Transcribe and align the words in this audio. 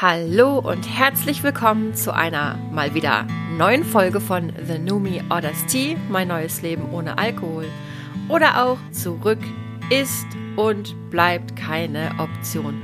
Hallo 0.00 0.60
und 0.60 0.84
herzlich 0.88 1.42
willkommen 1.42 1.92
zu 1.92 2.14
einer 2.14 2.56
mal 2.70 2.94
wieder 2.94 3.26
neuen 3.56 3.82
Folge 3.82 4.20
von 4.20 4.52
The 4.64 4.78
Numi 4.78 5.20
Orders 5.28 5.66
Tea, 5.66 5.96
mein 6.08 6.28
neues 6.28 6.62
Leben 6.62 6.88
ohne 6.92 7.18
Alkohol. 7.18 7.64
Oder 8.28 8.64
auch 8.64 8.78
zurück 8.92 9.40
ist 9.90 10.26
und 10.54 10.94
bleibt 11.10 11.56
keine 11.56 12.12
Option. 12.18 12.80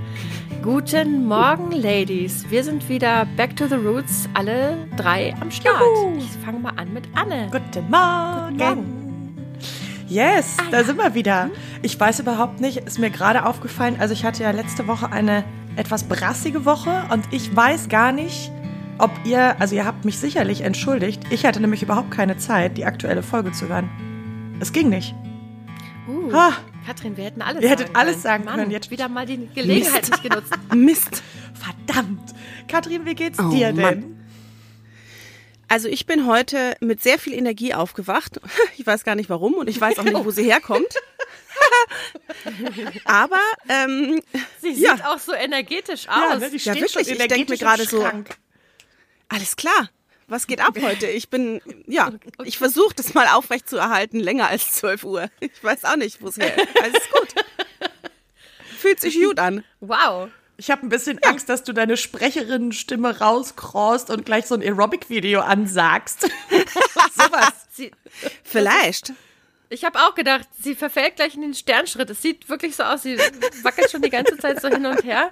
Guten 0.60 1.26
Morgen, 1.28 1.70
Ladies. 1.70 2.50
Wir 2.50 2.64
sind 2.64 2.88
wieder 2.88 3.28
back 3.36 3.54
to 3.54 3.68
the 3.68 3.76
roots, 3.76 4.28
alle 4.34 4.88
drei 4.96 5.36
am 5.40 5.52
Start. 5.52 5.80
Juhu. 5.80 6.18
Ich 6.18 6.30
fange 6.44 6.58
mal 6.58 6.72
an 6.76 6.92
mit 6.92 7.04
Anne. 7.14 7.48
Guten 7.52 7.88
Morgen. 7.90 8.58
Guten 8.58 8.58
Morgen. 8.58 9.04
Yes, 10.08 10.56
Ah, 10.58 10.64
da 10.72 10.78
ja. 10.78 10.84
sind 10.84 10.98
wir 10.98 11.14
wieder. 11.14 11.50
Ich 11.82 11.98
weiß 11.98 12.18
überhaupt 12.18 12.60
nicht, 12.60 12.78
ist 12.78 12.98
mir 12.98 13.10
gerade 13.10 13.46
aufgefallen, 13.46 13.96
also 14.00 14.12
ich 14.14 14.24
hatte 14.24 14.42
ja 14.42 14.50
letzte 14.50 14.88
Woche 14.88 15.12
eine 15.12 15.44
etwas 15.76 16.04
brassige 16.04 16.64
Woche 16.64 17.04
und 17.12 17.24
ich 17.32 17.54
weiß 17.54 17.88
gar 17.88 18.12
nicht, 18.12 18.50
ob 18.98 19.10
ihr, 19.24 19.60
also 19.60 19.74
ihr 19.74 19.84
habt 19.84 20.04
mich 20.04 20.18
sicherlich 20.18 20.60
entschuldigt, 20.60 21.22
ich 21.30 21.44
hatte 21.44 21.60
nämlich 21.60 21.82
überhaupt 21.82 22.10
keine 22.10 22.36
Zeit, 22.36 22.76
die 22.78 22.84
aktuelle 22.84 23.22
Folge 23.22 23.52
zu 23.52 23.68
hören. 23.68 24.56
Es 24.60 24.72
ging 24.72 24.88
nicht. 24.88 25.14
Uh, 26.08 26.30
Ah. 26.32 26.52
Katrin, 26.86 27.16
wir 27.16 27.24
hätten 27.24 27.40
alles 27.40 27.62
Wir 27.62 27.70
hättet 27.70 27.86
sagen 27.88 27.96
alles 27.98 28.12
können. 28.12 28.22
sagen 28.22 28.44
Mann, 28.44 28.56
können. 28.56 28.70
Jetzt- 28.70 28.90
wieder 28.90 29.08
mal 29.08 29.24
die 29.26 29.48
Gelegenheit 29.54 30.02
Mist. 30.02 30.10
nicht 30.10 30.22
genutzt. 30.22 30.52
Mist. 30.74 31.22
Verdammt. 31.54 32.34
Katrin, 32.68 33.06
wie 33.06 33.14
geht's 33.14 33.38
Oh, 33.38 33.48
dir 33.48 33.72
denn? 33.72 33.80
Mann. 33.80 34.04
Also 35.66 35.88
ich 35.88 36.04
bin 36.06 36.26
heute 36.26 36.76
mit 36.80 37.02
sehr 37.02 37.18
viel 37.18 37.32
Energie 37.32 37.72
aufgewacht. 37.74 38.38
Ich 38.76 38.86
weiß 38.86 39.02
gar 39.04 39.14
nicht 39.14 39.30
warum 39.30 39.54
und 39.54 39.68
ich 39.70 39.80
weiß 39.80 39.98
auch 39.98 40.04
nicht, 40.04 40.14
wo 40.24 40.30
sie 40.30 40.44
herkommt. 40.44 40.86
Aber 43.04 43.40
ähm, 43.68 44.20
Sie 44.60 44.72
Ja. 44.72 44.96
sieht 44.96 45.04
auch 45.06 45.18
so 45.18 45.32
energetisch 45.32 46.04
Ja, 46.06 46.32
aus. 46.34 46.40
ne, 46.40 46.50
die 46.50 46.56
Ja, 46.56 46.60
steht 46.60 46.74
wirklich, 46.76 46.92
schon 47.08 47.20
ich 47.20 47.28
denk 47.28 47.48
mir 47.48 47.58
gerade 47.58 47.84
so- 47.84 48.06
alles 49.28 49.56
klar. 49.56 49.88
Was 50.26 50.46
geht 50.46 50.60
ab 50.60 50.74
heute? 50.80 51.06
Ich 51.06 51.28
bin, 51.28 51.60
ja, 51.86 52.12
ich 52.44 52.56
versuche 52.58 52.94
das 52.94 53.12
mal 53.14 53.26
aufrecht 53.28 53.68
zu 53.68 53.76
erhalten, 53.76 54.18
länger 54.20 54.48
als 54.48 54.72
12 54.72 55.04
Uhr. 55.04 55.28
Ich 55.40 55.62
weiß 55.62 55.84
auch 55.84 55.96
nicht, 55.96 56.22
wo 56.22 56.28
es 56.28 56.38
her 56.38 56.56
ist. 56.56 56.80
Alles 56.82 57.02
gut. 57.10 57.28
Fühlt 58.78 59.00
sich 59.00 59.14
gut 59.22 59.38
an. 59.38 59.64
wow. 59.80 60.28
Ich 60.56 60.70
habe 60.70 60.86
ein 60.86 60.88
bisschen 60.88 61.20
Angst, 61.24 61.48
dass 61.48 61.64
du 61.64 61.72
deine 61.72 61.96
Sprecherinnenstimme 61.96 63.18
rauskrost 63.18 64.08
und 64.08 64.24
gleich 64.24 64.46
so 64.46 64.54
ein 64.54 64.62
Aerobic-Video 64.62 65.40
ansagst. 65.40 66.22
Sowas. 67.16 67.52
Vielleicht. 68.44 69.12
Ich 69.74 69.84
habe 69.84 69.98
auch 69.98 70.14
gedacht, 70.14 70.46
sie 70.58 70.74
verfällt 70.74 71.16
gleich 71.16 71.34
in 71.34 71.42
den 71.42 71.52
Sternschritt. 71.54 72.08
Es 72.08 72.22
sieht 72.22 72.48
wirklich 72.48 72.76
so 72.76 72.84
aus, 72.84 73.02
sie 73.02 73.18
wackelt 73.62 73.90
schon 73.90 74.02
die 74.02 74.10
ganze 74.10 74.38
Zeit 74.38 74.60
so 74.60 74.68
hin 74.68 74.86
und 74.86 75.04
her. 75.04 75.30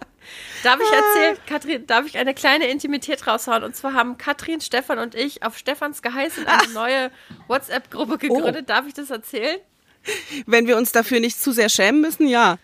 Darf 0.63 0.81
ich 0.81 0.93
erzählen, 0.93 1.39
Katrin, 1.47 1.87
darf 1.87 2.07
ich 2.07 2.19
eine 2.19 2.35
kleine 2.35 2.67
Intimität 2.69 3.27
raushauen? 3.27 3.63
Und 3.65 3.75
zwar 3.75 3.95
haben 3.95 4.19
Katrin, 4.19 4.61
Stefan 4.61 4.99
und 4.99 5.15
ich 5.15 5.43
auf 5.43 5.57
Stefans 5.57 6.03
Geheiß 6.03 6.39
in 6.39 6.47
eine 6.47 6.73
neue 6.73 7.11
WhatsApp-Gruppe 7.49 8.19
gegründet. 8.19 8.69
Darf 8.69 8.87
ich 8.87 8.95
das 8.95 9.11
erzählen? 9.11 9.59
Wenn 10.47 10.67
wir 10.67 10.77
uns 10.77 10.93
dafür 10.93 11.21
nicht 11.21 11.41
zu 11.41 11.53
sehr 11.53 11.69
schämen 11.69 12.01
müssen, 12.01 12.27
ja. 12.27 12.59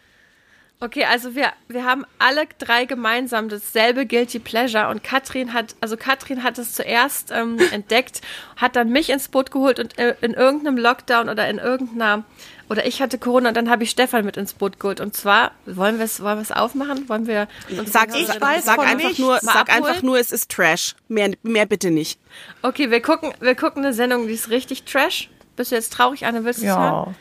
Okay, 0.81 1.05
also 1.05 1.35
wir, 1.35 1.53
wir 1.67 1.85
haben 1.85 2.05
alle 2.21 2.45
drei 2.59 2.85
gemeinsam 2.85 3.49
dasselbe 3.49 4.07
Guilty 4.07 4.39
Pleasure 4.39 4.89
und 4.91 5.03
Katrin 5.03 5.53
hat, 5.53 5.75
also 5.81 5.97
Katrin 5.97 6.45
hat 6.45 6.57
es 6.57 6.73
zuerst 6.73 7.33
ähm, 7.33 7.59
entdeckt, 7.73 8.21
hat 8.57 8.77
dann 8.77 8.91
mich 8.91 9.11
ins 9.11 9.27
Boot 9.29 9.51
geholt 9.51 9.81
und 9.81 9.99
äh, 9.99 10.15
in 10.21 10.35
irgendeinem 10.35 10.79
Lockdown 10.79 11.29
oder 11.29 11.49
in 11.49 11.59
irgendeiner, 11.59 12.23
oder 12.69 12.87
ich 12.87 13.03
hatte 13.03 13.19
Corona 13.19 13.49
und 13.49 13.57
dann 13.57 13.69
habe 13.71 13.83
ich 13.83 13.91
Stefan 13.91 14.25
mit 14.25 14.37
ins 14.37 14.53
Boot 14.53 14.79
geholt. 14.79 15.01
Und 15.01 15.17
zwar, 15.17 15.51
wollen 15.67 15.99
wir 15.99 16.05
es 16.05 16.23
wollen 16.23 16.39
wir 16.39 16.43
es 16.43 16.53
aufmachen? 16.53 17.09
Wollen 17.09 17.27
wir 17.27 17.49
uns 17.77 17.93
Sag, 17.93 18.15
Ich 18.15 18.29
sag, 18.29 18.41
weiß 18.41 18.65
sag 18.67 18.79
einfach 18.79 19.09
nichts. 19.09 19.19
nur, 19.19 19.39
sag 19.41 19.69
abholen? 19.69 19.85
einfach 19.85 20.03
nur, 20.03 20.19
es 20.21 20.31
ist 20.31 20.49
Trash. 20.49 20.95
Mehr, 21.09 21.33
mehr 21.43 21.67
bitte 21.67 21.91
nicht. 21.91 22.21
Okay, 22.63 22.93
wir 22.93 23.03
gucken, 23.03 23.33
wir 23.41 23.57
gucken 23.57 23.85
eine 23.85 23.95
Sendung, 23.95 24.29
die 24.29 24.35
ist 24.35 24.51
richtig 24.51 24.85
trash. 24.85 25.29
Bist 25.57 25.73
du 25.73 25.75
jetzt 25.75 25.93
traurig, 25.93 26.25
Anne? 26.25 26.45
Willst 26.45 26.63
du 26.63 26.67
es 26.67 26.77
hören? 26.77 27.17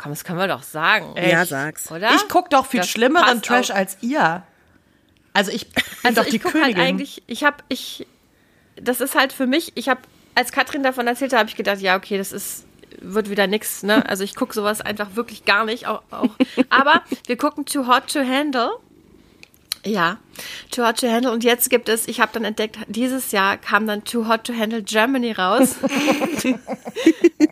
Komm, 0.00 0.12
das 0.12 0.24
können 0.24 0.38
wir 0.38 0.48
doch 0.48 0.62
sagen. 0.62 1.14
Ja, 1.16 1.44
sag's. 1.44 1.90
Oder? 1.90 2.14
Ich 2.14 2.26
guck 2.28 2.48
doch 2.48 2.64
viel 2.64 2.80
Das 2.80 2.88
schlimmeren 2.88 3.42
Trash 3.42 3.70
auch. 3.70 3.74
als 3.76 3.98
ihr. 4.00 4.42
Also 5.34 5.50
ich 5.52 5.68
bin 5.70 5.82
Also 6.04 6.22
doch 6.22 6.28
die 6.28 6.36
ich 6.36 6.42
gucke 6.42 6.54
halt 6.62 6.74
Königin. 6.74 6.82
eigentlich, 6.82 7.22
ich 7.26 7.44
habe, 7.44 7.58
ich, 7.68 8.06
das 8.76 9.00
ist 9.02 9.14
halt 9.14 9.32
für 9.32 9.46
mich, 9.46 9.72
ich 9.74 9.88
habe, 9.90 10.00
als 10.34 10.52
Katrin 10.52 10.82
davon 10.82 11.06
erzählte, 11.06 11.36
habe 11.38 11.50
ich 11.50 11.56
gedacht, 11.56 11.80
ja, 11.80 11.96
okay, 11.96 12.16
das 12.16 12.32
ist, 12.32 12.64
wird 13.02 13.28
wieder 13.28 13.46
nix, 13.46 13.82
ne? 13.82 14.08
Also 14.08 14.24
ich 14.24 14.34
gucke 14.34 14.54
sowas 14.54 14.80
einfach 14.80 15.16
wirklich 15.16 15.44
gar 15.44 15.64
nicht. 15.66 15.86
Auch, 15.86 16.02
auch. 16.10 16.30
Aber 16.70 17.02
wir 17.26 17.36
gucken 17.36 17.66
Too 17.66 17.86
Hot 17.86 18.10
to 18.12 18.20
Handle. 18.20 18.70
Ja, 19.84 20.18
Too 20.70 20.82
Hot 20.84 21.00
to 21.00 21.08
Handle. 21.08 21.32
Und 21.32 21.44
jetzt 21.44 21.70
gibt 21.70 21.88
es, 21.88 22.08
ich 22.08 22.20
habe 22.20 22.32
dann 22.32 22.44
entdeckt, 22.44 22.78
dieses 22.86 23.32
Jahr 23.32 23.56
kam 23.56 23.86
dann 23.86 24.04
Too 24.04 24.28
Hot 24.28 24.44
to 24.44 24.54
Handle 24.54 24.82
Germany 24.82 25.32
raus. 25.32 25.76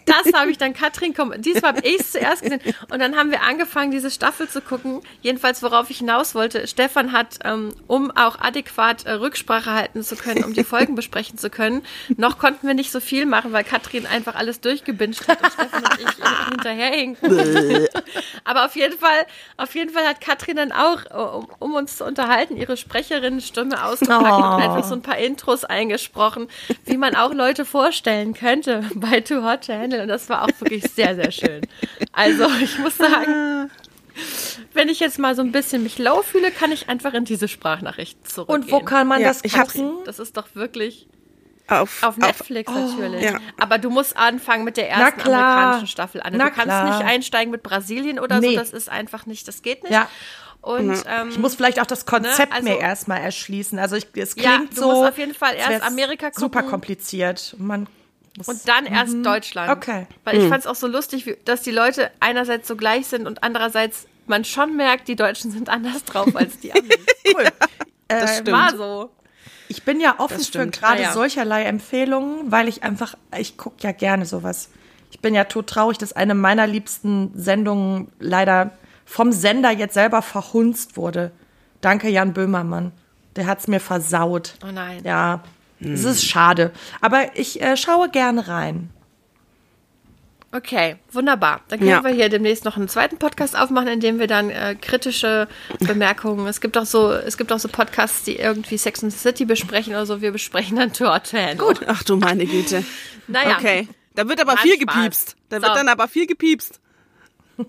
das 0.07 0.33
habe 0.35 0.51
ich 0.51 0.59
dann 0.59 0.75
Katrin, 0.75 1.15
komm, 1.15 1.33
diesmal 1.39 1.75
habe 1.75 1.87
ich 1.87 2.01
es 2.01 2.13
zuerst 2.13 2.43
gesehen. 2.43 2.61
Und 2.91 2.99
dann 3.01 3.17
haben 3.17 3.31
wir 3.31 3.43
angefangen, 3.43 3.91
diese 3.91 4.11
Staffel 4.11 4.49
zu 4.49 4.61
gucken. 4.61 5.01
Jedenfalls, 5.23 5.63
worauf 5.63 5.91
ich 5.91 5.99
hinaus 5.99 6.35
wollte, 6.35 6.67
Stefan 6.67 7.13
hat, 7.13 7.39
ähm, 7.45 7.75
um 7.87 8.11
auch 8.13 8.41
adäquat 8.41 9.05
äh, 9.05 9.13
Rücksprache 9.13 9.73
halten 9.73 10.03
zu 10.03 10.17
können, 10.17 10.45
um 10.45 10.55
die 10.55 10.65
Folgen 10.65 10.95
besprechen 10.95 11.39
zu 11.39 11.51
können, 11.51 11.83
noch 12.17 12.39
konnten 12.39 12.67
wir 12.67 12.75
nicht 12.75 12.93
so 12.93 13.01
viel 13.01 13.27
machen, 13.27 13.53
weil 13.53 13.65
Katrin 13.65 14.07
einfach 14.07 14.35
alles 14.35 14.61
durchgebinged 14.61 15.29
hat 15.29 15.43
und 15.43 15.53
Stefan 15.53 15.83
und 15.85 16.01
ich 16.01 16.51
hinterherhinken. 16.51 17.89
Aber 18.45 18.65
auf 18.65 18.77
jeden 18.77 18.99
Fall, 18.99 19.27
auf 19.57 19.75
jeden 19.75 19.91
Fall 19.91 20.07
hat 20.07 20.21
Katrin 20.21 20.57
dann 20.57 20.73
auch, 20.73 21.05
äh, 21.07 21.37
um, 21.37 21.49
um 21.59 21.75
uns 21.75 21.97
zu 21.97 22.05
unterhalten, 22.09 22.57
ihre 22.57 22.77
Sprecherinnenstimme 22.77 23.85
ausgepackt 23.85 24.25
Oh. 24.25 24.35
und 24.57 24.63
einfach 24.63 24.85
so 24.85 24.95
ein 24.95 25.03
paar 25.03 25.19
Intros 25.19 25.65
eingesprochen, 25.65 26.49
wie 26.85 26.97
man 26.97 27.15
auch 27.15 27.33
Leute 27.33 27.65
vorstellen 27.65 28.35
könnte 28.35 28.85
bei 28.95 29.21
Too 29.21 29.43
Hot 29.45 29.67
to 29.67 29.73
Handle. 29.75 30.03
Und 30.03 30.09
das 30.09 30.29
war 30.29 30.43
auch 30.43 30.49
wirklich 30.59 30.85
sehr, 30.93 31.15
sehr 31.15 31.31
schön. 31.31 31.61
Also 32.13 32.47
ich 32.61 32.79
muss 32.79 32.97
sagen, 32.97 33.71
wenn 34.75 34.89
ich 34.89 34.99
jetzt 35.01 35.19
mal 35.19 35.35
so 35.37 35.43
ein 35.43 35.53
bisschen 35.53 35.83
mich 35.85 35.99
low 35.99 36.23
fühle, 36.23 36.51
kann 36.51 36.73
ich 36.73 36.89
einfach 36.89 37.15
in 37.15 37.25
diese 37.25 37.47
Sprachnachrichten 37.47 38.25
zurückgehen. 38.27 38.63
Und 38.65 38.73
wo 38.73 38.81
kann 38.81 39.07
man 39.07 39.21
Ja, 39.21 39.29
das 39.29 39.43
gucken? 39.43 39.93
Das 40.05 40.19
ist 40.19 40.37
doch 40.37 40.49
wirklich 40.55 41.07
Auf, 41.69 42.03
auf 42.03 42.17
Netflix 42.17 42.73
natürlich. 42.73 43.23
ja. 43.23 43.39
Aber 43.59 43.79
du 43.79 43.91
musst 43.91 44.17
anfangen 44.17 44.65
mit 44.65 44.77
der 44.77 44.89
ersten 44.91 45.21
amerikanischen 45.21 45.87
Staffel. 45.87 46.21
Na 46.25 46.31
du 46.31 46.39
kannst 46.39 46.63
klar. 46.63 46.99
nicht 46.99 47.07
einsteigen 47.09 47.51
mit 47.53 47.63
Brasilien 47.63 48.19
oder 48.19 48.41
Nee. 48.41 48.51
so. 48.51 48.57
Das 48.57 48.71
ist 48.71 48.89
einfach 48.89 49.27
nicht, 49.27 49.47
das 49.47 49.63
geht 49.63 49.83
nicht. 49.85 49.93
Ja. 49.93 50.09
Und 50.69 51.03
ähm, 51.09 51.31
Ich 51.31 51.39
muss 51.39 51.55
vielleicht 51.55 51.81
auch 51.81 51.87
das 51.87 52.05
Konzept 52.05 52.51
Ne, 52.51 52.57
also- 52.57 52.69
mir 52.69 52.79
erstmal 52.79 53.21
erschließen. 53.21 53.79
Also 53.79 53.97
ich, 53.97 54.07
es 54.15 54.35
Ja, 54.37 54.57
klingt 54.57 54.77
du 54.77 54.83
so. 54.83 54.89
musst 54.93 55.09
auf 55.11 55.19
jeden 55.19 55.35
Fall 55.35 55.55
erst 55.55 55.83
Amerika 55.83 56.31
Super 56.35 56.59
gucken. 56.61 56.71
kompliziert. 56.71 57.55
Man 57.59 57.87
muss, 58.37 58.49
Und 58.49 58.69
dann 58.69 58.85
erst 58.87 59.15
Deutschland. 59.25 59.71
Okay. 59.71 60.07
Weil 60.25 60.37
ich 60.39 60.49
fand 60.49 60.61
es 60.61 60.67
auch 60.67 60.75
so 60.75 60.87
lustig, 60.87 61.25
wie, 61.27 61.37
dass 61.45 61.63
die 61.63 61.71
Leute 61.71 62.11
einerseits 62.21 62.69
so 62.69 62.77
gleich 62.77 63.07
sind 63.07 63.27
und 63.27 63.43
andererseits 63.43 64.07
man 64.27 64.45
schon 64.45 64.77
merkt, 64.77 65.09
die 65.09 65.17
Deutschen 65.17 65.51
sind 65.51 65.71
anders 65.71 66.05
drauf 66.05 66.37
als 66.37 66.59
die 66.61 66.71
Amis. 66.73 66.91
cool. 67.35 67.45
das 68.09 68.31
Äh, 68.31 68.35
stimmt. 68.43 68.51
War 68.53 68.77
so. 68.77 69.11
Ich 69.69 69.85
bin 69.85 70.01
ja 70.01 70.17
offen 70.19 70.41
für 70.41 70.67
gerade 70.67 71.03
ja. 71.03 71.13
solcherlei 71.13 71.65
Empfehlungen, 71.65 72.51
weil 72.53 72.69
ich 72.69 72.83
einfach, 72.83 73.15
ich 73.39 73.57
gucke 73.57 73.77
ja 73.81 73.93
gerne 73.93 74.27
sowas. 74.27 74.69
Ich 75.11 75.21
bin 75.21 75.35
ja 75.35 75.45
todtraurig, 75.45 75.97
dass 75.99 76.13
eine 76.13 76.35
meiner 76.35 76.67
liebsten 76.67 77.33
Sendungen 77.35 78.13
leider 78.19 78.73
vom 79.11 79.33
Sender 79.33 79.71
jetzt 79.71 79.95
selber 79.95 80.21
verhunzt 80.23 80.97
wurde. 80.97 81.33
Danke, 81.81 82.09
Jan 82.09 82.35
Böhmermann. 82.35 82.93
Der 83.37 83.47
hat's 83.47 83.67
mir 83.69 83.81
versaut. 83.81 84.55
Oh 84.63 84.71
nein. 84.73 85.01
Ja, 85.05 85.43
es 85.81 86.05
ist 86.05 86.25
schade. 86.27 86.73
Aber 87.01 87.37
ich 87.37 87.63
äh, 87.63 87.77
schaue 87.77 88.11
gerne 88.11 88.49
rein. 88.49 88.91
Okay, 90.51 90.97
wunderbar. 91.13 91.61
Dann 91.69 91.79
können 91.79 91.91
Ja. 91.91 92.03
wir 92.03 92.11
hier 92.11 92.29
demnächst 92.31 92.65
noch 92.65 92.77
einen 92.77 92.89
zweiten 92.89 93.19
Podcast 93.19 93.57
aufmachen, 93.57 93.89
in 93.89 94.01
dem 94.01 94.19
wir 94.19 94.27
dann 94.27 94.49
äh, 94.51 94.75
kritische 94.81 95.47
Bemerkungen. 95.81 96.47
Es 96.47 96.61
gibt 96.61 96.77
auch 96.79 96.87
so, 96.87 97.13
es 97.13 97.37
gibt 97.37 97.53
auch 97.53 97.59
so 97.59 97.69
Podcasts, 97.69 98.25
die 98.25 98.37
irgendwie 98.37 98.79
Sex 98.79 99.03
and 99.05 99.13
the 99.13 99.19
City 99.19 99.45
besprechen 99.45 99.93
oder 99.93 100.07
so. 100.07 100.21
Wir 100.23 100.33
besprechen 100.33 100.77
dann 100.79 100.93
Torten. 100.93 101.59
Gut. 101.59 101.81
Ach 101.87 102.03
du 102.03 102.17
meine 102.17 102.47
Güte. 102.47 102.83
Naja. 103.27 103.57
Okay. 103.59 103.89
Da 104.15 104.27
wird 104.29 104.41
aber 104.41 104.53
Macht 104.55 104.63
viel 104.63 104.81
Spaß. 104.81 104.95
gepiepst. 104.95 105.37
Da 105.51 105.57
So. 105.61 105.63
wird 105.67 105.77
dann 105.77 105.89
aber 105.89 106.09
viel 106.09 106.27
gepiepst. 106.27 106.81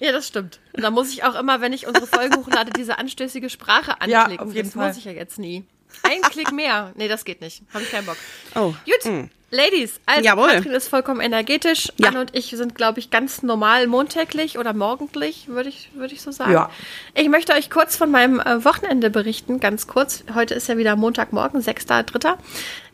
Ja, 0.00 0.12
das 0.12 0.26
stimmt. 0.26 0.58
Und 0.72 0.82
da 0.82 0.90
muss 0.90 1.10
ich 1.12 1.24
auch 1.24 1.34
immer, 1.38 1.60
wenn 1.60 1.72
ich 1.72 1.86
unsere 1.86 2.06
Folgen 2.06 2.34
hochlade, 2.36 2.72
diese 2.72 2.98
anstößige 2.98 3.50
Sprache 3.50 3.94
Ja, 4.06 4.22
anklicken. 4.22 4.48
auf 4.48 4.54
jeden 4.54 4.68
das 4.68 4.74
Fall. 4.74 4.88
muss 4.88 4.96
ich 4.96 5.04
ja 5.04 5.12
jetzt 5.12 5.38
nie. 5.38 5.64
Ein 6.02 6.22
Klick 6.22 6.52
mehr. 6.52 6.92
Nee, 6.96 7.08
das 7.08 7.24
geht 7.24 7.40
nicht. 7.40 7.62
Habe 7.74 7.84
ich 7.84 7.90
keinen 7.90 8.06
Bock. 8.06 8.16
Oh. 8.54 8.72
Gut. 8.84 9.28
Ladies, 9.52 10.00
also 10.06 10.24
Jawohl. 10.24 10.48
Katrin 10.48 10.72
ist 10.72 10.86
vollkommen 10.88 11.20
energetisch. 11.20 11.88
Ja. 11.98 12.08
Anne 12.08 12.20
und 12.20 12.36
ich 12.36 12.50
sind, 12.50 12.76
glaube 12.76 13.00
ich, 13.00 13.10
ganz 13.10 13.42
normal 13.42 13.88
montäglich 13.88 14.58
oder 14.58 14.72
morgendlich, 14.72 15.48
würde 15.48 15.68
ich, 15.68 15.90
würde 15.94 16.14
ich 16.14 16.22
so 16.22 16.30
sagen. 16.30 16.52
Ja. 16.52 16.70
Ich 17.14 17.28
möchte 17.28 17.52
euch 17.54 17.68
kurz 17.68 17.96
von 17.96 18.12
meinem 18.12 18.38
äh, 18.38 18.64
Wochenende 18.64 19.10
berichten, 19.10 19.58
ganz 19.58 19.88
kurz. 19.88 20.22
Heute 20.34 20.54
ist 20.54 20.68
ja 20.68 20.76
wieder 20.76 20.94
Montagmorgen, 20.94 21.60
6.3. 21.60 22.36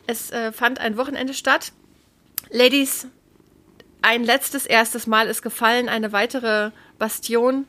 Es 0.07 0.31
äh, 0.31 0.51
fand 0.51 0.79
ein 0.79 0.97
Wochenende 0.97 1.35
statt. 1.35 1.71
Ladies, 2.49 3.05
ein 4.01 4.23
letztes, 4.23 4.65
erstes 4.65 5.07
Mal 5.07 5.27
ist 5.27 5.41
gefallen, 5.41 5.89
eine 5.89 6.11
weitere 6.11 6.71
Bastion. 6.99 7.67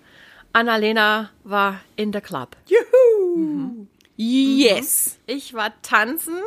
Annalena 0.53 1.31
war 1.45 1.81
in 1.97 2.13
der 2.13 2.21
Club. 2.21 2.57
Juhu! 2.67 3.87
Yes. 4.17 5.19
Ich 5.27 5.55
war 5.55 5.81
tanzen 5.83 6.41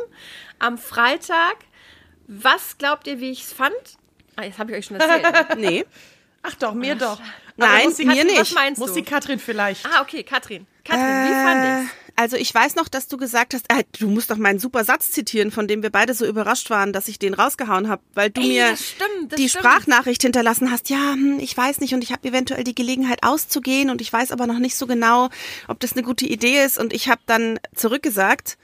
am 0.58 0.76
Freitag. 0.76 1.56
Was 2.26 2.78
glaubt 2.78 3.06
ihr, 3.06 3.20
wie 3.20 3.30
ich 3.30 3.42
es 3.44 3.52
fand? 3.52 3.74
Ah, 4.36 4.44
jetzt 4.44 4.58
habe 4.58 4.72
ich 4.72 4.78
euch 4.78 4.86
schon 4.86 4.98
erzählt. 4.98 5.24
Nee. 5.56 5.84
Ach 6.42 6.54
doch, 6.56 6.74
mir 6.74 6.96
doch. 6.96 7.20
Nein, 7.56 7.84
muss 7.84 7.96
die 7.96 8.04
mir 8.04 8.14
Katrin, 8.16 8.26
nicht. 8.26 8.40
Was 8.40 8.52
meinst 8.54 8.80
Muss 8.80 8.90
du? 8.90 8.96
die 8.96 9.04
Katrin 9.04 9.38
vielleicht. 9.38 9.86
Ah, 9.86 10.02
okay, 10.02 10.22
Katrin. 10.24 10.66
Katrin, 10.84 11.04
wie 11.04 11.32
fand 11.32 11.84
ich's? 11.84 11.94
Also 12.22 12.36
ich 12.36 12.54
weiß 12.54 12.76
noch, 12.76 12.86
dass 12.86 13.08
du 13.08 13.16
gesagt 13.16 13.52
hast, 13.52 13.66
äh, 13.68 13.82
du 13.98 14.08
musst 14.08 14.30
doch 14.30 14.36
meinen 14.36 14.60
super 14.60 14.84
Satz 14.84 15.10
zitieren, 15.10 15.50
von 15.50 15.66
dem 15.66 15.82
wir 15.82 15.90
beide 15.90 16.14
so 16.14 16.24
überrascht 16.24 16.70
waren, 16.70 16.92
dass 16.92 17.08
ich 17.08 17.18
den 17.18 17.34
rausgehauen 17.34 17.88
habe, 17.88 18.00
weil 18.14 18.30
du 18.30 18.40
Ey, 18.42 18.46
mir 18.46 18.70
das 18.70 18.90
stimmt, 18.90 19.32
das 19.32 19.40
die 19.40 19.48
stimmt. 19.48 19.64
Sprachnachricht 19.64 20.22
hinterlassen 20.22 20.70
hast. 20.70 20.88
Ja, 20.88 21.14
hm, 21.14 21.40
ich 21.40 21.56
weiß 21.56 21.80
nicht 21.80 21.94
und 21.94 22.04
ich 22.04 22.12
habe 22.12 22.28
eventuell 22.28 22.62
die 22.62 22.76
Gelegenheit 22.76 23.24
auszugehen 23.24 23.90
und 23.90 24.00
ich 24.00 24.12
weiß 24.12 24.30
aber 24.30 24.46
noch 24.46 24.60
nicht 24.60 24.76
so 24.76 24.86
genau, 24.86 25.30
ob 25.66 25.80
das 25.80 25.94
eine 25.94 26.04
gute 26.04 26.24
Idee 26.24 26.62
ist. 26.64 26.78
Und 26.78 26.92
ich 26.92 27.08
habe 27.08 27.22
dann 27.26 27.58
zurückgesagt, 27.74 28.56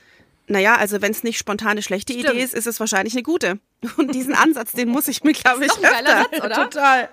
naja, 0.48 0.76
also 0.76 1.00
wenn 1.02 1.12
es 1.12 1.22
nicht 1.22 1.38
spontane 1.38 1.82
schlechte 1.82 2.12
Stimmt. 2.12 2.30
Idee 2.30 2.42
ist, 2.42 2.54
ist 2.54 2.66
es 2.66 2.80
wahrscheinlich 2.80 3.14
eine 3.14 3.22
gute. 3.22 3.58
Und 3.96 4.14
diesen 4.14 4.34
Ansatz, 4.34 4.72
den 4.72 4.88
muss 4.88 5.06
ich 5.08 5.22
mir, 5.22 5.32
glaube 5.34 5.64
ich, 5.66 5.70
öfter, 5.70 6.04
Satz, 6.04 6.44
oder? 6.44 6.54
Total. 6.70 7.08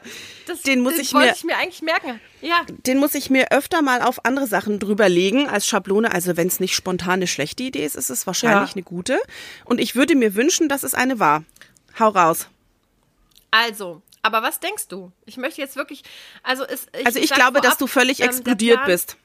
Das, 0.47 0.61
den 0.63 0.81
muss 0.81 0.97
ich 0.97 1.13
mir- 1.13 1.31
ich 1.31 1.43
mir 1.43 1.57
eigentlich 1.57 1.81
merken. 1.81 2.19
Ja, 2.41 2.61
den 2.67 2.97
muss 2.97 3.13
ich 3.13 3.29
mir 3.29 3.51
öfter 3.51 3.81
mal 3.81 4.01
auf 4.01 4.25
andere 4.25 4.47
Sachen 4.47 4.79
drüberlegen 4.79 5.47
als 5.47 5.67
Schablone. 5.67 6.11
Also 6.11 6.37
wenn 6.37 6.47
es 6.47 6.59
nicht 6.59 6.73
spontane 6.75 7.27
schlechte 7.27 7.63
Idee 7.63 7.85
ist, 7.85 7.95
ist 7.95 8.09
es 8.09 8.25
wahrscheinlich 8.25 8.71
Ja. 8.71 8.75
eine 8.75 8.83
gute. 8.83 9.19
Und 9.65 9.79
ich 9.79 9.95
würde 9.95 10.15
mir 10.15 10.33
wünschen, 10.35 10.67
dass 10.69 10.83
es 10.83 10.93
eine 10.95 11.19
war. 11.19 11.43
Hau 11.99 12.09
raus. 12.09 12.47
also. 13.51 14.01
Aber 14.21 14.41
was 14.41 14.59
denkst 14.59 14.87
du? 14.87 15.11
Ich 15.27 15.37
möchte 15.37 15.61
jetzt 15.61 15.75
wirklich, 15.75 16.01
also 16.41 16.63
es, 16.65 16.87
Also 17.05 17.19
ich 17.19 17.29
glaube, 17.29 17.61
dass 17.61 17.77
du 17.77 17.85
völlig 17.85 18.21
ähm, 18.21 18.29
explodiert 18.29 18.83
bist. 18.87 19.17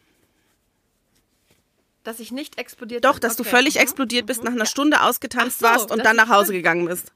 Dass 2.11 2.19
ich 2.19 2.33
nicht 2.33 2.59
explodiert 2.59 3.05
Doch, 3.05 3.13
bin. 3.13 3.21
dass 3.21 3.37
du 3.37 3.43
Okay. 3.45 3.51
völlig 3.51 3.77
Mhm. 3.77 3.83
explodiert 3.83 4.27
bist, 4.27 4.43
nach 4.43 4.51
einer 4.51 4.67
Stunde 4.67 5.03
ausgetanzt 5.03 5.61
so, 5.61 5.67
warst 5.67 5.93
und 5.93 6.05
dann 6.05 6.17
nach 6.17 6.29
Hause 6.29 6.53
gegangen 6.53 6.87
bist. 6.87 7.13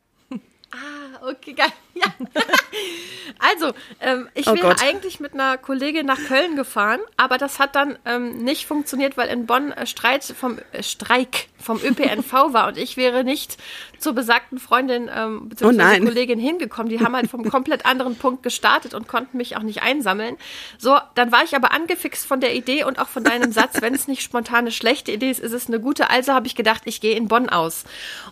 Ah, 0.71 1.29
okay, 1.29 1.53
geil. 1.53 1.73
Ja. 1.95 2.07
also, 3.39 3.73
ähm, 4.01 4.29
ich 4.35 4.49
Oh 4.49 4.55
wäre 4.55 4.69
Gott. 4.69 4.83
eigentlich 4.83 5.21
mit 5.21 5.35
einer 5.35 5.59
Kollegin 5.59 6.07
nach 6.07 6.19
Köln 6.27 6.57
gefahren, 6.57 7.01
aber 7.17 7.39
das 7.39 7.59
hat 7.59 7.77
dann 7.77 7.99
ähm, 8.05 8.39
nicht 8.39 8.67
funktioniert, 8.67 9.17
weil 9.17 9.29
in 9.29 9.47
Bonn 9.47 9.73
äh, 9.73 9.87
Streit 9.87 10.25
vom 10.25 10.59
äh, 10.73 10.83
Streik 10.83 11.49
vom 11.65 11.81
ÖPNV 11.83 12.33
war 12.53 12.69
und 12.69 12.77
ich 12.79 12.97
wäre 12.97 13.25
nicht 13.25 13.57
zur 13.99 14.13
besagten 14.13 14.59
Freundin 14.59 15.11
ähm, 15.15 15.49
bzw. 15.49 16.01
Oh. 16.01 16.05
Kollegin 16.05 16.39
hingekommen. 16.39 16.91
Die 16.91 17.01
haben 17.01 17.17
halt 17.17 17.31
vom 17.31 17.45
komplett 17.51 17.87
anderen 17.87 18.17
Punkt 18.17 18.43
gestartet 18.43 18.93
und 18.93 19.09
konnten 19.09 19.39
mich 19.39 19.57
auch 19.57 19.63
nicht 19.63 19.83
einsammeln. 19.83 20.37
So, 20.79 20.99
dann 21.15 21.33
war 21.33 21.43
ich 21.43 21.57
aber 21.57 21.73
angefixt 21.73 22.27
von 22.27 22.41
der 22.41 22.55
Idee 22.55 22.85
und 22.85 22.99
auch 22.99 23.09
von 23.09 23.25
deinem 23.25 23.51
Satz, 23.53 23.81
wenn 23.81 23.95
es 23.95 24.07
nicht 24.09 24.23
spontan 24.23 24.59
eine 24.59 24.73
schlechte 24.73 25.13
Idee 25.13 25.31
ist, 25.31 25.41
ist 25.41 25.53
es 25.53 25.69
eine 25.69 25.81
gute. 25.81 26.11
Also 26.11 26.33
habe 26.33 26.47
ich 26.47 26.55
gedacht, 26.55 26.83
ich 26.85 27.01
gehe 27.01 27.17
in 27.17 27.29
Bonn 27.29 27.49
aus 27.49 27.85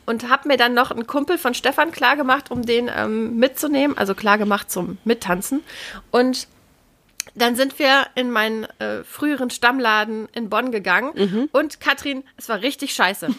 und 0.05 0.29
habe 0.29 0.49
mir 0.49 0.57
dann 0.57 0.75
noch 0.75 0.91
einen 0.91 1.07
Kumpel 1.07 1.39
von 1.39 1.55
Stefan 1.55 1.91
klargemacht, 1.91 2.51
um 2.51 2.63
den 2.63 2.91
ähm, 2.95 3.39
mitzunehmen, 3.53 3.97
also 3.99 4.15
klargemacht 4.15 4.71
zum 4.71 4.99
Mittanzen 5.05 5.63
und 6.11 6.49
dann 7.35 7.55
sind 7.57 7.79
wir 7.79 8.07
in 8.15 8.31
meinen 8.31 8.65
äh, 8.79 9.05
früheren 9.05 9.49
Stammladen 9.51 10.29
in 10.35 10.51
Bonn 10.51 10.71
gegangen 10.73 11.13
Mhm. 11.15 11.49
und 11.53 11.81
Katrin, 11.81 12.25
es 12.37 12.49
war 12.49 12.61
richtig 12.63 12.95
scheiße. 12.95 13.29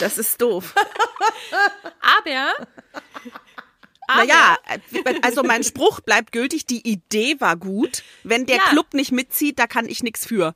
Das 0.00 0.18
ist 0.18 0.40
doof. 0.42 0.74
Aber 2.00 2.52
Aber, 4.06 4.24
Naja, 4.26 4.56
äh, 5.04 5.20
also 5.22 5.42
mein 5.42 5.62
Spruch 5.64 6.00
bleibt 6.00 6.32
gültig, 6.32 6.66
die 6.66 6.86
Idee 6.86 7.36
war 7.40 7.56
gut. 7.56 8.02
Wenn 8.22 8.44
der 8.46 8.56
Ja. 8.56 8.62
Club 8.70 8.92
nicht 8.92 9.12
mitzieht, 9.12 9.58
da 9.58 9.66
kann 9.66 9.86
ich 9.88 10.02
nichts 10.02 10.26
für. 10.26 10.54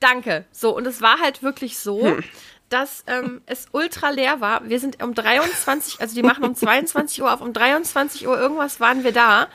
Danke. 0.00 0.44
So, 0.52 0.76
und 0.76 0.86
es 0.86 1.00
war 1.00 1.20
halt 1.20 1.42
wirklich 1.42 1.78
so, 1.78 2.02
Hm. 2.02 2.24
Dass 2.68 3.02
ähm, 3.06 3.40
es 3.46 3.66
ultra 3.72 4.10
leer 4.10 4.40
war. 4.40 4.68
Wir 4.68 4.78
sind 4.78 5.02
um 5.02 5.14
23, 5.14 6.00
also 6.00 6.14
die 6.14 6.22
machen 6.22 6.44
um 6.44 6.54
22 6.56 7.22
Uhr 7.22 7.32
auf, 7.32 7.40
um 7.40 7.52
23 7.52 8.28
Uhr 8.28 8.38
irgendwas 8.38 8.78
waren 8.80 9.04
wir 9.04 9.12
da. 9.12 9.48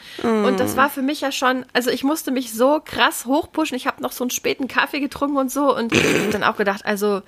Und 0.47 0.59
das 0.59 0.75
war 0.77 0.89
für 0.89 1.01
mich 1.01 1.21
ja 1.21 1.31
schon, 1.31 1.65
also 1.73 1.89
ich 1.89 2.03
musste 2.03 2.31
mich 2.31 2.53
so 2.53 2.81
krass 2.83 3.25
hochpushen. 3.25 3.77
Ich 3.77 3.87
habe 3.87 4.01
noch 4.01 4.11
so 4.11 4.23
einen 4.23 4.31
späten 4.31 4.67
Kaffee 4.67 4.99
getrunken 4.99 5.37
und 5.37 5.51
so 5.51 5.75
und 5.75 5.93
dann 6.31 6.43
auch 6.43 6.57
gedacht, 6.57 6.85
also 6.85 7.21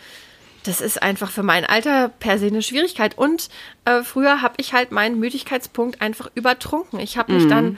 das 0.64 0.82
ist 0.82 1.02
einfach 1.02 1.30
für 1.30 1.44
mein 1.44 1.66
Alter 1.66 2.10
per 2.10 2.40
se 2.40 2.48
eine 2.48 2.64
Schwierigkeit. 2.64 3.16
Und 3.18 3.50
äh, 3.86 4.02
früher 4.02 4.42
habe 4.42 4.56
ich 4.58 4.74
halt 4.74 4.92
meinen 4.92 5.20
Müdigkeitspunkt 5.20 6.02
einfach 6.02 6.32
übertrunken. 6.34 7.00
Ich 7.00 7.18
habe 7.18 7.34
mich 7.34 7.48
dann 7.48 7.78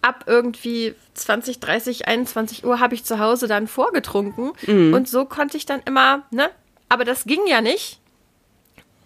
ab 0.00 0.24
irgendwie 0.26 0.94
20, 1.12 1.60
30, 1.60 2.08
21 2.08 2.64
Uhr 2.64 2.80
habe 2.80 2.94
ich 2.94 3.04
zu 3.04 3.18
Hause 3.18 3.48
dann 3.48 3.66
vorgetrunken 3.66 4.52
und 4.94 5.08
so 5.08 5.26
konnte 5.26 5.58
ich 5.58 5.66
dann 5.66 5.82
immer, 5.84 6.22
ne? 6.30 6.48
Aber 6.90 7.06
das 7.06 7.24
ging 7.24 7.46
ja 7.46 7.62
nicht. 7.62 7.98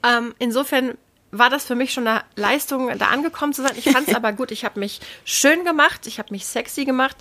Ähm, 0.02 0.34
insofern 0.40 0.98
war 1.30 1.50
das 1.50 1.64
für 1.64 1.74
mich 1.74 1.92
schon 1.92 2.06
eine 2.06 2.22
Leistung, 2.36 2.96
da 2.98 3.08
angekommen 3.08 3.52
zu 3.52 3.62
sein. 3.62 3.72
Ich 3.76 3.90
fand 3.90 4.08
es 4.08 4.14
aber 4.16 4.32
gut. 4.32 4.50
Ich 4.50 4.64
habe 4.64 4.80
mich 4.80 5.00
schön 5.24 5.64
gemacht, 5.64 6.06
ich 6.06 6.18
habe 6.18 6.32
mich 6.32 6.46
sexy 6.46 6.84
gemacht 6.84 7.16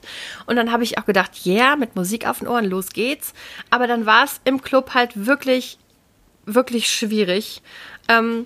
und 0.45 0.55
dann 0.55 0.71
habe 0.71 0.83
ich 0.83 0.97
auch 0.97 1.05
gedacht, 1.05 1.31
ja, 1.43 1.53
yeah, 1.53 1.75
mit 1.75 1.95
Musik 1.95 2.27
auf 2.27 2.39
den 2.39 2.47
Ohren, 2.47 2.65
los 2.65 2.89
geht's. 2.89 3.33
Aber 3.69 3.87
dann 3.87 4.05
war 4.05 4.23
es 4.23 4.39
im 4.45 4.61
Club 4.61 4.93
halt 4.93 5.25
wirklich, 5.25 5.77
wirklich 6.45 6.89
schwierig. 6.89 7.61
Ähm, 8.07 8.45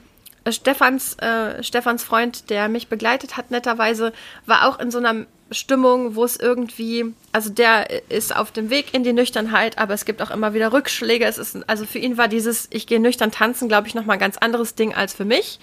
Stefans, 0.49 1.15
äh, 1.15 1.61
Stefans 1.61 2.03
Freund, 2.03 2.49
der 2.49 2.69
mich 2.69 2.87
begleitet 2.87 3.37
hat, 3.37 3.51
netterweise, 3.51 4.13
war 4.45 4.67
auch 4.67 4.79
in 4.79 4.91
so 4.91 4.97
einer 4.97 5.25
Stimmung, 5.51 6.15
wo 6.15 6.23
es 6.23 6.37
irgendwie, 6.37 7.13
also 7.31 7.49
der 7.49 8.09
ist 8.09 8.35
auf 8.35 8.51
dem 8.51 8.69
Weg 8.69 8.93
in 8.93 9.03
die 9.03 9.13
Nüchternheit, 9.13 9.77
aber 9.77 9.93
es 9.93 10.05
gibt 10.05 10.21
auch 10.21 10.31
immer 10.31 10.53
wieder 10.53 10.73
Rückschläge. 10.73 11.25
Es 11.25 11.37
ist, 11.37 11.57
also 11.67 11.85
für 11.85 11.99
ihn 11.99 12.17
war 12.17 12.27
dieses, 12.27 12.67
ich 12.71 12.87
gehe 12.87 12.99
nüchtern 12.99 13.31
tanzen, 13.31 13.67
glaube 13.67 13.87
ich, 13.87 13.95
nochmal 13.95 14.17
ein 14.17 14.19
ganz 14.19 14.37
anderes 14.37 14.75
Ding 14.75 14.93
als 14.93 15.13
für 15.13 15.25
mich. 15.25 15.59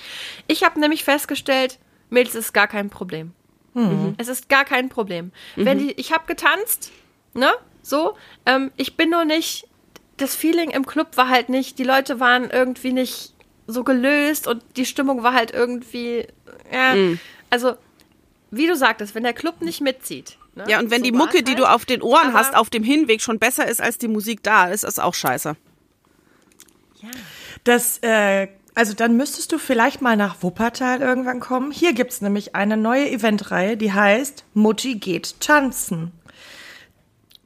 Ich 0.47 0.63
habe 0.63 0.81
nämlich 0.81 1.05
festgestellt, 1.05 1.79
Mädels 2.11 2.35
ist 2.35 2.53
gar 2.53 2.69
kein 2.69 2.91
Problem. 2.91 3.33
Es 4.19 4.29
ist 4.29 4.49
gar 4.49 4.65
kein 4.65 4.89
Problem. 4.89 5.33
Wenn 5.57 5.79
die, 5.79 5.93
ich 5.93 6.13
habe 6.13 6.25
getanzt, 6.27 6.93
ne, 7.35 7.53
so, 7.83 8.17
ähm, 8.47 8.71
ich 8.77 8.97
bin 8.97 9.11
nur 9.11 9.25
nicht, 9.25 9.67
das 10.17 10.35
Feeling 10.37 10.71
im 10.71 10.87
Club 10.87 11.17
war 11.17 11.29
halt 11.29 11.49
nicht, 11.49 11.79
die 11.79 11.85
Leute 11.85 12.21
waren 12.21 12.51
irgendwie 12.51 12.93
nicht 12.93 13.35
so 13.67 13.83
gelöst 13.83 14.47
und 14.47 14.63
die 14.77 14.87
Stimmung 14.87 15.23
war 15.23 15.35
halt 15.35 15.51
irgendwie, 15.51 16.27
ja, 16.73 16.95
also 17.51 17.75
wie 18.57 18.67
du 18.67 18.77
sagtest, 18.77 19.15
wenn 19.15 19.23
der 19.25 19.33
Club 19.33 19.61
nicht 19.63 19.81
mitzieht. 19.81 20.39
Ne, 20.55 20.65
Ja, 20.69 20.79
und 20.79 20.91
wenn 20.91 20.99
so 21.01 21.05
die 21.05 21.13
Mucke, 21.13 21.43
die 21.43 21.53
halt. 21.53 21.59
du 21.61 21.65
auf 21.71 21.85
den 21.85 22.03
Ohren 22.03 22.29
Aber- 22.29 22.39
hast, 22.39 22.55
auf 22.57 22.71
dem 22.71 22.85
Hinweg 22.85 23.21
schon 23.21 23.39
besser 23.39 23.67
ist 23.69 23.81
als 23.83 23.99
die 23.99 24.09
Musik 24.09 24.43
da, 24.43 24.69
ist 24.69 24.85
das 24.85 24.99
auch 24.99 25.15
scheiße. 25.15 25.57
Das, 27.65 27.99
äh, 28.03 28.49
also 28.75 28.95
dann 28.95 29.17
müsstest 29.17 29.53
du 29.53 29.59
vielleicht 29.59 30.01
mal 30.01 30.17
nach 30.17 30.43
Wuppertal 30.43 31.01
irgendwann 31.01 31.41
kommen. 31.41 31.71
Hier 31.71 31.93
gibt's 31.93 32.21
nämlich 32.21 32.55
eine 32.55 32.77
neue 32.77 33.11
Eventreihe, 33.11 33.77
die 33.77 33.93
heißt 33.93 34.45
Mutti 34.55 34.95
geht 34.97 35.41
tanzen. 35.41 36.13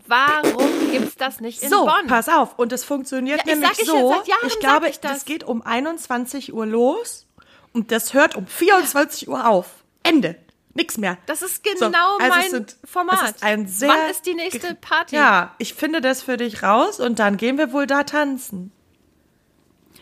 Warum 0.06 0.90
gibt's 0.90 1.16
das 1.16 1.40
nicht 1.40 1.62
in 1.62 1.68
so, 1.68 1.84
Bonn? 1.84 2.06
pass 2.06 2.28
auf. 2.28 2.58
Und 2.58 2.72
es 2.72 2.82
funktioniert 2.84 3.38
Ja, 3.38 3.44
ich 3.46 3.52
nämlich 3.60 3.70
sag 3.76 3.80
ich 3.82 3.86
so. 3.88 4.10
ja, 4.12 4.22
Jahren 4.26 4.46
ich 4.46 4.58
glaube, 4.60 4.88
ich 4.88 5.00
das. 5.00 5.12
das 5.12 5.24
geht 5.26 5.44
um 5.44 5.60
21 5.62 6.54
Uhr 6.54 6.64
los 6.66 7.26
und 7.72 7.92
das 7.92 8.14
hört 8.14 8.34
um 8.36 8.46
24 8.46 9.28
Uhr 9.28 9.46
auf. 9.46 9.66
Ende. 10.02 10.36
Nix 10.74 10.96
mehr. 10.96 11.18
Das 11.26 11.42
ist 11.42 11.66
So, 11.78 11.86
genau 11.86 12.18
also 12.18 12.24
es 12.26 12.30
mein 12.30 12.50
sind- 12.50 12.76
Format. 12.84 13.30
Ist 13.36 13.42
ein 13.42 13.66
sehr 13.66 13.88
Wann 13.88 14.10
ist 14.10 14.26
die 14.26 14.34
nächste 14.34 14.74
Party? 14.74 15.16
Ja, 15.16 15.54
ich 15.58 15.74
finde 15.74 16.00
das 16.00 16.22
für 16.22 16.36
dich 16.36 16.62
raus 16.62 17.00
und 17.00 17.18
dann 17.18 17.36
gehen 17.36 17.58
wir 17.58 17.72
wohl 17.72 17.86
da 17.86 18.04
tanzen. 18.04 18.70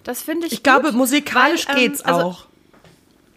Das 0.05 0.23
finde 0.23 0.47
ich 0.47 0.53
Ich 0.55 0.63
glaube, 0.63 0.89
gut, 0.89 0.95
musikalisch 0.95 1.67
weil, 1.69 1.77
ähm, 1.77 1.81
geht's 1.83 2.03
also, 2.03 2.21
auch. 2.21 2.47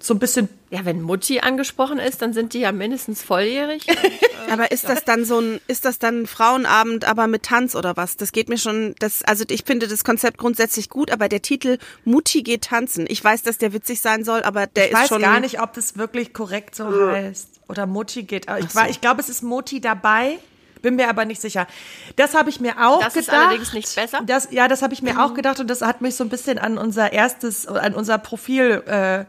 So 0.01 0.13
ein 0.13 0.19
bisschen 0.19 0.47
Ja, 0.69 0.85
wenn 0.85 1.01
Mutti 1.01 1.39
angesprochen 1.41 1.99
ist, 1.99 2.21
dann 2.21 2.31
sind 2.33 2.53
die 2.53 2.59
ja 2.61 2.71
mindestens 2.71 3.21
volljährig. 3.21 3.85
Aber 4.49 4.71
ist 4.71 4.87
das 4.87 5.03
dann 5.03 5.25
so 5.25 5.39
ein, 5.39 5.59
ist 5.67 5.83
das 5.85 5.99
dann 5.99 6.21
ein 6.21 6.27
Frauenabend, 6.27 7.05
aber 7.05 7.27
mit 7.27 7.43
Tanz 7.43 7.75
oder 7.75 7.95
was? 7.97 8.17
Das 8.17 8.31
geht 8.31 8.49
mir 8.49 8.57
schon, 8.57 8.95
das, 8.99 9.21
also 9.23 9.43
ich 9.47 9.63
finde 9.63 9.87
das 9.87 10.03
Konzept 10.03 10.37
grundsätzlich 10.39 10.89
gut, 10.89 11.11
aber 11.11 11.27
der 11.29 11.41
Titel 11.43 11.77
Mutti 12.05 12.41
geht 12.41 12.63
tanzen. 12.63 13.05
Ich 13.09 13.23
weiß, 13.23 13.43
dass 13.43 13.57
der 13.59 13.73
witzig 13.73 14.01
sein 14.01 14.23
soll, 14.23 14.41
aber 14.41 14.65
der 14.65 14.85
Ich 14.87 14.91
ist 14.93 14.97
weiß 14.99 15.07
schon. 15.09 15.21
gar 15.21 15.39
nicht, 15.39 15.61
ob 15.61 15.73
das 15.73 15.97
wirklich 15.97 16.33
korrekt 16.33 16.73
so 16.75 16.85
heißt. 17.11 17.47
Oder 17.67 17.85
Mutti 17.85 18.23
geht. 18.23 18.47
Aber 18.49 18.59
ich, 18.59 18.73
war- 18.73 18.89
ich 18.89 19.01
glaube, 19.01 19.21
es 19.21 19.29
ist 19.29 19.43
Mutti 19.43 19.81
dabei. 19.81 20.39
Bin 20.81 20.95
mir 20.95 21.09
aber 21.09 21.25
nicht 21.25 21.41
sicher. 21.41 21.67
Das 22.15 22.33
habe 22.33 22.49
ich 22.49 22.59
mir 22.61 22.87
auch 22.87 23.03
Das 23.03 23.15
ist 23.17 23.25
gedacht. 23.25 23.47
allerdings 23.49 23.73
nicht 23.73 23.93
besser. 23.95 24.21
Das, 24.25 24.47
ja, 24.51 24.67
das 24.69 24.81
habe 24.81 24.93
ich 24.93 25.01
mir 25.03 25.21
auch 25.23 25.33
gedacht 25.33 25.59
und 25.59 25.69
das 25.69 25.81
hat 25.81 25.99
mich 26.01 26.15
so 26.15 26.23
ein 26.23 26.29
bisschen 26.29 26.57
an 26.57 26.77
unser 26.77 27.11
erstes, 27.11 27.67
an 27.67 27.93
unser 27.93 28.17
Profil. 28.17 28.81
Äh, 28.87 29.25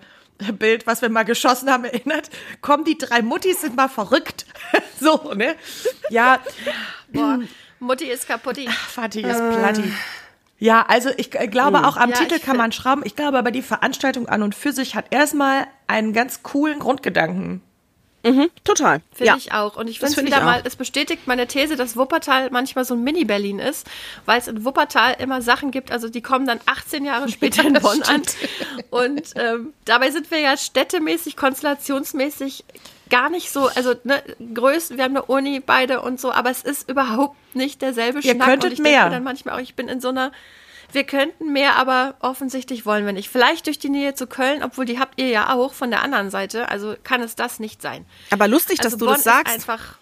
Bild, 0.59 0.87
was 0.87 1.03
wir 1.03 1.09
mal 1.09 1.25
geschossen 1.25 1.71
haben, 1.71 1.85
erinnert. 1.85 2.31
Kommen 2.61 2.85
die 2.85 2.99
drei 2.99 3.23
Muttis 3.23 3.61
sind 3.61 3.77
mal 3.77 3.89
verrückt. 3.89 4.47
so, 5.01 5.33
ne? 5.35 5.57
Ja, 6.11 6.41
Boah, 7.13 7.41
Mutti 7.79 8.05
ist 8.07 8.29
kaputty. 8.29 8.69
Fatih 8.69 9.23
ist 9.23 9.39
Platti. 9.39 9.93
Ja, 10.59 10.85
also 10.87 11.09
ich 11.17 11.35
äh, 11.35 11.49
glaube 11.49 11.87
auch 11.87 11.97
am 11.97 12.11
Ja, 12.11 12.17
Titel 12.17 12.39
kann 12.39 12.59
man 12.59 12.71
schrauben. 12.71 13.03
Ich 13.05 13.17
glaube 13.17 13.39
aber 13.39 13.51
die 13.51 13.63
Veranstaltung 13.63 14.29
an 14.29 14.43
und 14.43 14.55
für 14.55 14.73
sich 14.73 14.95
hat 14.95 15.07
erstmal 15.11 15.67
einen 15.87 16.13
ganz 16.13 16.43
coolen 16.43 16.79
Grundgedanken. 16.79 17.63
Mhm, 18.23 18.51
total. 18.65 19.01
Finde 19.13 19.27
ja. 19.27 19.37
ich 19.37 19.53
auch. 19.53 19.77
Und 19.77 19.89
ich 19.89 19.99
finde 19.99 20.15
find 20.15 20.27
wieder 20.27 20.43
mal, 20.43 20.63
es 20.65 20.77
bestätigt 20.77 21.27
meine 21.27 21.47
These, 21.47 21.77
dass 21.77 21.97
Wuppertal 21.97 22.51
manchmal 22.51 22.85
so 22.85 22.95
ein 22.95 23.03
Mini-Berlin 23.03 23.59
ist, 23.59 23.87
weil 24.27 24.39
es 24.39 24.49
in 24.49 24.65
Wuppertal 24.65 25.17
immer 25.19 25.41
Sachen 25.41 25.71
gibt, 25.71 25.91
also 25.91 26.09
die 26.09 26.21
kommen 26.21 26.47
dann 26.47 26.61
18 26.67 27.05
Jahre 27.05 27.29
später 27.31 27.65
in 27.65 27.75
Bonn 27.75 28.03
an. 28.03 28.23
Und 28.91 29.31
ähm, 29.37 29.73
dabei 29.85 30.11
sind 30.11 30.31
wir 30.31 30.41
ja 30.41 30.57
städtemäßig, 30.57 31.37
konstellationsmäßig 31.37 32.65
gar 33.09 33.29
nicht 33.29 33.51
so, 33.51 33.69
also 33.69 33.95
ne, 34.05 34.23
Größen, 34.55 34.97
wir 34.97 35.05
haben 35.05 35.17
eine 35.17 35.25
Uni 35.25 35.61
beide 35.61 36.01
und 36.01 36.21
so, 36.21 36.31
aber 36.31 36.51
es 36.51 36.63
ist 36.63 36.89
überhaupt 36.89 37.37
nicht 37.55 37.83
derselbe 37.83 38.21
Ihr 38.21 38.35
Schnack. 38.35 38.49
könntet 38.49 38.71
und 38.71 38.73
ich 38.75 38.79
mehr. 38.79 38.93
denke 38.93 39.07
mir 39.07 39.15
dann 39.17 39.25
manchmal 39.25 39.57
auch, 39.57 39.61
ich 39.61 39.75
bin 39.75 39.89
in 39.89 40.01
so 40.01 40.09
einer 40.11 40.31
wir 40.93 41.05
könnten 41.05 41.53
mehr, 41.53 41.77
aber 41.77 42.15
offensichtlich 42.21 42.87
wollen 42.87 43.05
wir 43.07 43.13
nicht. 43.13 43.29
Vielleicht 43.29 43.67
durch 43.67 43.79
die 43.79 43.89
Nähe 43.89 44.15
zu 44.15 44.27
Köln, 44.27 44.63
obwohl 44.63 44.85
die 44.85 44.99
habt 44.99 45.21
ihr 45.21 45.29
ja 45.29 45.55
auch 45.55 45.73
von 45.75 45.91
der 45.91 46.03
anderen 46.03 46.31
Seite. 46.31 46.69
Also 46.69 46.97
kann 47.03 47.23
es 47.23 47.35
das 47.37 47.59
nicht 47.61 47.83
sein. 47.83 48.07
Aber 48.31 48.49
lustig, 48.49 48.79
Also 48.81 48.91
dass 48.91 48.99
du 48.99 49.05
Bonn 49.07 49.15
das 49.15 49.25
sagst. 49.25 49.57
Ist 49.57 49.69
einfach 49.69 49.99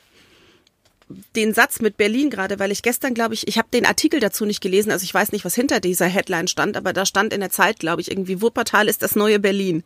den 1.34 1.54
Satz 1.54 1.80
mit 1.80 1.96
Berlin 1.96 2.28
gerade, 2.28 2.58
weil 2.58 2.70
ich 2.70 2.82
gestern, 2.82 3.14
glaube 3.14 3.32
ich, 3.34 3.48
ich 3.48 3.56
habe 3.56 3.68
den 3.72 3.86
Artikel 3.86 4.20
dazu 4.20 4.44
nicht 4.44 4.60
gelesen, 4.60 4.90
also 4.92 5.04
ich 5.04 5.14
weiß 5.14 5.32
nicht, 5.32 5.44
was 5.44 5.54
hinter 5.54 5.80
dieser 5.80 6.04
Headline 6.06 6.48
stand, 6.48 6.76
aber 6.76 6.92
da 6.92 7.06
stand 7.06 7.32
in 7.32 7.40
der 7.40 7.48
Zeit, 7.50 7.78
glaube 7.78 8.02
ich, 8.02 8.10
irgendwie 8.10 8.42
Wuppertal 8.42 8.88
ist 8.88 9.02
das 9.02 9.16
neue 9.16 9.38
Berlin. 9.38 9.84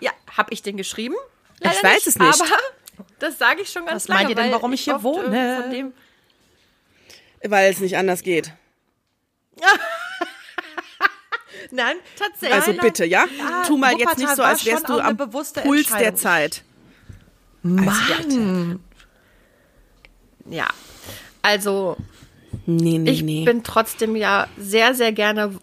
Ja, 0.00 0.12
habe 0.34 0.50
ich 0.54 0.62
den 0.62 0.78
geschrieben? 0.78 1.14
Ich 1.60 1.82
weiß 1.82 2.06
es 2.06 2.18
nicht. 2.18 2.40
Aber 2.40 2.50
das 3.18 3.38
sage 3.38 3.60
ich 3.60 3.68
schon 3.68 3.84
ganz 3.84 4.04
Was 4.04 4.08
lange. 4.08 4.20
meint 4.20 4.30
ihr 4.30 4.36
denn, 4.42 4.52
warum 4.52 4.72
ich 4.72 4.82
hier 4.84 4.94
oft, 4.94 5.04
wohne? 5.04 5.56
äh, 5.58 5.60
Von 5.62 5.70
dem, 5.70 5.92
Weil 7.42 7.70
es 7.70 7.80
nicht 7.80 7.98
anders 7.98 8.22
geht. 8.22 8.50
Nein, 11.70 11.96
Tatsächlich. 12.16 12.52
Also 12.52 12.72
bitte, 12.80 13.04
ja? 13.04 13.24
Ah, 13.42 13.64
tu 13.66 13.76
mal 13.76 13.92
jetzt 13.92 14.00
Wuppertal 14.00 14.24
nicht 14.24 14.36
so, 14.36 14.42
als 14.42 14.66
wärst 14.66 14.88
du 14.88 15.00
am 15.00 15.16
Puls 15.16 15.88
der. 15.88 16.14
Zeit. 16.14 16.62
Mann. 17.62 18.80
ja. 20.46 20.68
Also, 21.42 21.96
Nee, 22.66 22.98
nee, 22.98 23.10
ich 23.10 23.22
nee. 23.22 23.44
bin 23.44 23.62
trotzdem 23.62 24.16
ja 24.16 24.48
sehr, 24.56 24.94
sehr 24.94 25.12
gerne 25.12 25.58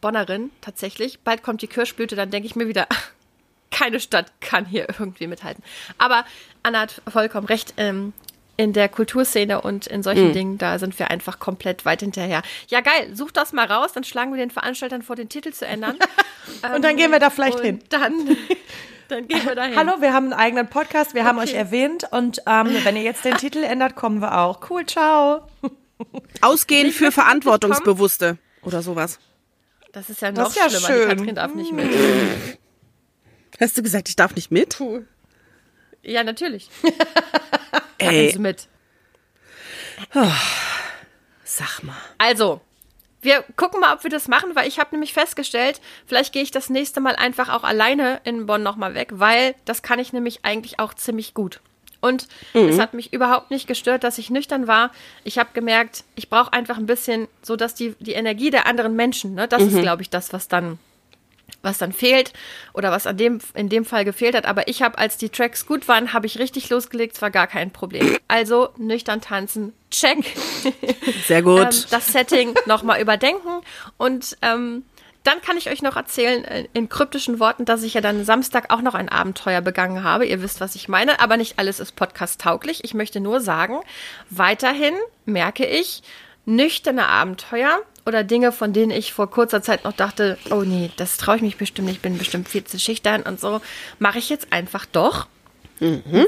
Bonnerin, 0.00 0.50
tatsächlich. 0.60 1.20
Bald 1.20 1.42
kommt 1.42 1.62
die 1.62 1.66
Kirschblüte, 1.66 2.16
dann 2.16 2.30
denke 2.30 2.46
ich 2.46 2.56
mir 2.56 2.68
wieder, 2.68 2.86
keine 3.70 4.00
Stadt 4.00 4.32
kann 4.40 4.64
hier 4.64 4.88
irgendwie 4.88 5.26
mithalten. 5.26 5.62
Aber 5.98 6.24
Anna 6.62 6.80
hat 6.80 7.02
vollkommen 7.08 7.46
recht. 7.46 7.74
Ähm, 7.76 8.12
in 8.58 8.72
der 8.72 8.88
Kulturszene 8.88 9.60
und 9.62 9.86
in 9.86 10.02
solchen 10.02 10.32
Dingen, 10.32 10.58
da 10.58 10.78
sind 10.80 10.98
wir 10.98 11.10
einfach 11.12 11.38
komplett 11.38 11.84
weit 11.84 12.00
hinterher. 12.00 12.42
Ja, 12.66 12.80
geil, 12.80 13.14
such 13.14 13.30
das 13.30 13.52
mal 13.52 13.64
raus, 13.66 13.92
dann 13.94 14.02
schlagen 14.02 14.32
wir 14.32 14.36
den 14.38 14.50
Veranstaltern 14.50 15.02
vor, 15.02 15.14
den 15.16 15.28
Titel 15.28 15.52
zu 15.52 15.64
ändern. 15.64 15.96
Und 16.74 16.82
dann 16.82 16.96
gehen 16.96 17.12
wir 17.12 17.20
da 17.20 17.30
vielleicht 17.30 17.58
und 17.58 17.64
hin. 17.64 17.78
Dann, 17.88 18.36
dann 19.08 19.28
gehen 19.28 19.46
wir 19.46 19.54
dahin. 19.54 19.76
Hallo, 19.76 20.00
wir 20.00 20.12
haben 20.12 20.24
einen 20.32 20.32
eigenen 20.32 20.68
Podcast, 20.68 21.14
wir 21.14 21.24
haben 21.24 21.38
Okay. 21.38 21.50
euch 21.50 21.54
erwähnt 21.54 22.04
und 22.10 22.40
ähm, 22.46 22.68
wenn 22.82 22.96
ihr 22.96 23.02
jetzt 23.02 23.24
den 23.24 23.36
Titel 23.38 23.62
ändert, 23.62 23.94
kommen 23.94 24.20
wir 24.20 24.36
auch. 24.38 24.68
Cool, 24.68 24.84
ciao. 24.86 25.46
Ausgehen 26.40 26.90
für 26.90 27.12
Verantwortungsbewusste 27.12 28.38
oder 28.62 28.82
sowas. 28.82 29.20
Das 29.92 30.10
ist 30.10 30.20
ja 30.22 30.32
Das 30.32 30.42
noch 30.42 30.50
ist 30.50 30.56
ja 30.56 30.70
schlimmer. 30.70 30.86
schön. 30.86 31.08
Die 31.10 31.16
Katrin 31.16 31.34
darf 31.36 31.54
nicht 31.54 31.72
mit. 31.72 31.88
Hast 33.60 33.78
du 33.78 33.82
gesagt, 33.82 34.08
ich 34.08 34.16
darf 34.16 34.34
nicht 34.34 34.50
mit? 34.50 34.82
Ja, 36.02 36.24
natürlich. 36.24 36.70
Ey, 37.98 38.26
Also 38.28 38.40
mit. 38.40 38.68
sag 41.44 41.82
mal. 41.82 41.96
Also, 42.18 42.60
wir 43.20 43.44
gucken 43.56 43.80
mal, 43.80 43.94
ob 43.94 44.04
wir 44.04 44.10
das 44.10 44.28
machen, 44.28 44.54
weil 44.54 44.68
ich 44.68 44.78
habe 44.78 44.90
nämlich 44.92 45.12
festgestellt, 45.12 45.80
vielleicht 46.06 46.32
gehe 46.32 46.42
ich 46.42 46.50
das 46.50 46.70
nächste 46.70 47.00
Mal 47.00 47.16
einfach 47.16 47.48
auch 47.48 47.64
alleine 47.64 48.20
in 48.24 48.46
Bonn 48.46 48.62
nochmal 48.62 48.94
weg, 48.94 49.08
weil 49.12 49.54
das 49.64 49.82
kann 49.82 49.98
ich 49.98 50.12
nämlich 50.12 50.44
eigentlich 50.44 50.78
auch 50.78 50.94
ziemlich 50.94 51.34
gut. 51.34 51.60
Und 52.00 52.28
es 52.54 52.78
hat 52.78 52.94
mich 52.94 53.12
überhaupt 53.12 53.50
nicht 53.50 53.66
gestört, 53.66 54.04
dass 54.04 54.18
ich 54.18 54.30
nüchtern 54.30 54.68
war. 54.68 54.92
Ich 55.24 55.36
habe 55.36 55.50
gemerkt, 55.52 56.04
ich 56.14 56.28
brauche 56.30 56.52
einfach 56.52 56.76
ein 56.76 56.86
bisschen, 56.86 57.26
so 57.42 57.56
dass 57.56 57.74
die, 57.74 57.96
die 57.98 58.12
Energie 58.12 58.50
der 58.50 58.66
anderen 58.66 58.94
Menschen, 58.94 59.34
ne, 59.34 59.48
das 59.48 59.62
ist, 59.64 59.80
glaube 59.80 60.02
ich, 60.02 60.10
das, 60.10 60.32
was 60.32 60.46
dann 60.46 60.78
was 61.62 61.78
dann 61.78 61.92
fehlt 61.92 62.32
oder 62.72 62.90
was 62.90 63.06
an 63.06 63.16
dem, 63.16 63.40
in 63.54 63.68
dem 63.68 63.84
Fall 63.84 64.04
gefehlt 64.04 64.34
hat. 64.34 64.46
Aber 64.46 64.68
ich 64.68 64.82
habe, 64.82 64.98
als 64.98 65.16
die 65.16 65.28
Tracks 65.28 65.66
gut 65.66 65.88
waren, 65.88 66.12
habe 66.12 66.26
ich 66.26 66.38
richtig 66.38 66.70
losgelegt, 66.70 67.16
es 67.16 67.22
war 67.22 67.30
gar 67.30 67.46
kein 67.46 67.70
Problem. 67.70 68.16
Also 68.28 68.70
nüchtern 68.76 69.20
tanzen, 69.20 69.72
check. 69.90 70.18
Sehr 71.26 71.38
ähm, 71.38 71.44
gut. 71.44 71.86
das 71.90 72.08
Setting 72.08 72.54
nochmal 72.66 73.00
überdenken 73.00 73.60
und 73.96 74.36
ähm, 74.42 74.84
dann 75.24 75.42
kann 75.42 75.58
ich 75.58 75.68
euch 75.68 75.82
noch 75.82 75.96
erzählen, 75.96 76.44
äh, 76.44 76.68
in 76.72 76.88
kryptischen 76.88 77.38
Worten, 77.38 77.64
dass 77.64 77.82
ich 77.82 77.94
ja 77.94 78.00
dann 78.00 78.24
Samstag 78.24 78.72
auch 78.72 78.80
noch 78.80 78.94
ein 78.94 79.08
Abenteuer 79.08 79.60
begangen 79.60 80.02
habe. 80.02 80.24
Ihr 80.24 80.42
wisst, 80.42 80.60
was 80.60 80.74
ich 80.74 80.88
meine, 80.88 81.20
aber 81.20 81.36
nicht 81.36 81.58
alles 81.58 81.80
ist 81.80 81.96
podcast-tauglich. 81.96 82.82
Ich 82.84 82.94
möchte 82.94 83.20
nur 83.20 83.40
sagen, 83.40 83.80
weiterhin 84.30 84.94
merke 85.26 85.66
ich, 85.66 86.02
nüchterne 86.46 87.08
Abenteuer 87.08 87.82
oder 88.08 88.24
Dinge, 88.24 88.50
von 88.50 88.72
denen 88.72 88.90
ich 88.90 89.12
vor 89.12 89.30
kurzer 89.30 89.62
Zeit 89.62 89.84
noch 89.84 89.92
dachte, 89.92 90.38
oh 90.50 90.62
nee, 90.62 90.90
das 90.96 91.16
traue 91.18 91.36
ich 91.36 91.42
mich 91.42 91.56
bestimmt 91.56 91.86
nicht, 91.86 91.96
ich 91.98 92.02
bin 92.02 92.18
bestimmt 92.18 92.48
viel 92.48 92.64
zu 92.64 92.78
schüchtern 92.78 93.22
und 93.22 93.38
so, 93.38 93.60
mache 93.98 94.18
ich 94.18 94.28
jetzt 94.30 94.52
einfach 94.52 94.86
doch. 94.86 95.28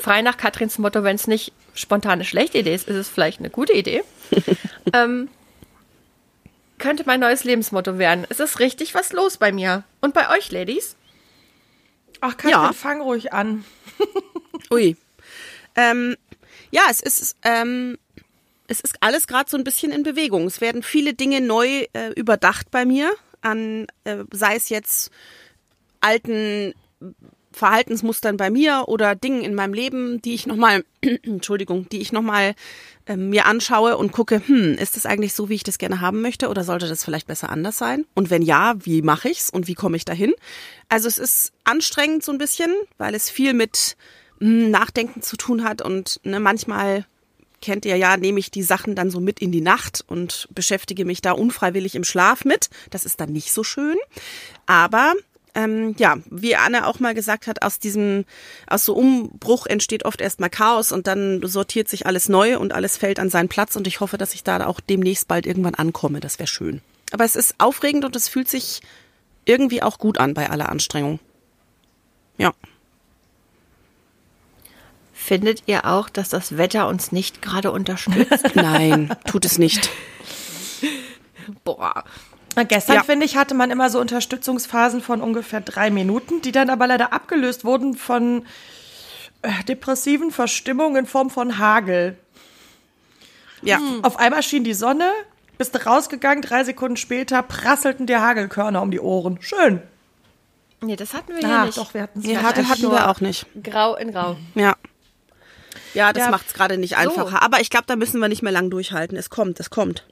Frei 0.03 0.23
nach 0.23 0.37
Katrins 0.37 0.79
Motto, 0.79 1.03
wenn 1.03 1.17
es 1.17 1.27
nicht 1.27 1.53
spontan 1.75 2.13
eine 2.13 2.25
schlechte 2.25 2.59
Idee 2.59 2.75
ist, 2.75 2.87
ist 2.87 2.95
es 2.95 3.09
vielleicht 3.09 3.41
eine 3.41 3.51
gute 3.51 3.73
Idee. 3.73 4.05
ähm, 4.95 5.29
könnte 6.79 7.03
mein 7.05 7.19
neues 7.19 7.43
Lebensmotto 7.43 7.99
werden. 7.99 8.27
Es 8.29 8.39
ist 8.39 8.61
richtig 8.61 8.95
was 8.95 9.13
los 9.13 9.39
bei 9.39 9.51
mir. 9.51 9.83
Und 10.01 10.15
bei 10.15 10.31
euch, 10.31 10.53
Ladies? 10.53 10.95
Ach, 12.21 12.37
Katrin, 12.37 12.51
Ja. 12.51 12.73
fang 12.73 13.01
ruhig 13.01 13.33
an. 13.33 13.65
Ui. 14.71 14.97
Ähm, 15.77 16.17
ja, 16.73 16.83
es 16.91 17.01
ist, 17.01 17.37
ähm, 17.45 17.97
es 18.71 18.81
ist 18.81 18.97
alles 19.01 19.27
gerade 19.27 19.51
so 19.51 19.57
ein 19.57 19.65
bisschen 19.65 19.91
in 19.91 20.05
Bewegung. 20.05 20.47
Es 20.47 20.61
werden 20.61 20.85
viele 20.85 21.13
Dinge 21.13 21.41
neu 21.41 21.87
äh, 21.93 22.13
überdacht 22.15 22.71
bei 22.71 22.85
mir, 22.85 23.11
an, 23.41 23.89
äh, 24.05 24.19
sei 24.33 24.55
es 24.55 24.69
jetzt 24.69 25.11
alten 26.01 26.73
Verhaltensmustern 27.51 28.37
bei 28.37 28.49
mir 28.49 28.85
oder 28.87 29.17
Dingen 29.17 29.43
in 29.43 29.57
meinem 29.57 29.75
Leben, 29.75 30.23
die 30.23 30.35
ich 30.35 30.47
nochmal, 30.47 30.85
Entschuldigung, 31.01 31.89
die 31.89 32.01
ich 32.01 32.13
nochmal 32.13 32.55
ähm, 33.07 33.31
mir 33.31 33.47
anschaue 33.47 33.97
und 33.97 34.13
gucke, 34.13 34.41
hm, 34.47 34.75
ist 34.75 34.95
das 34.95 35.05
eigentlich 35.05 35.35
so, 35.35 35.49
wie 35.49 35.57
ich 35.57 35.65
das 35.65 35.79
gerne 35.79 36.01
haben 36.01 36.23
möchte 36.23 36.49
oder 36.49 36.63
sollte 36.63 36.87
das 36.87 37.03
vielleicht 37.03 37.27
besser 37.27 37.51
anders 37.51 37.77
sein? 37.77 38.07
Und 38.15 38.31
wenn 38.31 38.43
ja, 38.43 38.75
wie 38.79 39.03
mache 39.03 39.31
ich's 39.31 39.51
und 39.51 39.67
wie 39.67 39.75
komme 39.75 39.97
ich 39.97 40.05
dahin? 40.05 40.33
Also 40.89 41.09
es 41.09 41.19
ist 41.19 41.53
anstrengend 41.65 42.23
so 42.23 42.31
ein 42.31 42.39
bisschen, 42.39 42.73
weil 42.99 43.17
es 43.17 43.31
viel 43.31 43.53
mit 43.53 43.97
hm, 44.39 44.71
Nachdenken 44.71 45.23
zu 45.23 45.37
tun 45.37 45.65
hat 45.65 45.83
und 45.83 46.21
ne, 46.23 46.39
manchmal 46.39 47.05
kennt 47.61 47.85
ihr 47.85 47.97
ja, 47.97 48.17
nehme 48.17 48.41
ich 48.41 48.51
die 48.51 48.63
Sachen 48.63 48.95
dann 48.95 49.11
so 49.11 49.21
mit 49.21 49.41
in 49.41 49.53
die 49.53 49.61
Nacht 49.61 50.05
und 50.07 50.49
beschäftige 50.55 51.05
mich 51.05 51.23
da 51.23 51.33
unfreiwillig 51.33 51.95
im 51.95 52.05
Schlaf 52.05 52.45
mit. 52.45 52.71
Das 52.91 53.05
ist 53.05 53.21
dann 53.21 53.33
nicht 53.33 53.53
so 53.53 53.63
schön. 53.65 53.97
Aber 54.67 55.15
ähm, 55.55 55.95
ja, 55.99 56.19
wie 56.31 56.57
Anne 56.57 56.87
auch 56.87 57.01
mal 57.01 57.15
gesagt 57.15 57.47
hat, 57.47 57.63
aus 57.63 57.79
diesem, 57.79 58.25
aus 58.67 58.85
so 58.85 58.95
Umbruch 58.95 59.67
entsteht 59.67 60.05
oft 60.05 60.21
erstmal 60.21 60.51
Chaos 60.51 60.93
und 60.93 61.07
dann 61.07 61.41
sortiert 61.45 61.89
sich 61.89 62.07
alles 62.07 62.29
neu 62.29 62.59
und 62.59 62.73
alles 62.73 62.97
fällt 62.97 63.19
an 63.19 63.31
seinen 63.31 63.49
Platz 63.49 63.77
und 63.77 63.87
ich 63.87 64.01
hoffe, 64.01 64.19
dass 64.19 64.35
ich 64.35 64.45
da 64.45 64.65
auch 64.67 64.81
demnächst 64.81 65.29
bald 65.29 65.47
irgendwann 65.47 65.75
ankomme. 65.75 66.21
Das 66.21 66.39
wäre 66.39 66.47
schön. 66.47 66.81
Aber 67.13 67.25
es 67.25 67.37
ist 67.37 67.55
aufregend 67.59 68.05
und 68.05 68.15
es 68.15 68.29
fühlt 68.29 68.49
sich 68.49 68.81
irgendwie 69.45 69.83
auch 69.83 69.99
gut 69.99 70.19
an 70.19 70.35
bei 70.35 70.49
aller 70.49 70.69
Anstrengung. 70.69 71.19
Ja. 72.39 72.53
Findet 75.23 75.65
ihr 75.67 75.85
auch, 75.85 76.09
dass 76.09 76.31
das 76.31 76.57
Wetter 76.57 76.89
uns 76.89 77.13
nicht 77.13 77.43
gerade 77.43 77.71
unterstützt? 77.73 78.47
Nein, 78.55 79.15
tut 79.27 79.45
es 79.45 79.59
nicht. 79.59 79.91
Boah. 81.63 82.05
Gestern, 82.69 82.97
Ja. 82.97 83.03
finde 83.05 83.27
ich, 83.27 83.37
hatte 83.37 83.55
man 83.55 83.71
immer 83.71 83.91
so 83.91 84.01
Unterstützungsphasen 84.01 85.03
von 85.03 85.21
ungefähr 85.21 85.61
drei 85.61 85.91
Minuten, 85.91 86.41
die 86.41 86.53
dann 86.53 86.71
aber 86.71 86.87
leider 86.87 87.13
abgelöst 87.13 87.65
wurden 87.65 87.95
von 87.95 88.45
äh, 89.43 89.63
depressiven 89.69 90.31
Verstimmungen 90.31 90.97
in 91.05 91.07
Form 91.07 91.31
von 91.31 91.59
Hagel. 91.59 92.17
Ja. 93.63 93.79
Auf 94.03 94.19
einmal 94.19 94.43
schien 94.43 94.65
die 94.65 94.75
Sonne, 94.75 95.11
bist 95.59 95.87
rausgegangen, 95.87 96.43
drei 96.43 96.65
Sekunden 96.65 96.97
später 96.97 97.43
prasselten 97.43 98.07
dir 98.07 98.21
Hagelkörner 98.23 98.81
um 98.83 98.91
die 98.91 99.01
Ohren. 99.01 99.39
Schön. 99.43 99.83
Nee, 100.81 100.97
das 100.97 101.13
hatten 101.13 101.35
wir 101.35 101.41
hier 101.41 101.49
Ah, 101.59 101.65
nicht. 101.67 101.77
doch, 101.79 101.93
wir 101.95 102.03
hatten 102.03 102.21
es 102.21 102.27
mal. 102.27 102.43
hatten, 102.43 102.69
hatten 102.69 102.91
wir 102.91 103.09
auch 103.11 103.21
nicht. 103.21 103.47
Grau 103.63 103.97
in 103.97 104.13
Grau. 104.13 104.37
Ja. 104.55 104.75
Ja, 105.95 106.13
das 106.13 106.25
Ja. 106.25 106.31
macht's 106.31 106.53
gerade 106.55 106.79
nicht 106.79 106.97
einfacher. 106.97 107.43
Aber 107.43 107.61
ich 107.61 107.71
glaube, 107.71 107.87
da 107.87 107.97
müssen 107.97 108.21
wir 108.21 108.29
nicht 108.29 108.43
mehr 108.43 108.53
lang 108.53 108.71
durchhalten. 108.71 109.17
Es 109.17 109.31
kommt, 109.31 109.59
es 109.61 109.71
kommt. 109.71 110.07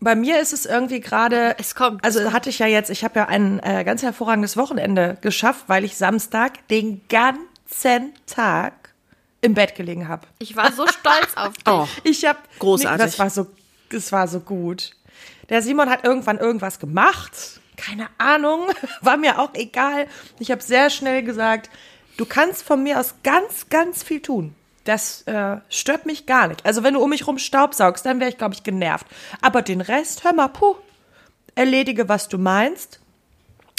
Bei 0.00 0.14
mir 0.16 0.40
ist 0.40 0.52
es 0.52 0.66
irgendwie 0.66 1.00
gerade. 1.00 1.54
Es 1.58 1.74
kommt, 1.74 2.04
Also 2.04 2.18
es 2.18 2.24
kommt. 2.24 2.34
hatte 2.36 2.50
ich 2.50 2.58
ja 2.58 2.66
jetzt, 2.66 2.90
ich 2.90 3.04
habe 3.04 3.20
ja 3.20 3.26
ein 3.28 3.60
äh, 3.60 3.84
ganz 3.84 4.02
hervorragendes 4.02 4.56
Wochenende 4.56 5.16
geschafft, 5.20 5.64
weil 5.68 5.84
ich 5.84 5.96
Samstag 5.96 6.66
den 6.68 7.00
ganzen 7.08 8.12
Tag 8.26 8.74
im 9.40 9.54
Bett 9.54 9.74
gelegen 9.74 10.08
habe. 10.08 10.26
Ich 10.38 10.56
war 10.56 10.72
so 10.72 10.86
stolz 10.86 11.36
auf 11.36 11.52
dich. 11.56 11.66
Oh. 11.66 11.86
Ich 12.04 12.24
habe 12.24 12.38
Großartig. 12.58 13.04
das 13.04 13.18
war 13.18 13.30
so, 13.30 13.46
das 13.90 14.10
war 14.12 14.26
so 14.28 14.40
gut. 14.40 14.90
Der 15.48 15.62
Simon 15.62 15.88
hat 15.90 16.04
irgendwann 16.04 16.38
irgendwas 16.38 16.78
gemacht. 16.78 17.60
Keine 17.76 18.06
Ahnung, 18.18 18.66
war 19.00 19.16
mir 19.16 19.38
auch 19.38 19.54
egal. 19.54 20.06
Ich 20.38 20.50
habe 20.50 20.62
sehr 20.62 20.90
schnell 20.90 21.22
gesagt, 21.22 21.70
Du 22.18 22.26
kannst 22.26 22.62
von 22.62 22.82
mir 22.82 23.00
aus 23.00 23.14
ganz, 23.24 23.70
ganz 23.70 24.02
viel 24.02 24.20
tun. 24.20 24.54
Das 24.84 25.22
äh, 25.22 25.58
stört 25.68 26.06
mich 26.06 26.26
gar 26.26 26.48
nicht. 26.48 26.66
Also 26.66 26.82
wenn 26.82 26.94
du 26.94 27.00
um 27.00 27.10
mich 27.10 27.26
rum 27.26 27.38
staubsaugst, 27.38 28.04
dann 28.04 28.18
wäre 28.20 28.30
ich, 28.30 28.38
glaube 28.38 28.54
ich, 28.54 28.62
genervt. 28.64 29.06
Aber 29.40 29.62
den 29.62 29.80
Rest, 29.80 30.24
hör 30.24 30.32
mal, 30.32 30.48
puh, 30.48 30.74
erledige, 31.54 32.08
was 32.08 32.28
du 32.28 32.38
meinst. 32.38 33.00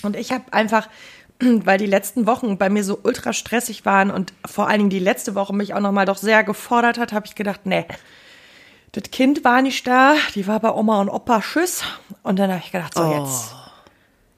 Und 0.04 0.16
ich 0.16 0.32
habe 0.32 0.46
einfach, 0.52 0.88
weil 1.40 1.78
die 1.78 1.86
letzten 1.86 2.26
Wochen 2.26 2.58
bei 2.58 2.70
mir 2.70 2.84
so 2.84 3.00
ultra 3.04 3.34
stressig 3.34 3.86
waren 3.86 4.12
und 4.12 4.34
vor 4.46 4.68
allen 4.68 4.80
Dingen 4.80 4.90
die 4.90 5.00
letzte 5.00 5.36
Woche 5.36 5.54
mich 5.54 5.74
auch 5.74 5.80
nochmal 5.82 6.06
doch 6.06 6.18
sehr 6.18 6.44
gefordert 6.44 6.98
hat, 6.98 7.12
habe 7.14 7.26
ich 7.26 7.36
gedacht, 7.36 7.62
nee, 7.66 7.86
das 8.94 9.04
Kind 9.12 9.44
war 9.44 9.62
nicht 9.62 9.88
da, 9.88 10.14
die 10.36 10.46
war 10.48 10.60
bei 10.60 10.72
Oma 10.72 11.02
und 11.02 11.10
Opa, 11.10 11.42
tschüss. 11.42 11.84
Und 12.22 12.38
dann 12.38 12.52
habe 12.52 12.62
ich 12.64 12.72
gedacht, 12.72 12.94
so 12.94 13.02
Oh. 13.04 13.24
jetzt. 13.24 13.56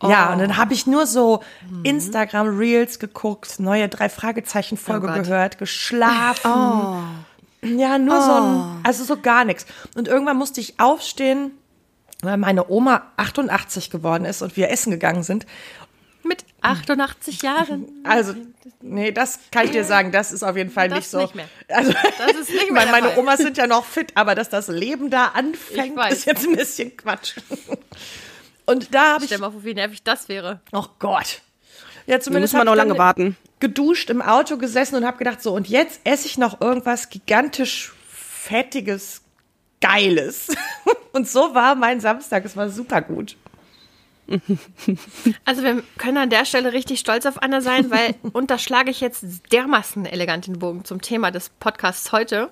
Ja, 0.04 0.34
und 0.34 0.40
dann 0.40 0.58
habe 0.58 0.74
ich 0.74 0.86
nur 0.88 1.08
so 1.08 1.42
Mhm. 1.70 1.86
Instagram 1.86 2.58
Reels 2.58 3.00
geguckt, 3.00 3.60
neue 3.60 3.88
drei 3.90 4.10
Fragezeichen 4.10 4.78
Folge 4.78 5.08
Oh 5.10 5.14
gehört, 5.22 5.58
geschlafen. 5.58 7.26
Ja, 7.64 7.98
nur 7.98 8.22
so 8.22 8.32
ein, 8.32 8.80
also 8.84 9.04
so 9.04 9.18
gar 9.20 9.46
nichts. 9.46 9.66
Und 9.96 10.08
irgendwann 10.08 10.38
musste 10.38 10.62
ich 10.62 10.80
aufstehen, 10.80 11.52
weil 12.22 12.38
meine 12.38 12.70
Oma 12.70 13.04
88 13.18 13.90
geworden 13.90 14.26
ist 14.26 14.42
und 14.42 14.56
wir 14.58 14.70
essen 14.70 14.92
gegangen 14.92 15.24
sind. 15.24 15.46
Mit 16.24 16.44
88 16.62 17.42
Jahren. 17.44 17.86
Also, 18.04 18.34
nee, 18.82 19.12
das 19.12 19.40
kann 19.52 19.66
ich 19.66 19.72
dir 19.72 19.84
sagen, 19.84 20.12
das 20.12 20.32
ist 20.32 20.42
auf 20.44 20.58
jeden 20.58 20.72
Fall 20.72 20.90
Das 20.90 20.98
nicht 21.00 21.10
so. 21.10 21.22
nicht 21.22 21.36
mehr. 21.36 21.46
Also, 21.70 21.92
Das 22.18 22.36
ist 22.36 22.50
nicht 22.52 22.72
mehr 22.72 22.86
meine. 22.92 23.18
Omas 23.18 23.38
sind 23.40 23.58
ja 23.58 23.68
noch 23.68 23.86
fit, 23.86 24.12
aber 24.16 24.34
dass 24.36 24.50
das 24.50 24.68
Leben 24.68 25.10
da 25.10 25.28
anfängt, 25.36 25.98
ist 26.12 26.26
jetzt 26.26 26.48
ein 26.48 26.56
bisschen 26.56 26.98
Quatsch. 26.98 27.36
Und 28.66 28.94
da 28.94 29.14
habe 29.14 29.24
ich, 29.24 29.30
Stell 29.30 29.40
mal 29.40 29.52
vor, 29.52 29.64
wie 29.64 29.74
nervig 29.74 30.04
das 30.04 30.28
wäre. 30.30 30.60
oh 30.72 30.86
Gott. 31.00 31.42
Ja, 32.08 32.18
Da 32.18 32.22
zumindest 32.24 32.54
müssen 32.54 32.58
wir 32.58 32.60
hab 32.60 32.66
noch 32.66 32.76
lange 32.76 32.98
warten. 32.98 33.36
geduscht 33.60 34.10
im 34.10 34.22
Auto 34.22 34.58
gesessen 34.58 34.96
und 34.96 35.06
habe 35.06 35.18
gedacht, 35.18 35.42
so, 35.42 35.54
und 35.54 35.68
jetzt 35.68 36.02
esse 36.04 36.28
ich 36.28 36.38
noch 36.38 36.62
irgendwas 36.62 37.10
gigantisch 37.10 37.94
fettiges, 38.10 39.22
geiles. 39.82 40.48
Und 41.14 41.28
so 41.30 41.56
war 41.56 41.76
mein 41.76 42.00
Samstag. 42.02 42.44
Es 42.46 42.56
war 42.58 42.70
super 42.70 43.02
gut. 43.02 43.36
Also 45.46 45.64
wir 45.64 45.84
können 45.98 46.18
an 46.18 46.30
der 46.30 46.46
Stelle 46.46 46.74
richtig 46.74 47.00
stolz 47.00 47.26
auf 47.26 47.42
Anna 47.42 47.62
sein, 47.62 47.90
weil, 47.92 48.16
und 48.34 48.50
da 48.52 48.58
schlage 48.58 48.90
ich 48.92 49.00
jetzt 49.02 49.24
dermaßen 49.52 50.06
elegant 50.06 50.48
den 50.48 50.60
Bogen 50.60 50.84
zum 50.84 51.02
Thema 51.02 51.32
des 51.32 51.50
Podcasts 51.50 52.12
heute. 52.12 52.50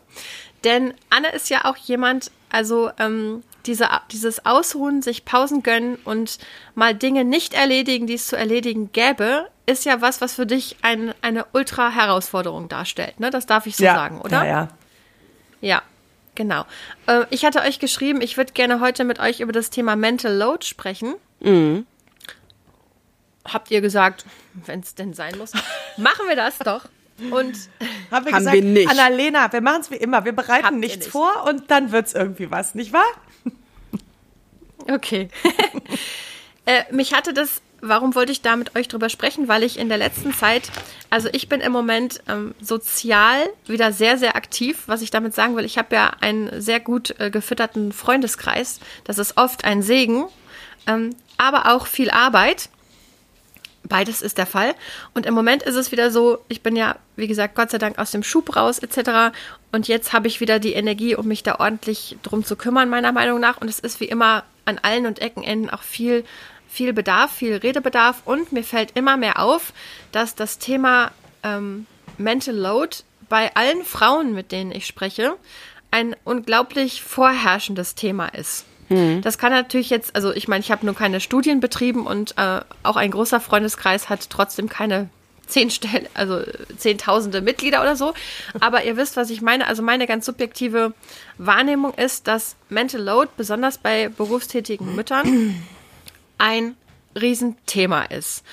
Denn 0.63 0.93
Anna 1.09 1.29
ist 1.29 1.49
ja 1.49 1.65
auch 1.65 1.75
jemand, 1.75 2.31
also 2.51 2.91
ähm, 2.99 3.43
diese, 3.65 3.89
dieses 4.11 4.45
Ausruhen, 4.45 5.01
sich 5.01 5.25
Pausen 5.25 5.63
gönnen 5.63 5.97
und 6.03 6.37
mal 6.75 6.93
Dinge 6.93 7.23
nicht 7.23 7.53
erledigen, 7.53 8.07
die 8.07 8.15
es 8.15 8.27
zu 8.27 8.35
erledigen 8.35 8.91
gäbe, 8.91 9.47
ist 9.65 9.85
ja 9.85 10.01
was, 10.01 10.21
was 10.21 10.35
für 10.35 10.45
dich 10.45 10.77
ein, 10.81 11.13
eine 11.21 11.45
Ultra-Herausforderung 11.53 12.67
darstellt. 12.67 13.19
Ne? 13.19 13.29
Das 13.29 13.45
darf 13.45 13.65
ich 13.65 13.75
so 13.75 13.83
sagen, 13.83 14.19
oder? 14.21 14.43
Ja, 14.43 14.45
ja. 14.45 14.67
Ja, 15.61 15.81
genau. 16.35 16.65
Äh, 17.07 17.23
ich 17.29 17.45
hatte 17.45 17.61
euch 17.61 17.79
geschrieben, 17.79 18.19
ich 18.21 18.35
würde 18.35 18.51
gerne 18.51 18.81
heute 18.81 19.05
mit 19.05 19.19
euch 19.19 19.39
über 19.39 19.53
das 19.53 19.69
Thema 19.69 19.95
Mental 19.95 20.33
Load 20.35 20.65
sprechen. 20.65 21.15
Habt 23.45 23.71
ihr 23.71 23.81
gesagt, 23.81 24.25
wenn 24.65 24.81
es 24.81 24.95
denn 24.95 25.13
sein 25.13 25.37
muss, 25.37 25.53
machen 25.97 26.27
wir 26.27 26.35
das 26.35 26.57
doch. 26.59 26.85
Und 27.31 27.55
Haben 28.11 28.25
wir 28.25 28.31
Haben 28.33 28.39
gesagt, 28.39 28.55
wir 28.55 28.63
nicht. 28.63 28.89
Annalena, 28.89 29.51
wir 29.53 29.61
machen 29.61 29.81
es 29.81 29.91
wie 29.91 29.95
immer. 29.95 30.25
Wir 30.25 30.33
bereiten 30.33 30.65
Habt 30.65 30.77
nichts 30.77 31.05
nicht. 31.05 31.11
vor 31.11 31.45
und 31.47 31.69
dann 31.71 31.91
wird 31.91 32.07
es 32.07 32.13
irgendwie 32.13 32.51
was, 32.51 32.75
nicht 32.75 32.91
wahr? 32.91 33.05
Okay. 34.89 35.29
äh, 36.65 36.83
mich 36.91 37.13
hatte 37.13 37.33
das, 37.33 37.61
warum 37.81 38.15
wollte 38.15 38.31
ich 38.31 38.41
da 38.41 38.55
mit 38.55 38.75
euch 38.75 38.87
drüber 38.87 39.09
sprechen? 39.09 39.47
Weil 39.47 39.63
ich 39.63 39.77
in 39.77 39.89
der 39.89 39.97
letzten 39.97 40.33
Zeit, 40.33 40.71
also 41.09 41.29
ich 41.31 41.49
bin 41.49 41.61
im 41.61 41.71
Moment 41.71 42.21
ähm, 42.27 42.55
sozial 42.61 43.49
wieder 43.67 43.91
sehr, 43.91 44.17
sehr 44.17 44.35
aktiv. 44.35 44.83
Was 44.87 45.01
ich 45.01 45.11
damit 45.11 45.35
sagen 45.35 45.55
will, 45.55 45.65
ich 45.65 45.77
habe 45.77 45.95
ja 45.95 46.11
einen 46.21 46.61
sehr 46.61 46.79
gut 46.79 47.15
äh, 47.19 47.29
gefütterten 47.29 47.91
Freundeskreis. 47.91 48.79
Das 49.03 49.17
ist 49.17 49.37
oft 49.37 49.65
ein 49.65 49.81
Segen, 49.83 50.25
ähm, 50.87 51.11
aber 51.37 51.73
auch 51.73 51.87
viel 51.87 52.09
Arbeit. 52.09 52.69
Beides 53.85 54.21
ist 54.21 54.37
der 54.37 54.45
Fall. 54.45 54.75
Und 55.13 55.25
im 55.25 55.33
Moment 55.33 55.61
ist 55.63 55.75
es 55.75 55.91
wieder 55.91 56.09
so, 56.09 56.39
ich 56.47 56.63
bin 56.63 56.77
ja, 56.77 56.95
wie 57.17 57.27
gesagt, 57.27 57.53
Gott 57.53 57.69
sei 57.69 57.79
Dank 57.79 57.99
aus 57.99 58.11
dem 58.11 58.23
Schub 58.23 58.55
raus 58.55 58.79
etc. 58.79 59.35
Und 59.73 59.89
jetzt 59.89 60.13
habe 60.13 60.27
ich 60.27 60.39
wieder 60.39 60.59
die 60.59 60.73
Energie, 60.73 61.15
um 61.15 61.27
mich 61.27 61.43
da 61.43 61.59
ordentlich 61.59 62.15
drum 62.23 62.45
zu 62.45 62.55
kümmern, 62.55 62.89
meiner 62.89 63.11
Meinung 63.11 63.41
nach. 63.41 63.59
Und 63.59 63.69
es 63.69 63.79
ist 63.79 63.99
wie 63.99 64.05
immer 64.05 64.45
an 64.65 64.79
allen 64.81 65.05
und 65.05 65.21
Eckenenden 65.21 65.69
auch 65.69 65.83
viel, 65.83 66.23
viel 66.67 66.93
Bedarf, 66.93 67.31
viel 67.31 67.55
Redebedarf. 67.55 68.21
Und 68.25 68.51
mir 68.51 68.63
fällt 68.63 68.97
immer 68.97 69.17
mehr 69.17 69.39
auf, 69.39 69.73
dass 70.11 70.35
das 70.35 70.59
Thema 70.59 71.11
ähm, 71.43 71.85
Mental 72.17 72.55
Load 72.55 72.97
bei 73.29 73.55
allen 73.55 73.83
Frauen, 73.83 74.33
mit 74.33 74.51
denen 74.51 74.71
ich 74.71 74.85
spreche, 74.85 75.35
ein 75.91 76.15
unglaublich 76.23 77.03
vorherrschendes 77.03 77.95
Thema 77.95 78.27
ist. 78.27 78.65
Das 79.21 79.37
kann 79.37 79.51
natürlich 79.51 79.89
jetzt, 79.89 80.15
also 80.15 80.33
ich 80.33 80.47
meine, 80.47 80.61
ich 80.61 80.71
habe 80.71 80.85
nur 80.85 80.95
keine 80.95 81.19
Studien 81.19 81.59
betrieben 81.59 82.05
und 82.05 82.37
äh, 82.37 82.61
auch 82.83 82.95
ein 82.95 83.11
großer 83.11 83.39
Freundeskreis 83.39 84.09
hat 84.09 84.29
trotzdem 84.29 84.69
keine 84.69 85.09
zehn 85.47 85.69
Stellen, 85.69 86.07
also 86.13 86.41
zehntausende 86.77 87.41
Mitglieder 87.41 87.81
oder 87.81 87.95
so. 87.95 88.13
Aber 88.59 88.83
ihr 88.83 88.97
wisst, 88.97 89.17
was 89.17 89.29
ich 89.29 89.41
meine. 89.41 89.67
Also 89.67 89.81
meine 89.81 90.07
ganz 90.07 90.25
subjektive 90.25 90.93
Wahrnehmung 91.37 91.93
ist, 91.93 92.27
dass 92.27 92.55
Mental 92.69 93.01
Load 93.01 93.31
besonders 93.37 93.77
bei 93.77 94.09
berufstätigen 94.09 94.95
Müttern 94.95 95.63
ein 96.37 96.75
Riesenthema 97.19 98.03
ist. 98.03 98.43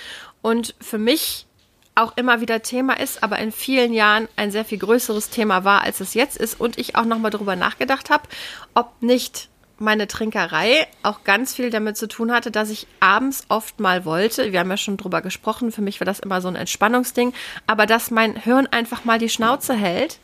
Und 0.42 0.74
für 0.81 0.98
mich 0.98 1.46
auch 1.94 2.16
immer 2.16 2.40
wieder 2.40 2.62
Thema 2.62 2.98
ist, 2.98 3.22
aber 3.22 3.38
in 3.38 3.53
vielen 3.53 3.92
Jahren 3.92 4.29
ein 4.37 4.50
sehr 4.50 4.64
viel 4.64 4.79
größeres 4.79 5.29
Thema 5.29 5.64
war, 5.64 5.83
als 5.83 6.00
es 6.00 6.14
jetzt 6.14 6.37
ist. 6.37 6.59
Und 6.59 6.79
ich 6.79 6.96
auch 6.96 7.05
nochmal 7.05 7.31
darüber 7.31 7.57
nachgedacht 7.57 8.11
habe, 8.11 8.29
ob 8.74 9.03
nicht 9.03 9.49
meine 9.80 10.06
Trinkerei 10.06 10.86
auch 11.02 11.24
ganz 11.24 11.54
viel 11.54 11.70
damit 11.70 11.96
zu 11.96 12.06
tun 12.06 12.32
hatte, 12.32 12.50
dass 12.50 12.70
ich 12.70 12.86
abends 13.00 13.44
oft 13.48 13.80
mal 13.80 14.04
wollte, 14.04 14.52
wir 14.52 14.60
haben 14.60 14.70
ja 14.70 14.76
schon 14.76 14.96
drüber 14.96 15.22
gesprochen, 15.22 15.72
für 15.72 15.82
mich 15.82 16.00
war 16.00 16.04
das 16.04 16.20
immer 16.20 16.40
so 16.40 16.48
ein 16.48 16.56
Entspannungsding, 16.56 17.32
aber 17.66 17.86
dass 17.86 18.10
mein 18.10 18.36
Hirn 18.36 18.66
einfach 18.66 19.04
mal 19.04 19.18
die 19.18 19.28
Schnauze 19.28 19.74
hält 19.74 20.18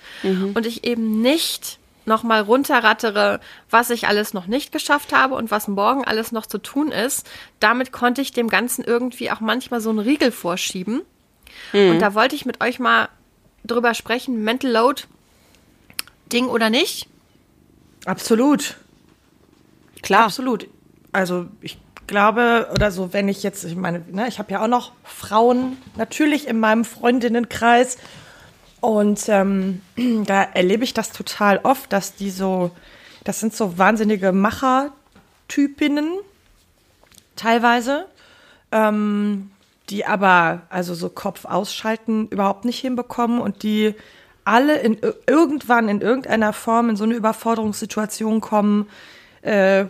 und 0.55 0.67
ich 0.67 0.85
eben 0.85 1.21
nicht 1.23 1.79
nochmal 2.05 2.43
runterrattere, 2.43 3.41
was 3.69 3.91
ich 3.91 4.07
alles 4.07 4.33
noch 4.33 4.47
nicht 4.47 4.73
geschafft 4.73 5.13
habe 5.13 5.35
und 5.35 5.51
was 5.51 5.69
morgen 5.69 6.05
alles 6.05 6.33
noch 6.33 6.47
zu 6.47 6.59
tun 6.59 6.93
ist. 6.93 7.29
Damit 7.59 7.91
konnte 7.93 8.23
ich 8.23 8.31
dem 8.31 8.49
Ganzen 8.49 8.85
irgendwie 8.85 9.31
auch 9.31 9.41
manchmal 9.41 9.81
so 9.81 9.91
einen 9.91 9.99
Riegel 9.99 10.31
vorschieben. 10.31 11.03
Und 11.73 11.99
da 11.99 12.15
wollte 12.15 12.37
ich 12.37 12.47
mit 12.47 12.61
euch 12.61 12.79
mal 12.79 13.09
drüber 13.65 13.95
sprechen, 13.95 14.45
Mental 14.45 14.71
Load, 14.71 15.03
Ding 16.33 16.47
oder 16.47 16.71
nicht? 16.71 17.09
Absolut. 18.05 18.77
Klar. 20.07 20.25
Absolut. 20.25 20.69
Also 21.13 21.47
ich 21.61 21.79
glaube, 22.07 22.69
oder 22.73 22.91
so, 22.93 23.13
wenn 23.13 23.29
ich 23.29 23.43
jetzt, 23.43 23.65
ich 23.65 23.75
meine, 23.75 24.05
ne, 24.11 24.29
ich 24.29 24.39
habe 24.39 24.53
ja 24.53 24.63
auch 24.63 24.69
noch 24.69 24.93
Frauen 25.03 25.77
natürlich 25.97 26.47
in 26.47 26.61
meinem 26.61 26.85
Freundinnenkreis. 26.85 27.99
Und 28.81 29.29
ähm, 29.29 29.83
da 30.27 30.43
erlebe 30.45 30.85
ich 30.85 30.95
das 30.95 31.11
total 31.11 31.59
oft, 31.65 31.93
dass 31.93 32.15
die 32.15 32.31
so, 32.31 32.71
das 33.25 33.41
sind 33.41 33.55
so 33.55 33.79
wahnsinnige 33.79 34.31
Machertypinnen 34.33 36.19
teilweise, 37.35 38.07
ähm, 38.71 39.51
die 39.91 40.07
aber 40.07 40.63
also 40.71 40.95
so 40.95 41.09
Kopf 41.09 41.45
ausschalten 41.45 42.29
überhaupt 42.29 42.65
nicht 42.65 42.79
hinbekommen 42.79 43.41
und 43.41 43.63
die 43.63 43.95
alle 44.45 44.79
in 44.79 44.97
ir- 45.01 45.17
irgendwann 45.27 45.89
in 45.89 46.01
irgendeiner 46.01 46.53
Form 46.53 46.91
in 46.91 46.97
so 46.97 47.05
eine 47.05 47.15
Überforderungssituation 47.15 48.41
kommen, 48.41 48.89
äh, 49.47 49.87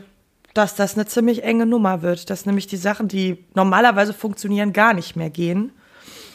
dass 0.53 0.75
das 0.75 0.95
eine 0.95 1.07
ziemlich 1.07 1.43
enge 1.43 1.67
Nummer 1.67 2.03
wird, 2.03 2.31
dass 2.31 2.47
nämlich 2.47 2.67
die 2.67 2.77
Sachen, 2.77 3.09
die 3.09 3.45
normalerweise 3.55 4.13
funktionieren, 4.13 4.73
gar 4.73 4.95
nicht 4.95 5.17
mehr 5.17 5.31
gehen. 5.31 5.73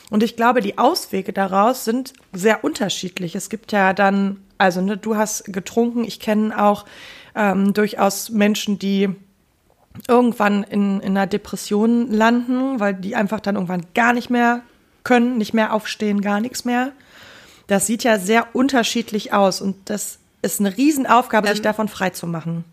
Und 0.10 0.24
ich 0.24 0.36
glaube, 0.36 0.62
die 0.62 0.78
Auswege 0.78 1.32
daraus 1.32 1.86
sind 1.86 2.14
sehr 2.34 2.64
unterschiedlich. 2.64 3.36
Es 3.36 3.50
gibt 3.50 3.72
ja 3.72 3.94
dann, 3.94 4.42
also 4.58 4.82
ne, 4.82 4.98
du 4.98 5.16
hast 5.16 5.46
getrunken, 5.46 6.04
ich 6.04 6.20
kenne 6.20 6.62
auch 6.62 6.86
ähm, 7.34 7.74
durchaus 7.74 8.30
Menschen, 8.30 8.78
die 8.78 9.10
irgendwann 10.08 10.64
in, 10.64 11.00
in 11.00 11.18
einer 11.18 11.28
Depression 11.28 12.12
landen, 12.12 12.80
weil 12.80 12.94
die 12.94 13.16
einfach 13.16 13.40
dann 13.40 13.56
irgendwann 13.56 13.86
gar 13.94 14.14
nicht 14.14 14.30
mehr 14.30 14.62
können, 15.04 15.38
nicht 15.38 15.54
mehr 15.54 15.74
aufstehen, 15.74 16.22
gar 16.22 16.42
nichts 16.42 16.66
mehr. 16.66 16.92
Das 17.68 17.88
sieht 17.88 18.04
ja 18.04 18.20
sehr 18.20 18.56
unterschiedlich 18.56 19.34
aus 19.34 19.62
und 19.62 19.90
das 19.90 20.20
ist 20.42 20.60
eine 20.60 20.76
Riesenaufgabe, 20.76 21.48
sich 21.48 21.58
Ähm, 21.58 21.64
davon 21.64 21.88
frei 21.88 22.10
zu 22.10 22.28
machen. 22.28 22.66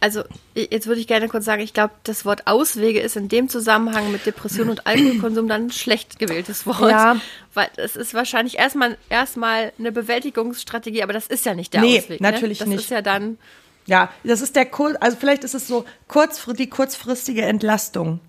Also 0.00 0.22
jetzt 0.54 0.86
würde 0.86 1.00
ich 1.00 1.06
gerne 1.06 1.28
kurz 1.28 1.44
sagen, 1.46 1.62
ich 1.62 1.72
glaube, 1.72 1.94
das 2.04 2.24
Wort 2.24 2.46
Auswege 2.46 3.00
ist 3.00 3.16
in 3.16 3.28
dem 3.28 3.48
Zusammenhang 3.48 4.12
mit 4.12 4.26
Depression 4.26 4.68
und 4.68 4.86
Alkoholkonsum 4.86 5.48
dann 5.48 5.66
ein 5.66 5.70
schlecht 5.72 6.18
gewähltes 6.18 6.66
Wort. 6.66 6.90
Ja. 6.90 7.16
Weil 7.54 7.68
es 7.76 7.96
ist 7.96 8.12
wahrscheinlich 8.14 8.58
erstmal 8.58 8.98
erstmal 9.08 9.72
eine 9.78 9.92
Bewältigungsstrategie, 9.92 11.02
aber 11.02 11.12
das 11.14 11.26
ist 11.26 11.46
ja 11.46 11.54
nicht 11.54 11.72
der 11.72 11.80
Nee, 11.80 11.98
Ausweg. 12.00 12.20
natürlich 12.20 12.60
ne? 12.60 12.66
Das 12.66 12.70
nicht. 12.74 12.80
ist 12.84 12.90
ja 12.90 13.00
dann, 13.02 13.38
Ja, 13.86 14.10
das 14.22 14.42
ist 14.42 14.54
der 14.54 14.66
Kur 14.66 14.96
also 15.00 15.16
vielleicht 15.18 15.44
ist 15.44 15.54
es 15.54 15.66
so 15.66 15.84
kurzfr 16.08 16.52
die 16.52 16.68
kurzfristige 16.68 17.42
Entlastung. 17.42 18.20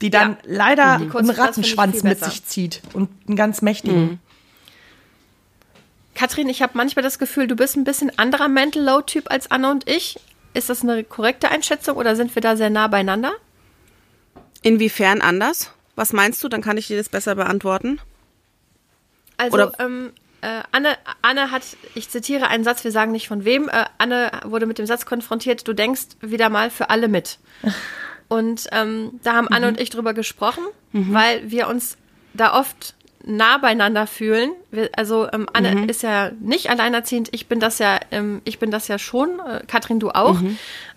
die 0.00 0.10
dann 0.10 0.32
Ja. 0.32 0.36
leider 0.44 0.98
Die 0.98 1.10
einen 1.16 1.30
Rattenschwanz 1.30 2.02
mit 2.04 2.22
sich 2.24 2.44
zieht 2.44 2.82
und 2.92 3.08
einen 3.26 3.36
ganz 3.36 3.62
mächtigen. 3.62 4.20
Katrin, 6.14 6.48
ich 6.48 6.62
habe 6.62 6.72
manchmal 6.76 7.02
das 7.02 7.18
Gefühl, 7.18 7.46
du 7.46 7.56
bist 7.56 7.76
ein 7.76 7.84
bisschen 7.84 8.16
anderer 8.18 8.48
Mental 8.48 8.82
Load-Typ 8.82 9.30
als 9.30 9.50
Anne 9.50 9.70
und 9.70 9.88
ich. 9.88 10.18
Ist 10.56 10.70
das 10.70 10.82
eine 10.82 11.04
korrekte 11.04 11.50
Einschätzung 11.50 11.96
oder 11.96 12.16
sind 12.16 12.34
wir 12.34 12.40
da 12.40 12.56
sehr 12.56 12.70
nah 12.70 12.88
beieinander? 12.88 13.32
Inwiefern 14.62 15.20
anders? 15.20 15.70
Was 15.96 16.14
meinst 16.14 16.42
du? 16.42 16.48
Dann 16.48 16.62
kann 16.62 16.78
ich 16.78 16.86
dir 16.86 16.96
das 16.96 17.10
besser 17.10 17.34
beantworten. 17.34 18.00
Also, 19.36 19.70
ähm, 19.78 20.12
äh, 20.40 20.62
Anne, 20.72 20.96
Anne 21.20 21.50
hat, 21.50 21.62
ich 21.94 22.08
zitiere 22.08 22.48
einen 22.48 22.64
Satz, 22.64 22.84
wir 22.84 22.90
sagen 22.90 23.12
nicht 23.12 23.28
von 23.28 23.44
wem, 23.44 23.68
äh, 23.68 23.84
Anne 23.98 24.30
wurde 24.44 24.64
mit 24.64 24.78
dem 24.78 24.86
Satz 24.86 25.04
konfrontiert, 25.04 25.68
du 25.68 25.74
denkst 25.74 26.16
wieder 26.22 26.48
mal 26.48 26.70
für 26.70 26.88
alle 26.88 27.08
mit. 27.08 27.38
Und 28.28 28.66
ähm, 28.72 29.20
da 29.22 29.34
haben 29.34 29.46
Anne 29.48 29.68
und 29.68 29.80
ich 29.80 29.88
drüber 29.88 30.12
gesprochen, 30.12 30.64
weil 30.90 31.48
wir 31.48 31.68
uns 31.68 31.96
da 32.34 32.58
oft 32.58 32.95
nah 33.28 33.58
beieinander 33.58 34.06
fühlen. 34.06 34.52
Wir, 34.70 34.88
also 34.96 35.26
ähm, 35.32 35.48
Anne 35.52 35.86
ist 35.86 36.02
ja 36.04 36.30
nicht 36.40 36.70
alleinerziehend, 36.70 37.28
ich 37.32 37.48
bin 37.48 37.58
das 37.58 37.80
ja, 37.80 37.98
ähm, 38.12 38.40
ich 38.44 38.60
bin 38.60 38.70
das 38.70 38.86
ja 38.86 38.98
schon, 38.98 39.40
äh, 39.40 39.62
Katrin, 39.66 39.98
du 39.98 40.10
auch. 40.10 40.36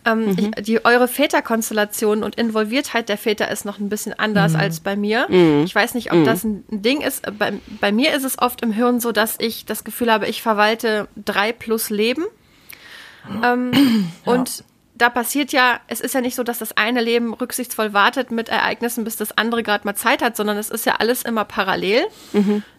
Ähm, 0.06 0.36
Ich, 0.38 0.64
die 0.64 0.86
eure 0.86 1.08
Väterkonstellation 1.08 2.24
und 2.24 2.36
Involviertheit 2.36 3.10
der 3.10 3.18
Väter 3.18 3.50
ist 3.52 3.66
noch 3.66 3.80
ein 3.80 3.90
bisschen 3.90 4.14
anders 4.18 4.54
als 4.56 4.80
bei 4.80 4.96
mir. 4.96 5.28
Ich 5.66 5.76
weiß 5.76 5.94
nicht, 5.96 6.14
ob 6.14 6.20
das 6.24 6.44
ein 6.46 6.64
Ding 6.70 7.02
ist. 7.02 7.24
Bei, 7.38 7.54
bei 7.82 7.92
mir 7.92 8.14
ist 8.14 8.24
es 8.24 8.40
oft 8.40 8.62
im 8.62 8.72
Hirn 8.72 9.00
so, 9.00 9.12
dass 9.12 9.36
ich 9.40 9.66
das 9.66 9.84
Gefühl 9.84 10.12
habe, 10.12 10.28
ich 10.28 10.42
verwalte 10.42 11.08
drei 11.18 11.52
plus 11.52 11.90
Leben. 11.90 12.24
Ähm, 13.44 14.10
Und 14.24 14.64
da 15.00 15.10
passiert 15.10 15.52
ja, 15.52 15.80
es 15.88 16.02
ist 16.02 16.14
ja 16.14 16.22
nicht 16.22 16.36
so, 16.36 16.44
dass 16.44 16.60
das 16.60 16.78
eine 16.78 17.02
Leben 17.02 17.34
rücksichtsvoll 17.34 17.94
wartet 17.94 18.32
mit 18.32 18.50
Ereignissen, 18.50 19.04
bis 19.06 19.16
das 19.16 19.38
andere 19.38 19.64
gerade 19.64 19.86
mal 19.86 19.96
Zeit 19.96 20.22
hat, 20.22 20.36
sondern 20.36 20.58
es 20.58 20.70
ist 20.70 20.86
ja 20.86 20.96
alles 21.00 21.24
immer 21.24 21.46
parallel. 21.46 22.06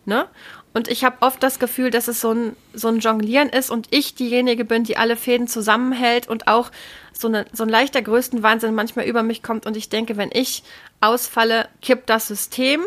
Ne? 0.05 0.27
Und 0.73 0.89
ich 0.89 1.03
habe 1.03 1.17
oft 1.21 1.43
das 1.43 1.59
Gefühl, 1.59 1.91
dass 1.91 2.09
es 2.09 2.21
so 2.21 2.33
ein, 2.33 2.57
so 2.75 2.89
ein 2.89 3.01
Jonglieren 3.01 3.49
ist 3.49 3.71
und 3.71 3.89
ich 3.91 4.15
diejenige 4.15 4.65
bin, 4.65 4.85
die 4.85 4.97
alle 4.97 5.17
Fäden 5.17 5.49
zusammenhält 5.49 6.29
und 6.29 6.47
auch 6.47 6.71
so, 7.13 7.27
eine, 7.27 7.47
so 7.53 7.65
ein 7.65 7.69
leichter 7.69 8.03
Größenwahnsinn 8.03 8.75
manchmal 8.75 9.07
über 9.07 9.23
mich 9.23 9.43
kommt 9.43 9.67
und 9.67 9.77
ich 9.77 9.89
denke, 9.89 10.17
wenn 10.17 10.31
ich 10.33 10.63
ausfalle, 11.01 11.69
kippt 11.83 12.09
das 12.09 12.29
System 12.29 12.83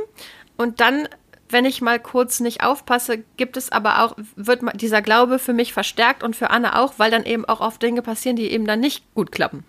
und 0.56 0.80
dann, 0.80 1.10
wenn 1.54 1.66
ich 1.66 1.82
mal 1.82 2.00
kurz 2.00 2.40
nicht 2.40 2.64
aufpasse, 2.64 3.24
gibt 3.38 3.56
es 3.56 3.72
aber 3.72 4.04
auch, 4.04 4.16
wird 4.36 4.62
dieser 4.82 5.02
Glaube 5.02 5.40
für 5.40 5.54
mich 5.54 5.72
verstärkt 5.72 6.24
und 6.24 6.36
für 6.36 6.50
Anne 6.50 6.78
auch, 6.78 6.96
weil 6.98 7.12
dann 7.12 7.24
eben 7.24 7.46
auch 7.46 7.62
oft 7.62 7.82
Dinge 7.82 8.02
passieren, 8.02 8.36
die 8.36 8.52
eben 8.52 8.66
dann 8.66 8.80
nicht 8.80 9.04
gut 9.14 9.32
klappen. 9.32 9.64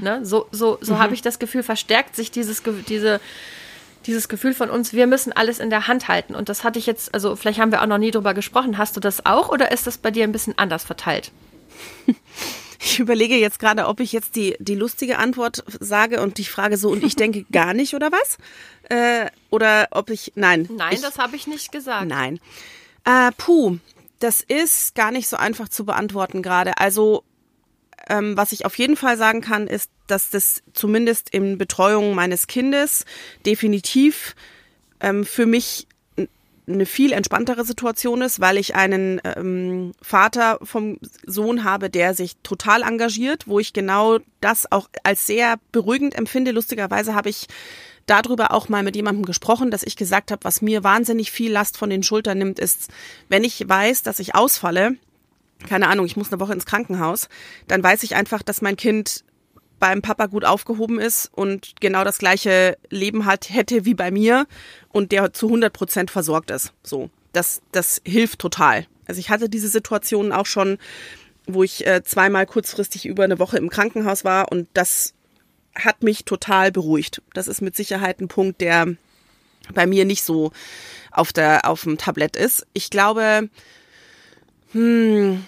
Ne? 0.00 0.24
So, 0.24 0.46
so, 0.50 0.78
so 0.80 0.98
habe 0.98 1.14
ich 1.14 1.22
das 1.22 1.38
Gefühl, 1.38 1.62
verstärkt 1.62 2.16
sich 2.16 2.30
dieses, 2.30 2.62
diese, 2.88 3.20
dieses 4.06 4.28
Gefühl 4.28 4.54
von 4.54 4.70
uns, 4.70 4.92
wir 4.92 5.06
müssen 5.06 5.32
alles 5.32 5.60
in 5.60 5.70
der 5.70 5.86
Hand 5.86 6.08
halten. 6.08 6.34
Und 6.34 6.48
das 6.48 6.64
hatte 6.64 6.78
ich 6.78 6.86
jetzt, 6.86 7.14
also 7.14 7.36
vielleicht 7.36 7.60
haben 7.60 7.70
wir 7.70 7.82
auch 7.82 7.86
noch 7.86 7.98
nie 7.98 8.10
drüber 8.10 8.34
gesprochen. 8.34 8.78
Hast 8.78 8.96
du 8.96 9.00
das 9.00 9.26
auch 9.26 9.50
oder 9.50 9.70
ist 9.70 9.86
das 9.86 9.98
bei 9.98 10.10
dir 10.10 10.24
ein 10.24 10.32
bisschen 10.32 10.56
anders 10.56 10.84
verteilt? 10.84 11.30
Ich 12.80 13.00
überlege 13.00 13.36
jetzt 13.36 13.58
gerade, 13.58 13.86
ob 13.86 14.00
ich 14.00 14.12
jetzt 14.12 14.36
die, 14.36 14.56
die 14.60 14.76
lustige 14.76 15.18
Antwort 15.18 15.64
sage 15.80 16.22
und 16.22 16.38
ich 16.38 16.50
frage 16.50 16.76
so, 16.76 16.90
und 16.90 17.02
ich 17.02 17.16
denke 17.16 17.44
gar 17.50 17.74
nicht, 17.74 17.94
oder 17.94 18.12
was? 18.12 18.38
Äh, 18.88 19.30
oder 19.50 19.88
ob 19.90 20.10
ich, 20.10 20.32
nein. 20.36 20.68
Nein, 20.70 20.94
ich, 20.94 21.00
das 21.00 21.18
habe 21.18 21.36
ich 21.36 21.46
nicht 21.46 21.72
gesagt. 21.72 22.06
Nein. 22.06 22.38
Äh, 23.04 23.32
puh, 23.36 23.78
das 24.20 24.40
ist 24.40 24.94
gar 24.94 25.10
nicht 25.10 25.28
so 25.28 25.36
einfach 25.36 25.68
zu 25.68 25.84
beantworten 25.84 26.42
gerade. 26.42 26.78
Also, 26.78 27.24
ähm, 28.08 28.36
was 28.36 28.52
ich 28.52 28.64
auf 28.64 28.78
jeden 28.78 28.96
Fall 28.96 29.16
sagen 29.16 29.40
kann, 29.40 29.66
ist, 29.66 29.90
dass 30.06 30.30
das 30.30 30.62
zumindest 30.72 31.30
in 31.30 31.58
Betreuung 31.58 32.14
meines 32.14 32.46
Kindes 32.46 33.04
definitiv 33.44 34.34
ähm, 35.00 35.24
für 35.24 35.46
mich 35.46 35.87
eine 36.68 36.86
viel 36.86 37.12
entspanntere 37.12 37.64
Situation 37.64 38.22
ist, 38.22 38.40
weil 38.40 38.58
ich 38.58 38.74
einen 38.74 39.20
ähm, 39.24 39.92
Vater 40.02 40.58
vom 40.62 40.98
Sohn 41.26 41.64
habe, 41.64 41.90
der 41.90 42.14
sich 42.14 42.36
total 42.42 42.82
engagiert, 42.82 43.48
wo 43.48 43.58
ich 43.58 43.72
genau 43.72 44.18
das 44.40 44.70
auch 44.70 44.88
als 45.02 45.26
sehr 45.26 45.56
beruhigend 45.72 46.14
empfinde. 46.14 46.50
Lustigerweise 46.50 47.14
habe 47.14 47.30
ich 47.30 47.46
darüber 48.06 48.52
auch 48.52 48.68
mal 48.68 48.82
mit 48.82 48.96
jemandem 48.96 49.24
gesprochen, 49.24 49.70
dass 49.70 49.82
ich 49.82 49.96
gesagt 49.96 50.30
habe, 50.30 50.44
was 50.44 50.62
mir 50.62 50.84
wahnsinnig 50.84 51.30
viel 51.30 51.52
Last 51.52 51.76
von 51.76 51.90
den 51.90 52.02
Schultern 52.02 52.38
nimmt, 52.38 52.58
ist, 52.58 52.88
wenn 53.28 53.44
ich 53.44 53.68
weiß, 53.68 54.02
dass 54.02 54.18
ich 54.18 54.34
ausfalle, 54.34 54.96
keine 55.68 55.88
Ahnung, 55.88 56.06
ich 56.06 56.16
muss 56.16 56.32
eine 56.32 56.40
Woche 56.40 56.52
ins 56.52 56.66
Krankenhaus, 56.66 57.28
dann 57.66 57.82
weiß 57.82 58.02
ich 58.04 58.14
einfach, 58.14 58.42
dass 58.42 58.62
mein 58.62 58.76
Kind 58.76 59.24
beim 59.78 60.02
Papa 60.02 60.26
gut 60.26 60.44
aufgehoben 60.44 60.98
ist 60.98 61.30
und 61.34 61.74
genau 61.80 62.04
das 62.04 62.18
gleiche 62.18 62.76
Leben 62.90 63.24
hat, 63.24 63.50
hätte 63.50 63.84
wie 63.84 63.94
bei 63.94 64.10
mir 64.10 64.46
und 64.88 65.12
der 65.12 65.32
zu 65.32 65.46
100 65.46 65.72
Prozent 65.72 66.10
versorgt 66.10 66.50
ist. 66.50 66.72
So, 66.82 67.10
das, 67.32 67.60
das 67.72 68.00
hilft 68.04 68.38
total. 68.38 68.86
Also 69.06 69.20
ich 69.20 69.30
hatte 69.30 69.48
diese 69.48 69.68
Situation 69.68 70.32
auch 70.32 70.46
schon, 70.46 70.78
wo 71.46 71.62
ich 71.62 71.86
äh, 71.86 72.02
zweimal 72.02 72.46
kurzfristig 72.46 73.06
über 73.06 73.24
eine 73.24 73.38
Woche 73.38 73.56
im 73.56 73.70
Krankenhaus 73.70 74.24
war 74.24 74.52
und 74.52 74.68
das 74.74 75.14
hat 75.74 76.02
mich 76.02 76.24
total 76.24 76.72
beruhigt. 76.72 77.22
Das 77.34 77.48
ist 77.48 77.62
mit 77.62 77.76
Sicherheit 77.76 78.20
ein 78.20 78.28
Punkt, 78.28 78.60
der 78.60 78.96
bei 79.74 79.86
mir 79.86 80.04
nicht 80.04 80.24
so 80.24 80.52
auf 81.10 81.32
der 81.32 81.68
auf 81.68 81.84
dem 81.84 81.98
Tablett 81.98 82.36
ist. 82.36 82.66
Ich 82.72 82.90
glaube, 82.90 83.48
hm, 84.72 85.44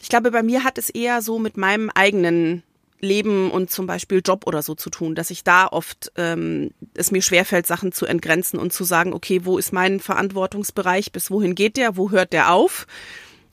ich 0.00 0.08
glaube, 0.08 0.30
bei 0.30 0.42
mir 0.42 0.64
hat 0.64 0.78
es 0.78 0.90
eher 0.90 1.22
so 1.22 1.38
mit 1.38 1.56
meinem 1.56 1.90
eigenen 1.90 2.62
Leben 3.00 3.50
und 3.50 3.70
zum 3.70 3.86
Beispiel 3.86 4.22
Job 4.24 4.46
oder 4.46 4.62
so 4.62 4.74
zu 4.74 4.90
tun, 4.90 5.14
dass 5.14 5.30
ich 5.30 5.44
da 5.44 5.66
oft 5.66 6.12
ähm, 6.16 6.70
es 6.94 7.10
mir 7.10 7.22
schwerfällt, 7.22 7.66
Sachen 7.66 7.92
zu 7.92 8.06
entgrenzen 8.06 8.58
und 8.58 8.72
zu 8.72 8.84
sagen, 8.84 9.12
okay, 9.12 9.44
wo 9.44 9.58
ist 9.58 9.72
mein 9.72 10.00
Verantwortungsbereich, 10.00 11.12
bis 11.12 11.30
wohin 11.30 11.54
geht 11.54 11.76
der, 11.76 11.96
wo 11.96 12.10
hört 12.10 12.32
der 12.32 12.52
auf, 12.52 12.86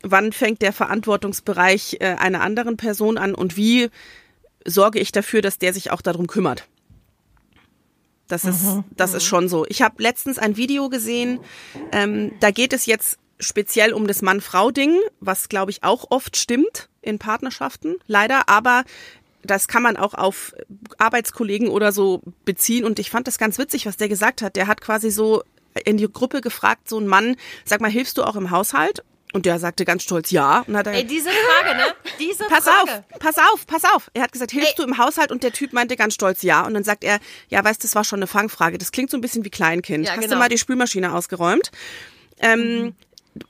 wann 0.04 0.32
fängt 0.32 0.62
der 0.62 0.74
Verantwortungsbereich 0.74 1.98
äh, 2.00 2.16
einer 2.16 2.42
anderen 2.42 2.78
Person 2.78 3.18
an 3.18 3.34
und 3.34 3.58
wie 3.58 3.90
sorge 4.66 5.00
ich 5.00 5.12
dafür, 5.12 5.42
dass 5.42 5.60
der 5.60 5.74
sich 5.74 5.92
auch 5.92 6.02
darum 6.02 6.28
kümmert. 6.28 6.68
Das 8.28 8.44
ist, 8.44 8.84
das 8.92 9.14
ist 9.14 9.24
schon 9.24 9.48
so. 9.48 9.66
Ich 9.70 9.82
habe 9.82 10.04
letztens 10.04 10.38
ein 10.38 10.58
Video 10.58 10.90
gesehen, 10.90 11.40
ähm, 11.94 12.34
da 12.42 12.52
geht 12.52 12.74
es 12.74 12.86
jetzt 12.86 13.18
speziell 13.40 13.94
um 13.94 14.08
das 14.08 14.22
Mann-Frau-Ding, 14.22 14.98
was 15.20 15.48
glaube 15.48 15.72
ich 15.72 15.84
auch 15.84 16.08
oft 16.10 16.36
stimmt 16.36 16.90
in 17.02 17.20
Partnerschaften, 17.20 17.96
leider, 18.06 18.50
aber 18.50 18.84
das 19.50 19.68
kann 19.68 19.84
man 19.84 19.98
auch 19.98 20.14
auf 20.14 20.54
Arbeitskollegen 20.98 21.70
oder 21.70 21.92
so 21.92 22.22
beziehen 22.46 22.86
und 22.86 23.00
ich 23.00 23.10
fand 23.10 23.28
das 23.28 23.38
ganz 23.38 23.58
witzig, 23.58 23.86
was 23.86 23.98
der 23.98 24.10
gesagt 24.10 24.42
hat. 24.42 24.56
Der 24.56 24.68
hat 24.68 24.82
quasi 24.82 25.12
so 25.12 25.44
in 25.86 25.98
die 25.98 26.12
Gruppe 26.12 26.42
gefragt, 26.42 26.90
so 26.90 27.00
ein 27.00 27.08
Mann, 27.08 27.36
sag 27.66 27.82
mal, 27.82 27.92
hilfst 27.92 28.18
du 28.18 28.24
auch 28.24 28.36
im 28.36 28.52
Haushalt? 28.52 29.04
Und 29.34 29.46
der 29.46 29.60
sagte 29.60 29.84
ganz 29.84 30.04
stolz 30.04 30.32
ja. 30.32 30.64
Und 30.68 30.78
hat 30.78 30.88
er 30.88 30.94
Ey, 30.94 31.06
diese 31.06 31.30
Frage, 31.30 31.78
ne? 31.78 31.84
Diese 32.18 32.46
Pass 32.46 32.64
Frage. 32.64 33.04
auf, 33.12 33.20
pass 33.20 33.38
auf, 33.38 33.68
pass 33.68 33.84
auf. 33.84 34.10
Er 34.14 34.24
hat 34.24 34.32
gesagt, 34.32 34.52
hilfst 34.52 34.80
du 34.80 34.84
im 34.84 34.98
Haushalt? 34.98 35.32
Und 35.32 35.44
der 35.44 35.52
Typ 35.52 35.74
meinte 35.74 35.98
ganz 35.98 36.14
stolz 36.14 36.44
ja. 36.44 36.66
Und 36.66 36.74
dann 36.74 36.86
sagt 36.86 37.04
er, 37.04 37.20
ja, 37.50 37.64
weißt, 37.64 37.84
das 37.84 37.94
war 37.94 38.06
schon 38.06 38.20
eine 38.20 38.28
Fangfrage. 38.28 38.78
Das 38.78 38.94
klingt 38.94 39.12
so 39.12 39.18
ein 39.18 39.22
bisschen 39.22 39.44
wie 39.44 39.50
Kleinkind. 39.50 40.06
Ja, 40.06 40.12
Hast 40.12 40.24
du 40.24 40.28
genau. 40.30 40.40
mal 40.40 40.48
die 40.50 40.58
Spülmaschine 40.58 41.14
ausgeräumt? 41.14 41.72
Ähm, 42.40 42.96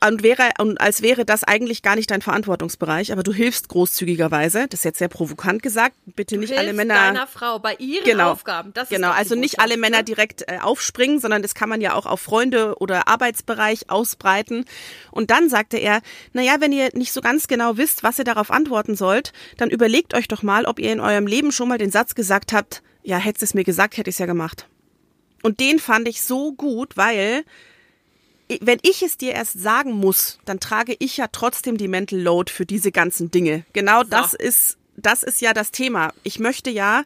und 0.06 0.24
wäre, 0.24 0.50
und 0.60 0.80
als 0.82 1.02
wäre 1.02 1.26
das 1.26 1.44
eigentlich 1.44 1.82
gar 1.82 1.96
nicht 1.96 2.10
dein 2.12 2.22
Verantwortungsbereich, 2.22 3.12
aber 3.12 3.24
du 3.24 3.34
hilfst 3.34 3.68
großzügigerweise. 3.70 4.68
Das 4.70 4.82
ist 4.82 4.84
jetzt 4.84 5.00
sehr 5.00 5.08
provokant 5.08 5.62
gesagt. 5.62 5.96
Bitte 6.06 6.38
nicht 6.38 6.58
alle 6.58 6.74
Männer. 6.74 6.96
deiner 6.96 7.28
Frau 7.28 7.60
bei 7.60 7.76
ihren 7.76 8.04
Genau. 8.06 8.32
Aufgaben. 8.32 8.74
Das 8.74 8.90
genau, 8.90 9.12
also 9.12 9.36
nicht 9.36 9.60
alle 9.60 9.78
Männer 9.78 9.98
ne? 10.00 10.04
direkt 10.04 10.44
äh, 10.48 10.60
aufspringen, 10.62 11.20
sondern 11.20 11.42
das 11.42 11.56
kann 11.56 11.70
man 11.70 11.82
ja 11.82 11.94
auch 11.94 12.06
auf 12.06 12.20
Freunde 12.22 12.76
oder 12.80 13.08
Arbeitsbereich 13.08 13.90
ausbreiten. 13.90 14.66
Und 15.12 15.32
dann 15.32 15.50
sagte 15.50 15.78
er, 15.78 16.02
naja, 16.34 16.58
wenn 16.60 16.72
ihr 16.72 16.90
nicht 16.94 17.14
so 17.14 17.22
ganz 17.22 17.48
genau 17.48 17.78
wisst, 17.78 18.04
was 18.04 18.20
ihr 18.20 18.26
darauf 18.26 18.52
antworten 18.52 18.96
sollt, 18.96 19.34
dann 19.58 19.70
überlegt 19.70 20.14
euch 20.14 20.28
doch 20.28 20.44
mal, 20.44 20.66
ob 20.66 20.80
ihr 20.80 20.92
in 20.92 21.00
eurem 21.00 21.28
Leben 21.28 21.52
schon 21.52 21.70
mal 21.70 21.78
den 21.78 21.92
Satz 21.92 22.16
gesagt 22.16 22.54
habt, 22.54 22.82
ja, 23.04 23.18
hättest 23.18 23.44
es 23.44 23.54
mir 23.54 23.64
gesagt, 23.64 23.98
hätte 23.98 24.10
ich 24.10 24.16
es 24.16 24.20
ja 24.20 24.26
gemacht. 24.26 24.68
Und 25.44 25.60
den 25.60 25.80
fand 25.80 26.08
ich 26.08 26.22
so 26.22 26.52
gut, 26.54 26.98
weil 26.98 27.46
wenn 28.62 28.80
ich 28.82 29.04
es 29.04 29.18
dir 29.18 29.34
erst 29.34 29.60
sagen 29.60 29.92
muss, 29.92 30.40
dann 30.46 30.60
trage 30.60 30.96
ich 31.00 31.18
ja 31.18 31.28
trotzdem 31.32 31.78
die 31.78 31.88
Mental 31.88 32.20
Load 32.20 32.52
für 32.52 32.66
diese 32.66 32.92
ganzen 32.92 33.30
Dinge. 33.32 33.66
Genau 33.74 34.04
das 34.04 34.34
ist, 34.34 34.78
das 34.96 35.24
ist 35.24 35.42
ja 35.42 35.54
das 35.54 35.72
Thema. 35.72 36.14
Ich 36.24 36.40
möchte 36.40 36.70
ja 36.70 37.04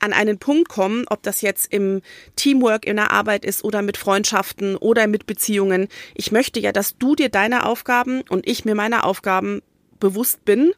an 0.00 0.12
einen 0.12 0.38
Punkt 0.38 0.68
kommen, 0.68 1.04
ob 1.08 1.22
das 1.22 1.40
jetzt 1.40 1.72
im 1.72 2.02
Teamwork 2.36 2.86
in 2.86 2.96
der 2.96 3.10
Arbeit 3.10 3.44
ist 3.44 3.64
oder 3.64 3.82
mit 3.82 3.96
Freundschaften 3.96 4.76
oder 4.76 5.06
mit 5.06 5.26
Beziehungen. 5.26 5.88
Ich 6.14 6.32
möchte 6.32 6.60
ja, 6.60 6.72
dass 6.72 6.96
du 6.98 7.14
dir 7.14 7.28
deine 7.28 7.66
Aufgaben 7.66 8.22
und 8.28 8.46
ich 8.46 8.64
mir 8.64 8.74
meiner 8.74 9.04
Aufgaben 9.04 9.62
bewusst 9.98 10.44
bin 10.44 10.72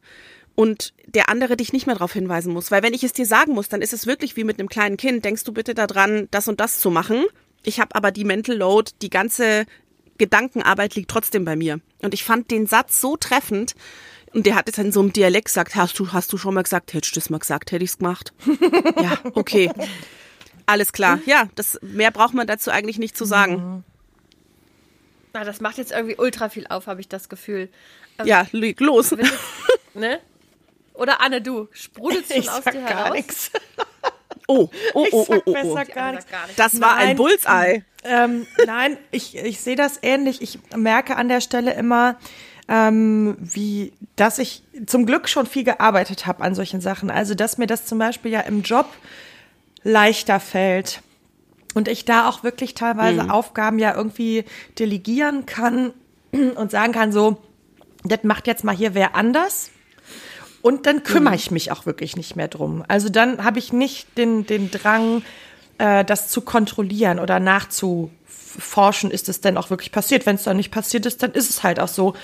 und 0.54 0.94
der 1.06 1.28
andere 1.28 1.56
dich 1.56 1.72
nicht 1.72 1.86
mehr 1.86 1.96
darauf 1.96 2.12
hinweisen 2.12 2.52
muss. 2.52 2.70
Weil 2.70 2.82
wenn 2.82 2.94
ich 2.94 3.04
es 3.04 3.12
dir 3.12 3.26
sagen 3.26 3.52
muss, 3.52 3.68
dann 3.68 3.82
ist 3.82 3.92
es 3.92 4.06
wirklich 4.06 4.36
wie 4.36 4.44
mit 4.44 4.58
einem 4.58 4.68
kleinen 4.68 4.96
Kind. 4.96 5.24
Denkst 5.24 5.44
du 5.44 5.52
bitte 5.52 5.74
daran, 5.74 6.28
das 6.30 6.48
und 6.48 6.60
das 6.60 6.78
zu 6.78 6.90
machen? 6.90 7.24
Ich 7.62 7.80
habe 7.80 7.94
aber 7.94 8.10
die 8.10 8.24
Mental 8.24 8.56
Load, 8.56 8.92
die 9.02 9.10
ganze 9.10 9.66
Gedankenarbeit 10.18 10.94
liegt 10.94 11.10
trotzdem 11.10 11.44
bei 11.44 11.56
mir. 11.56 11.80
Und 12.02 12.14
ich 12.14 12.24
fand 12.24 12.50
den 12.50 12.66
Satz 12.66 13.00
so 13.00 13.16
treffend. 13.16 13.74
Und 14.32 14.46
der 14.46 14.54
hat 14.54 14.68
es 14.68 14.78
in 14.78 14.92
so 14.92 15.00
einem 15.00 15.12
Dialekt 15.12 15.46
gesagt, 15.46 15.74
hast 15.74 15.98
du, 15.98 16.12
hast 16.12 16.32
du 16.32 16.38
schon 16.38 16.54
mal 16.54 16.62
gesagt, 16.62 16.94
hättest 16.94 17.16
du 17.16 17.20
das 17.20 17.30
mal 17.30 17.38
gesagt, 17.38 17.72
hätte 17.72 17.84
ich's 17.84 17.98
gemacht. 17.98 18.32
ja, 19.02 19.18
okay. 19.34 19.70
Alles 20.66 20.92
klar. 20.92 21.18
Ja, 21.26 21.48
das 21.56 21.78
mehr 21.82 22.12
braucht 22.12 22.32
man 22.34 22.46
dazu 22.46 22.70
eigentlich 22.70 22.98
nicht 22.98 23.16
zu 23.16 23.24
sagen. 23.24 23.82
Na, 25.32 25.42
das 25.44 25.60
macht 25.60 25.78
jetzt 25.78 25.90
irgendwie 25.92 26.16
ultra 26.16 26.48
viel 26.48 26.66
auf, 26.68 26.86
habe 26.86 27.00
ich 27.00 27.08
das 27.08 27.28
Gefühl. 27.28 27.68
Ähm, 28.18 28.26
Ja, 28.26 28.46
leg 28.52 28.78
los. 28.80 29.10
jetzt- 29.10 29.32
ne? 29.94 30.20
Oder 30.94 31.20
Anne, 31.20 31.40
du, 31.42 31.68
sprudelst 31.72 32.28
schon 32.32 32.42
Ich 32.42 32.50
aus 32.50 32.62
sag 32.64 32.72
dir 32.74 32.80
gar 32.82 32.88
heraus? 33.04 33.12
nichts. 33.16 33.50
Oh, 34.50 34.68
oh, 34.94 35.04
Ich 35.06 35.12
oh, 35.14 35.24
sag 35.24 35.38
oh, 35.38 35.42
oh, 35.46 35.52
besser 35.52 35.84
oh. 35.88 35.94
gar 35.94 36.04
Anne 36.04 36.16
nichts. 36.16 36.30
gar 36.30 36.42
nichts. 36.42 36.56
Das 36.56 36.80
war 36.80 36.96
ein 36.96 37.08
Nein. 37.08 37.16
Bullseye. 37.16 37.82
Ähm, 38.02 38.46
nein, 38.66 38.96
ich, 39.10 39.36
ich 39.36 39.60
sehe 39.60 39.76
das 39.76 39.98
ähnlich. 40.02 40.40
Ich 40.42 40.58
merke 40.74 41.16
an 41.16 41.28
der 41.28 41.40
Stelle 41.40 41.74
immer, 41.74 42.16
ähm, 42.66 43.36
wie, 43.38 43.92
dass 44.16 44.38
ich 44.38 44.62
zum 44.86 45.04
Glück 45.06 45.28
schon 45.28 45.46
viel 45.46 45.64
gearbeitet 45.64 46.26
habe 46.26 46.42
an 46.42 46.54
solchen 46.54 46.80
Sachen. 46.80 47.10
Also, 47.10 47.34
dass 47.34 47.58
mir 47.58 47.66
das 47.66 47.84
zum 47.84 47.98
Beispiel 47.98 48.32
ja 48.32 48.40
im 48.40 48.62
Job 48.62 48.86
leichter 49.82 50.40
fällt. 50.40 51.02
Und 51.74 51.86
ich 51.86 52.04
da 52.04 52.28
auch 52.28 52.42
wirklich 52.42 52.74
teilweise 52.74 53.30
Aufgaben 53.30 53.78
ja 53.78 53.94
irgendwie 53.94 54.44
delegieren 54.78 55.46
kann 55.46 55.92
und 56.32 56.70
sagen 56.70 56.92
kann, 56.92 57.12
so, 57.12 57.40
das 58.02 58.24
macht 58.24 58.46
jetzt 58.46 58.64
mal 58.64 58.74
hier 58.74 58.94
wer 58.94 59.14
anders. 59.14 59.70
Und 60.62 60.86
dann 60.86 61.02
kümmere 61.02 61.34
ich 61.34 61.50
mich 61.50 61.72
auch 61.72 61.86
wirklich 61.86 62.16
nicht 62.16 62.36
mehr 62.36 62.48
drum. 62.48 62.84
Also 62.88 63.08
dann 63.08 63.44
habe 63.44 63.58
ich 63.58 63.72
nicht 63.72 64.18
den, 64.18 64.46
den 64.46 64.70
Drang, 64.70 65.22
äh, 65.78 66.04
das 66.04 66.28
zu 66.28 66.42
kontrollieren 66.42 67.18
oder 67.18 67.40
nachzuforschen, 67.40 69.10
ist 69.10 69.28
es 69.28 69.40
denn 69.40 69.56
auch 69.56 69.70
wirklich 69.70 69.92
passiert. 69.92 70.26
Wenn 70.26 70.36
es 70.36 70.44
dann 70.44 70.58
nicht 70.58 70.70
passiert 70.70 71.06
ist, 71.06 71.22
dann 71.22 71.32
ist 71.32 71.48
es 71.48 71.62
halt 71.62 71.80
auch 71.80 71.88
so. 71.88 72.14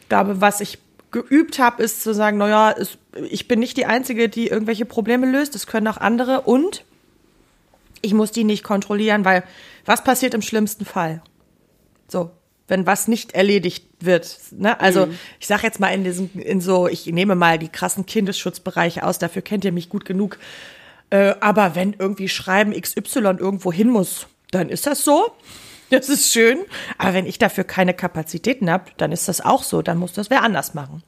Ich 0.00 0.08
glaube, 0.08 0.40
was 0.40 0.60
ich 0.60 0.78
geübt 1.10 1.58
habe, 1.58 1.82
ist 1.82 2.02
zu 2.02 2.12
sagen, 2.12 2.36
naja, 2.38 2.74
es, 2.78 2.98
ich 3.30 3.48
bin 3.48 3.60
nicht 3.60 3.76
die 3.76 3.86
Einzige, 3.86 4.28
die 4.28 4.48
irgendwelche 4.48 4.84
Probleme 4.84 5.26
löst. 5.30 5.54
Es 5.54 5.66
können 5.66 5.88
auch 5.88 5.96
andere 5.96 6.42
und 6.42 6.84
ich 8.02 8.14
muss 8.14 8.30
die 8.30 8.44
nicht 8.44 8.62
kontrollieren, 8.62 9.24
weil 9.24 9.44
was 9.84 10.04
passiert 10.04 10.34
im 10.34 10.42
schlimmsten 10.42 10.84
Fall? 10.84 11.22
So, 12.08 12.30
wenn 12.68 12.86
was 12.86 13.08
nicht 13.08 13.32
erledigt 13.32 13.84
wird. 14.00 14.38
Ne? 14.52 14.78
Also 14.80 15.08
ich 15.40 15.46
sage 15.46 15.62
jetzt 15.64 15.80
mal 15.80 15.88
in 15.88 16.04
diesen, 16.04 16.30
in 16.38 16.60
so, 16.60 16.86
ich 16.86 17.06
nehme 17.06 17.34
mal 17.34 17.58
die 17.58 17.68
krassen 17.68 18.06
Kindesschutzbereiche 18.06 19.02
aus, 19.02 19.18
dafür 19.18 19.42
kennt 19.42 19.64
ihr 19.64 19.72
mich 19.72 19.88
gut 19.88 20.04
genug. 20.04 20.38
Äh, 21.10 21.34
aber 21.40 21.74
wenn 21.74 21.94
irgendwie 21.98 22.28
Schreiben 22.28 22.78
XY 22.78 23.36
irgendwo 23.38 23.72
hin 23.72 23.88
muss, 23.88 24.26
dann 24.50 24.68
ist 24.68 24.86
das 24.86 25.04
so. 25.04 25.32
Das 25.90 26.10
ist 26.10 26.30
schön. 26.32 26.58
Aber 26.98 27.14
wenn 27.14 27.26
ich 27.26 27.38
dafür 27.38 27.64
keine 27.64 27.94
Kapazitäten 27.94 28.70
habe, 28.70 28.90
dann 28.98 29.10
ist 29.10 29.26
das 29.26 29.40
auch 29.40 29.62
so. 29.62 29.80
Dann 29.80 29.96
muss 29.96 30.12
das 30.12 30.28
wer 30.28 30.42
anders 30.42 30.74
machen. 30.74 31.02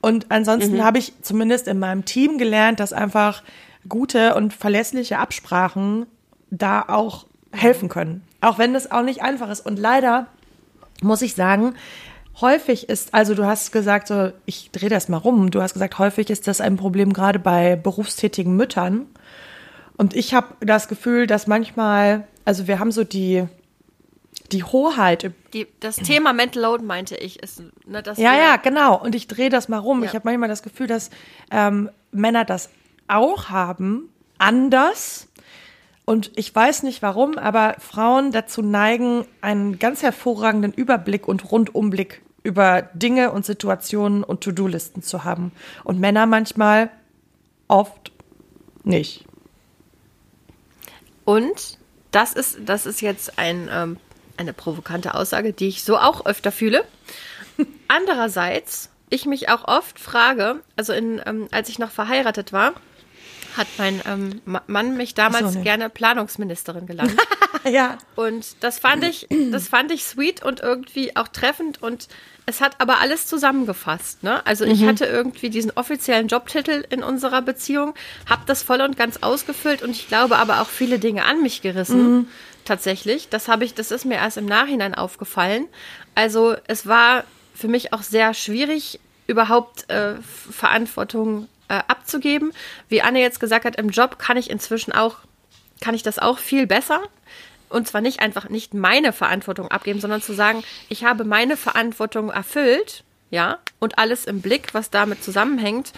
Und 0.00 0.26
ansonsten 0.30 0.82
habe 0.82 0.98
ich 0.98 1.12
zumindest 1.20 1.68
in 1.68 1.78
meinem 1.78 2.06
Team 2.06 2.38
gelernt, 2.38 2.80
dass 2.80 2.94
einfach 2.94 3.42
gute 3.88 4.34
und 4.34 4.54
verlässliche 4.54 5.18
Absprachen 5.18 6.06
da 6.50 6.82
auch 6.88 7.26
helfen 7.52 7.90
können. 7.90 8.22
Auch 8.40 8.58
wenn 8.58 8.72
das 8.72 8.90
auch 8.90 9.02
nicht 9.02 9.22
einfach 9.22 9.50
ist. 9.50 9.64
Und 9.64 9.78
leider 9.78 10.28
muss 11.02 11.22
ich 11.22 11.34
sagen, 11.34 11.74
häufig 12.40 12.88
ist, 12.88 13.14
also 13.14 13.34
du 13.34 13.46
hast 13.46 13.72
gesagt, 13.72 14.08
so, 14.08 14.32
ich 14.44 14.70
drehe 14.70 14.88
das 14.88 15.08
mal 15.08 15.16
rum, 15.16 15.50
du 15.50 15.62
hast 15.62 15.72
gesagt, 15.72 15.98
häufig 15.98 16.30
ist 16.30 16.46
das 16.46 16.60
ein 16.60 16.76
Problem 16.76 17.12
gerade 17.12 17.38
bei 17.38 17.76
berufstätigen 17.76 18.56
Müttern. 18.56 19.06
Und 19.96 20.14
ich 20.14 20.34
habe 20.34 20.48
das 20.60 20.88
Gefühl, 20.88 21.26
dass 21.26 21.46
manchmal, 21.46 22.26
also 22.44 22.66
wir 22.66 22.78
haben 22.78 22.92
so 22.92 23.04
die, 23.04 23.44
die 24.52 24.62
Hoheit. 24.62 25.32
Die, 25.54 25.66
das 25.80 25.96
Thema 25.96 26.32
Mental 26.32 26.62
Load, 26.62 26.84
meinte 26.84 27.16
ich, 27.16 27.42
ist, 27.42 27.62
ne, 27.86 28.02
Ja, 28.16 28.36
ja, 28.36 28.56
genau. 28.56 29.00
Und 29.00 29.14
ich 29.14 29.26
drehe 29.26 29.48
das 29.48 29.68
mal 29.68 29.78
rum. 29.78 30.02
Ja. 30.02 30.08
Ich 30.08 30.14
habe 30.14 30.22
manchmal 30.24 30.48
das 30.48 30.62
Gefühl, 30.62 30.86
dass 30.86 31.10
ähm, 31.50 31.90
Männer 32.12 32.44
das 32.44 32.70
auch 33.08 33.48
haben, 33.48 34.10
anders. 34.38 35.28
Und 36.06 36.30
ich 36.36 36.54
weiß 36.54 36.84
nicht 36.84 37.02
warum, 37.02 37.36
aber 37.36 37.74
Frauen 37.80 38.30
dazu 38.30 38.62
neigen, 38.62 39.26
einen 39.40 39.80
ganz 39.80 40.02
hervorragenden 40.02 40.72
Überblick 40.72 41.26
und 41.26 41.50
Rundumblick 41.50 42.22
über 42.44 42.82
Dinge 42.94 43.32
und 43.32 43.44
Situationen 43.44 44.22
und 44.22 44.40
To-Do-Listen 44.40 45.02
zu 45.02 45.24
haben. 45.24 45.50
Und 45.82 45.98
Männer 45.98 46.26
manchmal 46.26 46.90
oft 47.66 48.12
nicht. 48.84 49.24
Und 51.24 51.78
das 52.12 52.34
ist, 52.34 52.60
das 52.64 52.86
ist 52.86 53.02
jetzt 53.02 53.36
ein, 53.36 53.68
ähm, 53.72 53.96
eine 54.36 54.52
provokante 54.52 55.12
Aussage, 55.12 55.52
die 55.52 55.66
ich 55.66 55.82
so 55.82 55.98
auch 55.98 56.24
öfter 56.24 56.52
fühle. 56.52 56.84
Andererseits, 57.88 58.90
ich 59.10 59.26
mich 59.26 59.48
auch 59.48 59.66
oft 59.66 59.98
frage, 59.98 60.62
also 60.76 60.92
in, 60.92 61.20
ähm, 61.26 61.48
als 61.50 61.68
ich 61.68 61.80
noch 61.80 61.90
verheiratet 61.90 62.52
war, 62.52 62.74
hat 63.56 63.66
mein 63.78 64.00
ähm, 64.06 64.40
Ma- 64.44 64.62
Mann 64.66 64.96
mich 64.96 65.14
damals 65.14 65.52
so, 65.54 65.58
nee. 65.58 65.64
gerne 65.64 65.88
Planungsministerin 65.90 66.86
genannt. 66.86 67.14
Ja. 67.68 67.98
Und 68.14 68.62
das 68.62 68.78
fand 68.78 69.02
ich, 69.02 69.26
das 69.50 69.66
fand 69.66 69.90
ich 69.90 70.04
sweet 70.04 70.40
und 70.44 70.60
irgendwie 70.60 71.16
auch 71.16 71.26
treffend 71.26 71.82
und 71.82 72.06
es 72.44 72.60
hat 72.60 72.80
aber 72.80 73.00
alles 73.00 73.26
zusammengefasst. 73.26 74.22
Ne? 74.22 74.46
Also 74.46 74.64
ich 74.64 74.82
Mhm. 74.82 74.86
hatte 74.88 75.06
irgendwie 75.06 75.50
diesen 75.50 75.72
offiziellen 75.72 76.28
Jobtitel 76.28 76.84
in 76.90 77.02
unserer 77.02 77.42
Beziehung, 77.42 77.94
habe 78.30 78.42
das 78.46 78.62
voll 78.62 78.80
und 78.82 78.96
ganz 78.96 79.16
ausgefüllt 79.20 79.82
und 79.82 79.90
ich 79.90 80.06
glaube 80.06 80.36
aber 80.36 80.60
auch 80.60 80.68
viele 80.68 81.00
Dinge 81.00 81.24
an 81.24 81.42
mich 81.42 81.60
gerissen. 81.60 82.14
Mhm. 82.18 82.28
Tatsächlich, 82.64 83.30
das 83.30 83.48
habe 83.48 83.64
ich, 83.64 83.74
das 83.74 83.90
ist 83.90 84.04
mir 84.04 84.14
erst 84.18 84.36
im 84.36 84.46
Nachhinein 84.46 84.94
aufgefallen. 84.94 85.66
Also 86.14 86.54
es 86.68 86.86
war 86.86 87.24
für 87.52 87.66
mich 87.66 87.92
auch 87.92 88.02
sehr 88.04 88.32
schwierig, 88.32 89.00
überhaupt 89.26 89.90
äh, 89.90 90.14
Verantwortung 90.52 91.48
äh, 91.68 91.80
abzugeben. 91.88 92.52
Wie 92.88 93.02
Anne 93.02 93.20
jetzt 93.20 93.40
gesagt 93.40 93.64
hat, 93.64 93.76
im 93.76 93.90
Job 93.90 94.18
kann 94.18 94.36
ich 94.36 94.50
inzwischen 94.50 94.92
auch, 94.92 95.18
kann 95.80 95.94
ich 95.94 96.02
das 96.02 96.18
auch 96.18 96.38
viel 96.38 96.66
besser. 96.66 97.02
Und 97.68 97.88
zwar 97.88 98.00
nicht 98.00 98.20
einfach 98.20 98.48
nicht 98.48 98.74
meine 98.74 99.12
Verantwortung 99.12 99.68
abgeben, 99.68 100.00
sondern 100.00 100.22
zu 100.22 100.34
sagen, 100.34 100.62
ich 100.88 101.04
habe 101.04 101.24
meine 101.24 101.56
Verantwortung 101.56 102.30
erfüllt, 102.30 103.02
ja, 103.30 103.58
und 103.80 103.98
alles 103.98 104.24
im 104.24 104.40
Blick, 104.40 104.72
was 104.72 104.90
damit 104.90 105.24
zusammenhängt. 105.24 105.92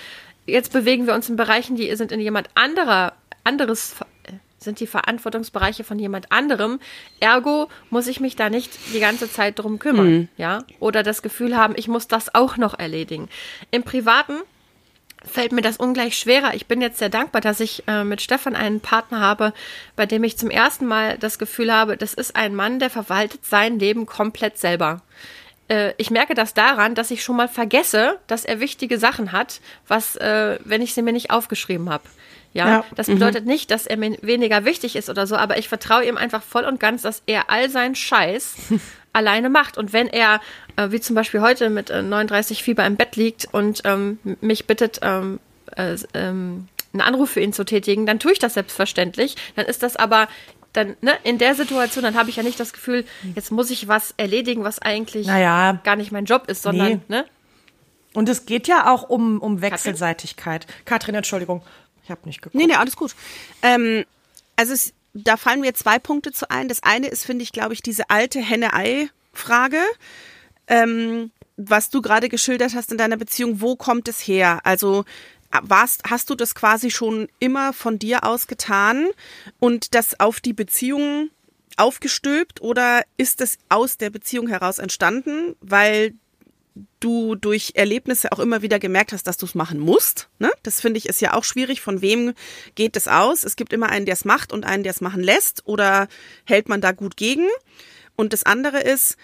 Jetzt 0.47 0.73
bewegen 0.73 1.07
wir 1.07 1.15
uns 1.15 1.29
in 1.29 1.37
Bereichen, 1.37 1.77
die 1.77 1.95
sind 1.95 2.11
in 2.11 2.21
jemand 2.21 2.49
anderer, 2.55 3.13
anderes, 3.45 3.97
sind 4.59 4.81
die 4.81 4.87
Verantwortungsbereiche 4.87 5.85
von 5.85 5.99
jemand 5.99 6.33
anderem. 6.33 6.81
Ergo 7.21 7.69
muss 7.91 8.07
ich 8.07 8.19
mich 8.21 8.35
da 8.35 8.51
nicht 8.51 8.73
die 8.95 9.01
ganze 9.01 9.31
Zeit 9.31 9.59
drum 9.59 9.79
kümmern, 9.79 10.29
ja, 10.37 10.65
oder 10.81 11.03
das 11.03 11.23
Gefühl 11.23 11.57
haben, 11.57 11.75
ich 11.77 11.87
muss 11.87 12.09
das 12.09 12.35
auch 12.35 12.57
noch 12.57 12.79
erledigen. 12.79 13.29
Im 13.71 13.83
Privaten 13.83 14.41
fällt 15.25 15.53
mir 15.53 15.63
das 15.63 15.77
ungleich 15.77 16.17
schwerer. 16.17 16.55
Ich 16.55 16.67
bin 16.67 16.81
jetzt 16.81 16.99
sehr 16.99 17.09
dankbar, 17.09 17.41
dass 17.41 17.61
ich 17.61 17.83
äh, 17.87 18.05
mit 18.05 18.21
Stefan 18.23 18.55
einen 18.57 18.81
Partner 18.81 19.21
habe, 19.21 19.53
bei 19.97 20.07
dem 20.07 20.25
ich 20.25 20.39
zum 20.39 20.51
ersten 20.51 20.87
Mal 20.87 21.19
das 21.19 21.39
Gefühl 21.39 21.73
habe, 21.73 21.97
das 21.97 22.15
ist 22.15 22.37
ein 22.37 22.55
Mann, 22.55 22.79
der 22.79 22.91
verwaltet 22.91 23.45
sein 23.45 23.79
Leben 23.79 24.07
komplett 24.07 24.59
selber. 24.59 25.03
Äh, 25.69 25.93
ich 25.99 26.11
merke 26.11 26.35
das 26.35 26.55
daran, 26.55 26.95
dass 26.95 27.11
ich 27.11 27.23
schon 27.23 27.37
mal 27.37 27.49
vergesse, 27.49 28.19
dass 28.27 28.45
er 28.45 28.61
wichtige 28.61 28.99
Sachen 28.99 29.33
hat, 29.33 29.61
was, 29.87 30.17
äh, 30.17 30.59
wenn 30.65 30.83
ich 30.83 30.95
sie 30.95 31.03
mir 31.03 31.13
nicht 31.13 31.31
aufgeschrieben 31.31 31.91
habe. 31.91 32.05
Ja, 32.55 32.69
Ja. 32.69 32.85
das 32.97 33.09
bedeutet 33.09 33.45
nicht, 33.45 33.71
dass 33.71 33.87
er 33.87 33.99
mir 33.99 34.17
weniger 34.23 34.65
wichtig 34.65 34.97
ist 34.97 35.11
oder 35.11 35.27
so, 35.27 35.37
aber 35.37 35.59
ich 35.59 35.69
vertraue 35.69 36.07
ihm 36.07 36.17
einfach 36.17 36.43
voll 36.43 36.65
und 36.65 36.81
ganz, 36.81 37.03
dass 37.03 37.23
er 37.27 37.51
all 37.51 37.69
seinen 37.69 37.95
Scheiß 37.95 38.55
alleine 39.13 39.49
macht. 39.51 39.79
Und 39.79 39.93
wenn 39.93 40.07
er, 40.07 40.41
äh, 40.77 40.91
wie 40.91 41.01
zum 41.01 41.15
Beispiel 41.17 41.41
heute 41.41 41.71
mit 41.71 41.91
äh, 41.91 42.03
39 42.03 42.63
Fieber 42.63 42.85
im 42.87 42.97
Bett 42.97 43.17
liegt 43.17 43.49
und 43.53 43.83
ähm, 43.85 44.19
mich 44.41 44.67
bittet, 44.67 45.01
ähm, 45.03 45.41
äh, 45.77 45.97
ähm, 46.15 46.69
einen 46.93 47.01
Anruf 47.03 47.31
für 47.31 47.41
ihn 47.41 47.53
zu 47.53 47.65
tätigen, 47.65 48.07
dann 48.07 48.19
tue 48.19 48.33
ich 48.33 48.39
das 48.39 48.55
selbstverständlich. 48.55 49.37
Dann 49.57 49.67
ist 49.67 49.83
das 49.83 49.97
aber 49.97 50.29
dann 50.73 50.97
ne, 51.01 51.13
in 51.25 51.39
der 51.39 51.55
Situation, 51.55 52.05
dann 52.05 52.15
habe 52.15 52.31
ich 52.31 52.37
ja 52.37 52.43
nicht 52.43 52.61
das 52.61 52.73
Gefühl, 52.73 53.05
jetzt 53.35 53.51
muss 53.51 53.71
ich 53.71 53.89
was 53.89 54.13
erledigen, 54.17 54.65
was 54.65 54.79
eigentlich 54.81 55.27
Naja. 55.27 55.81
gar 55.85 55.97
nicht 55.97 56.13
mein 56.13 56.25
Job 56.27 56.45
ist, 56.49 56.63
sondern 56.63 56.89
Nee. 56.89 57.01
ne, 57.09 57.25
Und 58.15 58.29
es 58.29 58.47
geht 58.47 58.69
ja 58.69 58.93
auch 58.93 59.09
um, 59.09 59.41
um 59.41 59.61
Wechselseitigkeit. 59.63 60.67
Katrin, 60.85 61.15
Entschuldigung. 61.15 61.63
Ich 62.05 62.11
habe 62.11 62.21
nicht 62.25 62.41
geguckt. 62.43 62.55
Nee, 62.55 62.67
nee, 62.67 62.75
alles 62.75 62.97
gut. 62.97 63.15
Ähm, 63.63 64.05
also 64.57 64.73
es, 64.73 64.93
da 65.25 65.37
fallen 65.37 65.61
mir 65.61 65.75
zwei 65.75 65.99
Punkte 65.99 66.33
zu 66.33 66.51
ein. 66.51 66.69
Das 66.69 66.83
eine 66.83 67.09
ist, 67.09 67.25
finde 67.25 67.43
ich, 67.43 67.53
glaube 67.53 67.75
ich, 67.75 67.83
diese 67.83 68.11
alte 68.11 68.41
Henne-Ei-Frage. 68.41 69.81
Ähm, 70.67 71.31
was 71.57 71.91
du 71.91 72.01
gerade 72.01 72.29
geschildert 72.29 72.75
hast 72.75 72.93
in 72.93 72.99
deiner 72.99 73.17
Beziehung, 73.17 73.61
wo 73.61 73.75
kommt 73.77 74.07
es 74.09 74.21
her? 74.21 74.61
Also 74.65 75.05
warst, 75.63 76.03
hast 76.09 76.31
du 76.31 76.35
das 76.35 76.55
quasi 76.55 76.91
schon 76.91 77.29
immer 77.39 77.73
von 77.73 77.99
dir 77.99 78.25
aus 78.25 78.47
getan 78.47 79.09
und 79.59 79.95
das 79.95 80.21
auf 80.21 80.41
die 80.41 80.53
Beziehung 80.53 81.31
aufgestülpt 81.77 82.61
oder 82.61 83.03
ist 83.17 83.41
das 83.41 83.59
aus 83.69 83.97
der 83.97 84.11
Beziehung 84.11 84.49
heraus 84.49 84.79
entstanden, 84.79 85.57
weil 85.61 86.15
du 87.01 87.35
durch 87.35 87.73
Erlebnisse 87.75 88.33
auch 88.33 88.39
immer 88.39 88.63
wieder 88.63 88.79
gemerkt 88.79 89.13
hast, 89.13 89.27
dass 89.27 89.37
du 89.37 89.47
es 89.47 89.55
machen 89.55 89.79
musst. 89.79 90.29
Ne? 90.39 90.51
Das 90.63 90.81
finde 90.81 90.99
ich 90.99 91.09
ist 91.09 91.21
ja 91.21 91.35
auch 91.35 91.45
schwierig. 91.45 91.81
Von 91.81 92.03
wem 92.03 92.35
geht 92.75 92.97
es 92.97 93.09
aus? 93.09 93.45
Es 93.45 93.57
gibt 93.57 93.73
immer 93.73 93.89
einen, 93.89 94.07
der 94.07 94.15
es 94.15 94.25
macht 94.25 94.53
und 94.53 94.65
einen, 94.65 94.83
der 94.83 94.93
es 94.93 95.01
machen 95.01 95.23
lässt. 95.23 95.63
Oder 95.67 96.09
hält 96.45 96.69
man 96.69 96.81
da 96.81 96.93
gut 96.93 97.17
gegen? 97.17 97.47
Und 98.17 98.33
das 98.33 98.45
andere 98.45 98.81
ist, 98.81 99.17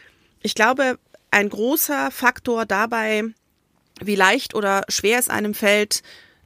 ich 0.42 0.54
glaube, 0.54 0.98
ein 1.30 1.48
großer 1.48 2.10
Faktor 2.10 2.64
dabei, 2.66 3.24
wie 4.00 4.16
leicht 4.16 4.54
oder 4.54 4.84
schwer 4.88 5.18
es 5.18 5.28
einem 5.28 5.54
fällt, 5.54 6.02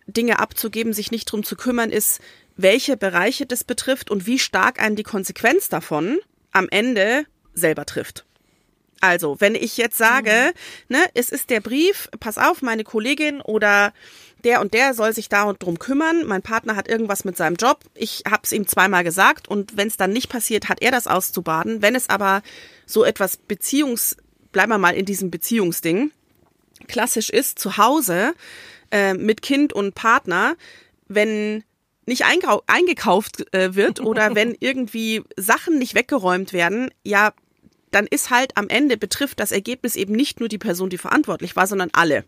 Dinge 0.07 0.38
abzugeben, 0.38 0.92
sich 0.92 1.11
nicht 1.11 1.27
drum 1.27 1.44
zu 1.44 1.57
kümmern, 1.57 1.90
ist, 1.90 2.21
welche 2.57 2.97
Bereiche 2.97 3.47
das 3.47 3.64
betrifft 3.64 4.11
und 4.11 4.27
wie 4.27 4.38
stark 4.38 4.81
einen 4.81 4.97
die 4.97 5.03
Konsequenz 5.03 5.68
davon 5.68 6.18
am 6.53 6.68
Ende 6.71 7.25
selber 7.55 7.87
trifft. 7.87 8.25
Also, 9.00 9.37
wenn 9.40 9.54
ich 9.54 9.76
jetzt 9.76 9.98
sage, 9.98 10.52
mhm. 10.88 10.96
ne, 10.96 11.04
es 11.14 11.30
ist 11.30 11.50
der 11.50 11.61
Brief, 11.61 12.08
pass 12.20 12.38
auf, 12.38 12.62
meine 12.62 12.84
Kollegin 12.84 13.40
oder 13.40 13.92
der 14.44 14.61
und 14.61 14.74
der 14.74 14.94
soll 14.94 15.12
sich 15.12 15.28
da 15.28 15.44
und 15.44 15.62
drum 15.62 15.78
kümmern. 15.78 16.24
Mein 16.24 16.42
Partner 16.42 16.76
hat 16.76 16.88
irgendwas 16.88 17.24
mit 17.24 17.37
seinem 17.37 17.56
Job. 17.56 17.80
Ich 17.94 18.22
habe 18.28 18.42
es 18.44 18.52
ihm 18.52 18.66
zweimal 18.66 19.04
gesagt 19.04 19.48
und 19.48 19.76
wenn 19.76 19.88
es 19.88 19.96
dann 19.96 20.12
nicht 20.12 20.28
passiert, 20.28 20.68
hat 20.68 20.80
er 20.80 20.90
das 20.90 21.06
auszubaden. 21.06 21.82
Wenn 21.82 21.94
es 21.94 22.08
aber 22.08 22.42
so 22.87 23.04
etwas 23.04 23.37
Beziehungs, 23.37 24.16
bleiben 24.52 24.70
wir 24.70 24.78
mal 24.78 24.94
in 24.94 25.06
diesem 25.06 25.30
Beziehungsding, 25.30 26.12
klassisch 26.87 27.30
ist, 27.30 27.58
zu 27.58 27.76
Hause 27.76 28.34
äh, 28.90 29.14
mit 29.14 29.42
Kind 29.42 29.72
und 29.72 29.94
Partner, 29.94 30.54
wenn 31.08 31.64
nicht 32.06 32.24
eingekauft 32.24 33.52
äh, 33.52 33.74
wird 33.74 34.00
oder 34.04 34.34
wenn 34.34 34.56
irgendwie 34.58 35.22
Sachen 35.37 35.78
nicht 35.78 35.94
weggeräumt 35.94 36.52
werden, 36.52 36.90
ja, 37.02 37.32
dann 37.90 38.07
ist 38.07 38.31
halt 38.31 38.57
am 38.57 38.68
Ende 38.68 38.96
betrifft 38.96 39.40
das 39.40 39.53
Ergebnis 39.53 39.96
eben 39.96 40.14
nicht 40.14 40.40
nur 40.40 40.48
die 40.48 40.59
Person, 40.59 40.90
die 40.90 40.98
verantwortlich 40.98 41.57
war, 41.57 41.66
sondern 41.66 41.90
alle. 41.92 42.24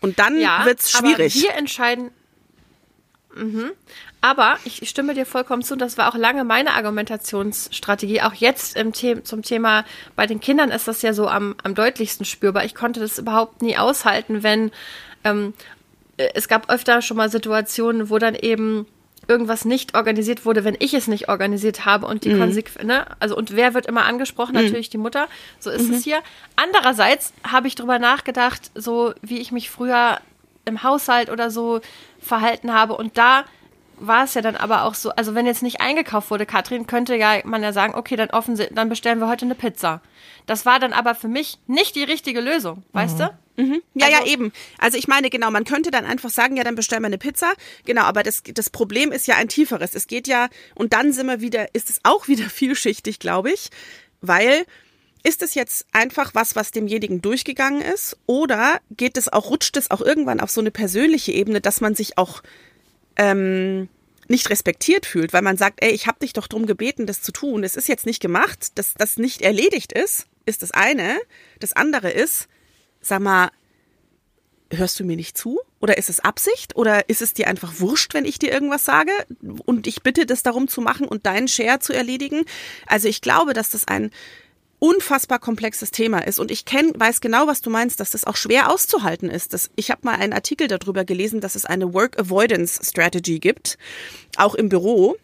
Und 0.00 0.18
dann 0.18 0.38
ja, 0.38 0.64
wird's 0.64 0.90
schwierig. 0.90 1.36
Aber 1.36 1.42
wir 1.44 1.58
entscheiden. 1.58 2.10
Mhm. 3.34 3.72
Aber 4.20 4.58
ich 4.64 4.88
stimme 4.88 5.14
dir 5.14 5.24
vollkommen 5.24 5.62
zu, 5.62 5.76
das 5.76 5.96
war 5.96 6.12
auch 6.12 6.16
lange 6.16 6.44
meine 6.44 6.74
Argumentationsstrategie. 6.74 8.20
Auch 8.22 8.34
jetzt 8.34 8.76
im 8.76 8.92
The 8.92 9.22
zum 9.22 9.42
Thema 9.42 9.84
bei 10.16 10.26
den 10.26 10.40
Kindern 10.40 10.70
ist 10.70 10.88
das 10.88 11.00
ja 11.02 11.14
so 11.14 11.28
am, 11.28 11.54
am 11.62 11.74
deutlichsten 11.74 12.26
spürbar. 12.26 12.64
Ich 12.64 12.74
konnte 12.74 13.00
das 13.00 13.18
überhaupt 13.18 13.62
nie 13.62 13.78
aushalten, 13.78 14.42
wenn 14.42 14.72
ähm, 15.24 15.54
äh, 16.16 16.28
es 16.34 16.48
gab 16.48 16.70
öfter 16.70 17.02
schon 17.02 17.16
mal 17.16 17.30
Situationen, 17.30 18.10
wo 18.10 18.18
dann 18.18 18.34
eben 18.34 18.86
irgendwas 19.30 19.64
nicht 19.64 19.94
organisiert 19.94 20.44
wurde, 20.44 20.64
wenn 20.64 20.76
ich 20.78 20.92
es 20.92 21.06
nicht 21.06 21.28
organisiert 21.28 21.86
habe 21.86 22.06
und 22.06 22.24
die 22.24 22.30
mhm. 22.30 22.40
Konsequenz, 22.40 22.86
ne? 22.86 23.06
Also 23.20 23.36
und 23.36 23.54
wer 23.54 23.72
wird 23.74 23.86
immer 23.86 24.04
angesprochen? 24.04 24.56
Mhm. 24.56 24.64
Natürlich 24.64 24.90
die 24.90 24.98
Mutter. 24.98 25.28
So 25.60 25.70
ist 25.70 25.88
mhm. 25.88 25.94
es 25.94 26.04
hier. 26.04 26.18
Andererseits 26.56 27.32
habe 27.44 27.68
ich 27.68 27.76
darüber 27.76 28.00
nachgedacht, 28.00 28.70
so 28.74 29.14
wie 29.22 29.38
ich 29.38 29.52
mich 29.52 29.70
früher 29.70 30.18
im 30.64 30.82
Haushalt 30.82 31.30
oder 31.30 31.50
so 31.50 31.80
verhalten 32.18 32.74
habe 32.74 32.96
und 32.96 33.16
da 33.16 33.44
war 34.00 34.24
es 34.24 34.34
ja 34.34 34.42
dann 34.42 34.56
aber 34.56 34.84
auch 34.84 34.94
so, 34.94 35.10
also 35.10 35.34
wenn 35.34 35.46
jetzt 35.46 35.62
nicht 35.62 35.80
eingekauft 35.80 36.30
wurde, 36.30 36.46
Katrin, 36.46 36.86
könnte 36.86 37.14
ja 37.14 37.40
man 37.44 37.62
ja 37.62 37.72
sagen, 37.72 37.94
okay, 37.94 38.16
dann 38.16 38.30
offen, 38.30 38.60
dann 38.72 38.88
bestellen 38.88 39.20
wir 39.20 39.28
heute 39.28 39.44
eine 39.44 39.54
Pizza. 39.54 40.00
Das 40.46 40.66
war 40.66 40.80
dann 40.80 40.92
aber 40.92 41.14
für 41.14 41.28
mich 41.28 41.58
nicht 41.66 41.94
die 41.94 42.02
richtige 42.02 42.40
Lösung, 42.40 42.82
weißt 42.92 43.18
mhm. 43.18 43.28
du? 43.56 43.62
Mhm. 43.62 43.82
Ja, 43.94 44.06
also, 44.06 44.18
ja, 44.18 44.32
eben. 44.32 44.52
Also 44.78 44.96
ich 44.96 45.06
meine, 45.06 45.30
genau, 45.30 45.50
man 45.50 45.64
könnte 45.64 45.90
dann 45.90 46.06
einfach 46.06 46.30
sagen, 46.30 46.56
ja, 46.56 46.64
dann 46.64 46.74
bestellen 46.74 47.02
wir 47.02 47.08
eine 47.08 47.18
Pizza. 47.18 47.52
Genau, 47.84 48.02
aber 48.02 48.22
das, 48.22 48.42
das 48.42 48.70
Problem 48.70 49.12
ist 49.12 49.26
ja 49.26 49.36
ein 49.36 49.48
tieferes. 49.48 49.94
Es 49.94 50.06
geht 50.06 50.26
ja, 50.26 50.48
und 50.74 50.92
dann 50.92 51.12
sind 51.12 51.26
wir 51.26 51.40
wieder, 51.40 51.74
ist 51.74 51.90
es 51.90 52.00
auch 52.02 52.26
wieder 52.26 52.44
vielschichtig, 52.50 53.18
glaube 53.18 53.52
ich, 53.52 53.70
weil 54.20 54.64
ist 55.22 55.42
es 55.42 55.54
jetzt 55.54 55.86
einfach 55.92 56.34
was, 56.34 56.56
was 56.56 56.70
demjenigen 56.70 57.20
durchgegangen 57.20 57.82
ist, 57.82 58.16
oder 58.24 58.80
geht 58.90 59.18
es 59.18 59.30
auch, 59.30 59.50
rutscht 59.50 59.76
es 59.76 59.90
auch 59.90 60.00
irgendwann 60.00 60.40
auf 60.40 60.50
so 60.50 60.62
eine 60.62 60.70
persönliche 60.70 61.32
Ebene, 61.32 61.60
dass 61.60 61.82
man 61.82 61.94
sich 61.94 62.16
auch 62.16 62.42
ähm, 63.20 63.88
nicht 64.28 64.48
respektiert 64.48 65.04
fühlt, 65.04 65.32
weil 65.32 65.42
man 65.42 65.58
sagt, 65.58 65.84
ey, 65.84 65.90
ich 65.90 66.06
habe 66.06 66.20
dich 66.20 66.32
doch 66.32 66.46
drum 66.46 66.64
gebeten, 66.64 67.06
das 67.06 67.20
zu 67.20 67.32
tun. 67.32 67.64
Es 67.64 67.76
ist 67.76 67.88
jetzt 67.88 68.06
nicht 68.06 68.20
gemacht, 68.20 68.78
dass 68.78 68.94
das 68.94 69.18
nicht 69.18 69.42
erledigt 69.42 69.92
ist, 69.92 70.26
ist 70.46 70.62
das 70.62 70.70
eine. 70.70 71.18
Das 71.58 71.74
andere 71.74 72.10
ist, 72.10 72.48
sag 73.02 73.20
mal, 73.20 73.50
hörst 74.72 74.98
du 74.98 75.04
mir 75.04 75.16
nicht 75.16 75.36
zu? 75.36 75.60
Oder 75.80 75.98
ist 75.98 76.08
es 76.08 76.20
Absicht? 76.20 76.76
Oder 76.76 77.08
ist 77.08 77.22
es 77.22 77.34
dir 77.34 77.48
einfach 77.48 77.80
wurscht, 77.80 78.14
wenn 78.14 78.24
ich 78.24 78.38
dir 78.38 78.52
irgendwas 78.52 78.84
sage 78.84 79.12
und 79.66 79.86
ich 79.86 80.02
bitte, 80.02 80.26
das 80.26 80.42
darum 80.42 80.68
zu 80.68 80.80
machen 80.80 81.06
und 81.06 81.26
deinen 81.26 81.48
Share 81.48 81.80
zu 81.80 81.92
erledigen? 81.92 82.44
Also 82.86 83.08
ich 83.08 83.20
glaube, 83.20 83.52
dass 83.52 83.70
das 83.70 83.88
ein 83.88 84.10
unfassbar 84.80 85.38
komplexes 85.38 85.92
Thema 85.92 86.26
ist. 86.26 86.40
Und 86.40 86.50
ich 86.50 86.64
kenn, 86.64 86.92
weiß 86.98 87.20
genau, 87.20 87.46
was 87.46 87.60
du 87.60 87.70
meinst, 87.70 88.00
dass 88.00 88.10
das 88.10 88.24
auch 88.24 88.36
schwer 88.36 88.72
auszuhalten 88.72 89.30
ist. 89.30 89.52
Das, 89.54 89.70
ich 89.76 89.90
habe 89.90 90.00
mal 90.04 90.16
einen 90.16 90.32
Artikel 90.32 90.66
darüber 90.66 91.04
gelesen, 91.04 91.40
dass 91.40 91.54
es 91.54 91.64
eine 91.64 91.94
Work 91.94 92.18
Avoidance 92.18 92.80
Strategy 92.82 93.38
gibt, 93.38 93.78
auch 94.36 94.54
im 94.54 94.68
Büro. 94.68 95.16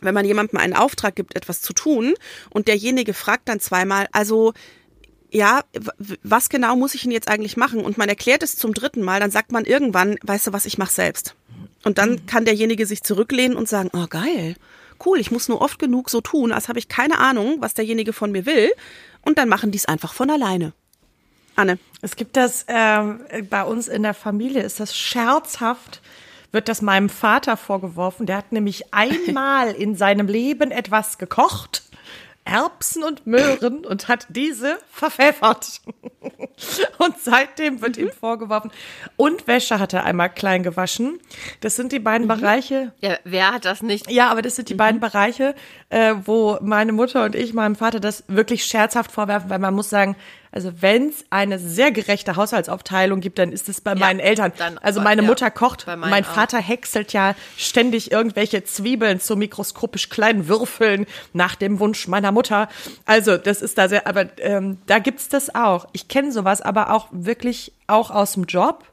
Wenn 0.00 0.14
man 0.14 0.24
jemandem 0.24 0.58
einen 0.58 0.74
Auftrag 0.74 1.14
gibt, 1.14 1.36
etwas 1.36 1.60
zu 1.60 1.72
tun 1.72 2.14
und 2.50 2.68
derjenige 2.68 3.12
fragt 3.12 3.48
dann 3.48 3.60
zweimal, 3.60 4.08
also 4.12 4.52
ja, 5.30 5.62
was 6.22 6.48
genau 6.48 6.76
muss 6.76 6.94
ich 6.94 7.02
denn 7.02 7.10
jetzt 7.10 7.28
eigentlich 7.28 7.56
machen? 7.56 7.80
Und 7.80 7.98
man 7.98 8.08
erklärt 8.08 8.42
es 8.42 8.56
zum 8.56 8.74
dritten 8.74 9.02
Mal, 9.02 9.18
dann 9.18 9.30
sagt 9.30 9.50
man 9.50 9.64
irgendwann, 9.64 10.16
weißt 10.22 10.48
du 10.48 10.52
was, 10.52 10.66
ich 10.66 10.78
mache 10.78 10.92
selbst. 10.92 11.34
Und 11.84 11.98
dann 11.98 12.10
mhm. 12.10 12.26
kann 12.26 12.44
derjenige 12.44 12.86
sich 12.86 13.02
zurücklehnen 13.02 13.56
und 13.56 13.68
sagen, 13.68 13.90
oh 13.94 14.06
geil, 14.08 14.56
cool, 15.04 15.18
ich 15.18 15.30
muss 15.30 15.48
nur 15.48 15.60
oft 15.60 15.78
genug 15.78 16.10
so 16.10 16.20
tun, 16.20 16.52
als 16.52 16.68
habe 16.68 16.78
ich 16.78 16.88
keine 16.88 17.18
Ahnung, 17.18 17.56
was 17.60 17.74
derjenige 17.74 18.12
von 18.12 18.32
mir 18.32 18.46
will. 18.46 18.70
Und 19.22 19.38
dann 19.38 19.48
machen 19.48 19.70
die 19.70 19.78
es 19.78 19.86
einfach 19.86 20.12
von 20.12 20.30
alleine. 20.30 20.72
Anne. 21.54 21.78
Es 22.00 22.16
gibt 22.16 22.36
das, 22.36 22.64
äh, 22.66 23.42
bei 23.48 23.62
uns 23.64 23.88
in 23.88 24.02
der 24.02 24.14
Familie 24.14 24.62
ist 24.62 24.80
das 24.80 24.96
scherzhaft, 24.96 26.00
wird 26.50 26.68
das 26.68 26.82
meinem 26.82 27.08
Vater 27.08 27.56
vorgeworfen. 27.56 28.26
Der 28.26 28.36
hat 28.36 28.52
nämlich 28.52 28.84
einmal 28.94 29.72
in 29.72 29.96
seinem 29.96 30.26
Leben 30.26 30.70
etwas 30.70 31.18
gekocht 31.18 31.82
Erbsen 32.44 33.04
und 33.04 33.26
Möhren 33.26 33.86
und 33.86 34.08
hat 34.08 34.26
diese 34.28 34.78
verpfeffert. 34.90 35.80
Und 36.98 37.18
seitdem 37.18 37.82
wird 37.82 37.96
mhm. 37.96 38.04
ihm 38.04 38.10
vorgeworfen. 38.12 38.70
Und 39.16 39.46
Wäsche 39.46 39.80
hat 39.80 39.92
er 39.92 40.04
einmal 40.04 40.30
klein 40.30 40.62
gewaschen. 40.62 41.18
Das 41.60 41.74
sind 41.76 41.92
die 41.92 41.98
beiden 41.98 42.26
mhm. 42.26 42.28
Bereiche. 42.28 42.92
Ja, 43.00 43.16
wer 43.24 43.52
hat 43.52 43.64
das 43.64 43.82
nicht? 43.82 44.10
Ja, 44.10 44.30
aber 44.30 44.42
das 44.42 44.56
sind 44.56 44.68
die 44.68 44.74
mhm. 44.74 44.78
beiden 44.78 45.00
Bereiche, 45.00 45.54
äh, 45.88 46.14
wo 46.24 46.58
meine 46.60 46.92
Mutter 46.92 47.24
und 47.24 47.34
ich 47.34 47.54
meinem 47.54 47.74
Vater 47.74 48.00
das 48.00 48.24
wirklich 48.28 48.64
scherzhaft 48.64 49.10
vorwerfen, 49.10 49.50
weil 49.50 49.58
man 49.58 49.74
muss 49.74 49.90
sagen, 49.90 50.16
also 50.52 50.70
wenn 50.82 51.08
es 51.08 51.24
eine 51.30 51.58
sehr 51.58 51.90
gerechte 51.92 52.36
Haushaltsaufteilung 52.36 53.20
gibt, 53.20 53.38
dann 53.38 53.52
ist 53.52 53.70
es 53.70 53.80
bei 53.80 53.92
ja, 53.92 53.98
meinen 53.98 54.20
Eltern. 54.20 54.52
also 54.82 55.00
meine 55.00 55.22
ja, 55.22 55.28
Mutter 55.28 55.50
kocht, 55.50 55.86
mein 55.86 56.24
Vater 56.24 56.58
auch. 56.58 56.68
häckselt 56.68 57.14
ja 57.14 57.34
ständig 57.56 58.12
irgendwelche 58.12 58.62
Zwiebeln 58.62 59.18
zu 59.18 59.36
mikroskopisch 59.36 60.10
kleinen 60.10 60.48
Würfeln 60.48 61.06
nach 61.32 61.54
dem 61.54 61.80
Wunsch 61.80 62.06
meiner 62.06 62.32
Mutter. 62.32 62.68
Also 63.06 63.38
das 63.38 63.62
ist 63.62 63.78
da 63.78 63.88
sehr, 63.88 64.06
aber 64.06 64.26
ähm, 64.40 64.76
da 64.86 64.98
gibt's 64.98 65.30
das 65.30 65.54
auch. 65.54 65.88
Ich 65.92 66.08
kenne 66.08 66.30
sowas, 66.30 66.60
aber 66.60 66.90
auch 66.90 67.08
wirklich 67.12 67.72
auch 67.86 68.10
aus 68.10 68.34
dem 68.34 68.44
Job. 68.44 68.84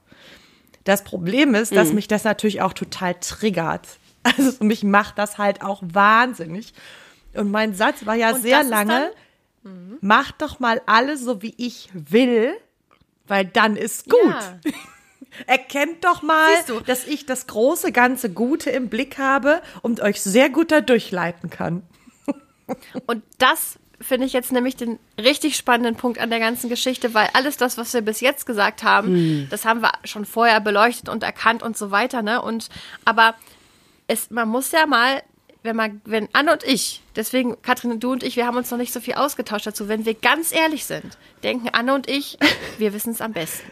Das 0.85 1.03
Problem 1.03 1.55
ist, 1.55 1.75
dass 1.75 1.89
mhm. 1.89 1.95
mich 1.95 2.07
das 2.07 2.23
natürlich 2.23 2.61
auch 2.61 2.73
total 2.73 3.15
triggert. 3.15 3.85
Also 4.21 4.65
mich 4.65 4.83
macht 4.83 5.17
das 5.17 5.37
halt 5.37 5.61
auch 5.61 5.81
wahnsinnig. 5.81 6.73
Und 7.33 7.51
mein 7.51 7.73
Satz 7.73 8.05
war 8.05 8.15
ja 8.15 8.31
Und 8.31 8.41
sehr 8.41 8.65
lange 8.65 9.11
Mhm. 9.63 9.97
Mach 10.01 10.31
doch 10.31 10.59
mal 10.59 10.81
alles 10.85 11.21
so, 11.21 11.41
wie 11.41 11.53
ich 11.57 11.89
will, 11.93 12.55
weil 13.27 13.45
dann 13.45 13.75
ist 13.75 14.09
gut. 14.09 14.21
Ja. 14.23 14.59
Erkennt 15.45 16.03
doch 16.03 16.21
mal, 16.23 16.49
dass 16.85 17.05
ich 17.05 17.25
das 17.25 17.45
große, 17.47 17.91
ganze 17.91 18.31
Gute 18.31 18.71
im 18.71 18.89
Blick 18.89 19.17
habe 19.19 19.61
und 19.81 20.01
euch 20.01 20.21
sehr 20.21 20.49
gut 20.49 20.71
da 20.71 20.81
durchleiten 20.81 21.49
kann. 21.49 21.83
Und 23.05 23.23
das 23.37 23.77
finde 24.01 24.25
ich 24.25 24.33
jetzt 24.33 24.51
nämlich 24.51 24.75
den 24.75 24.97
richtig 25.19 25.55
spannenden 25.55 25.95
Punkt 25.95 26.19
an 26.19 26.29
der 26.29 26.39
ganzen 26.39 26.69
Geschichte, 26.69 27.13
weil 27.13 27.29
alles 27.33 27.57
das, 27.57 27.77
was 27.77 27.93
wir 27.93 28.01
bis 28.01 28.21
jetzt 28.21 28.45
gesagt 28.45 28.83
haben, 28.83 29.07
hm. 29.07 29.47
das 29.49 29.65
haben 29.65 29.81
wir 29.81 29.91
schon 30.03 30.25
vorher 30.25 30.61
beleuchtet 30.61 31.09
und 31.09 31.23
erkannt 31.23 31.63
und 31.63 31.77
so 31.77 31.91
weiter, 31.91 32.21
ne? 32.21 32.41
Und 32.41 32.69
aber 33.05 33.35
es, 34.07 34.31
man 34.31 34.47
muss 34.47 34.71
ja 34.71 34.85
mal 34.85 35.21
wenn 35.69 35.75
man, 35.75 36.01
wenn 36.03 36.27
Anne 36.33 36.51
und 36.53 36.63
ich, 36.63 37.03
deswegen 37.15 37.61
Katrin, 37.61 37.99
du 37.99 38.11
und 38.11 38.23
ich, 38.23 38.35
wir 38.35 38.47
haben 38.47 38.57
uns 38.57 38.71
noch 38.71 38.79
nicht 38.79 38.91
so 38.91 38.99
viel 38.99 39.13
ausgetauscht 39.13 39.67
dazu, 39.67 39.87
wenn 39.87 40.03
wir 40.03 40.15
ganz 40.15 40.51
ehrlich 40.51 40.85
sind, 40.85 41.15
denken 41.43 41.69
Anne 41.69 41.93
und 41.93 42.09
ich, 42.09 42.39
wir 42.79 42.91
wissen 42.91 43.11
es 43.13 43.21
am 43.21 43.33
besten. 43.33 43.69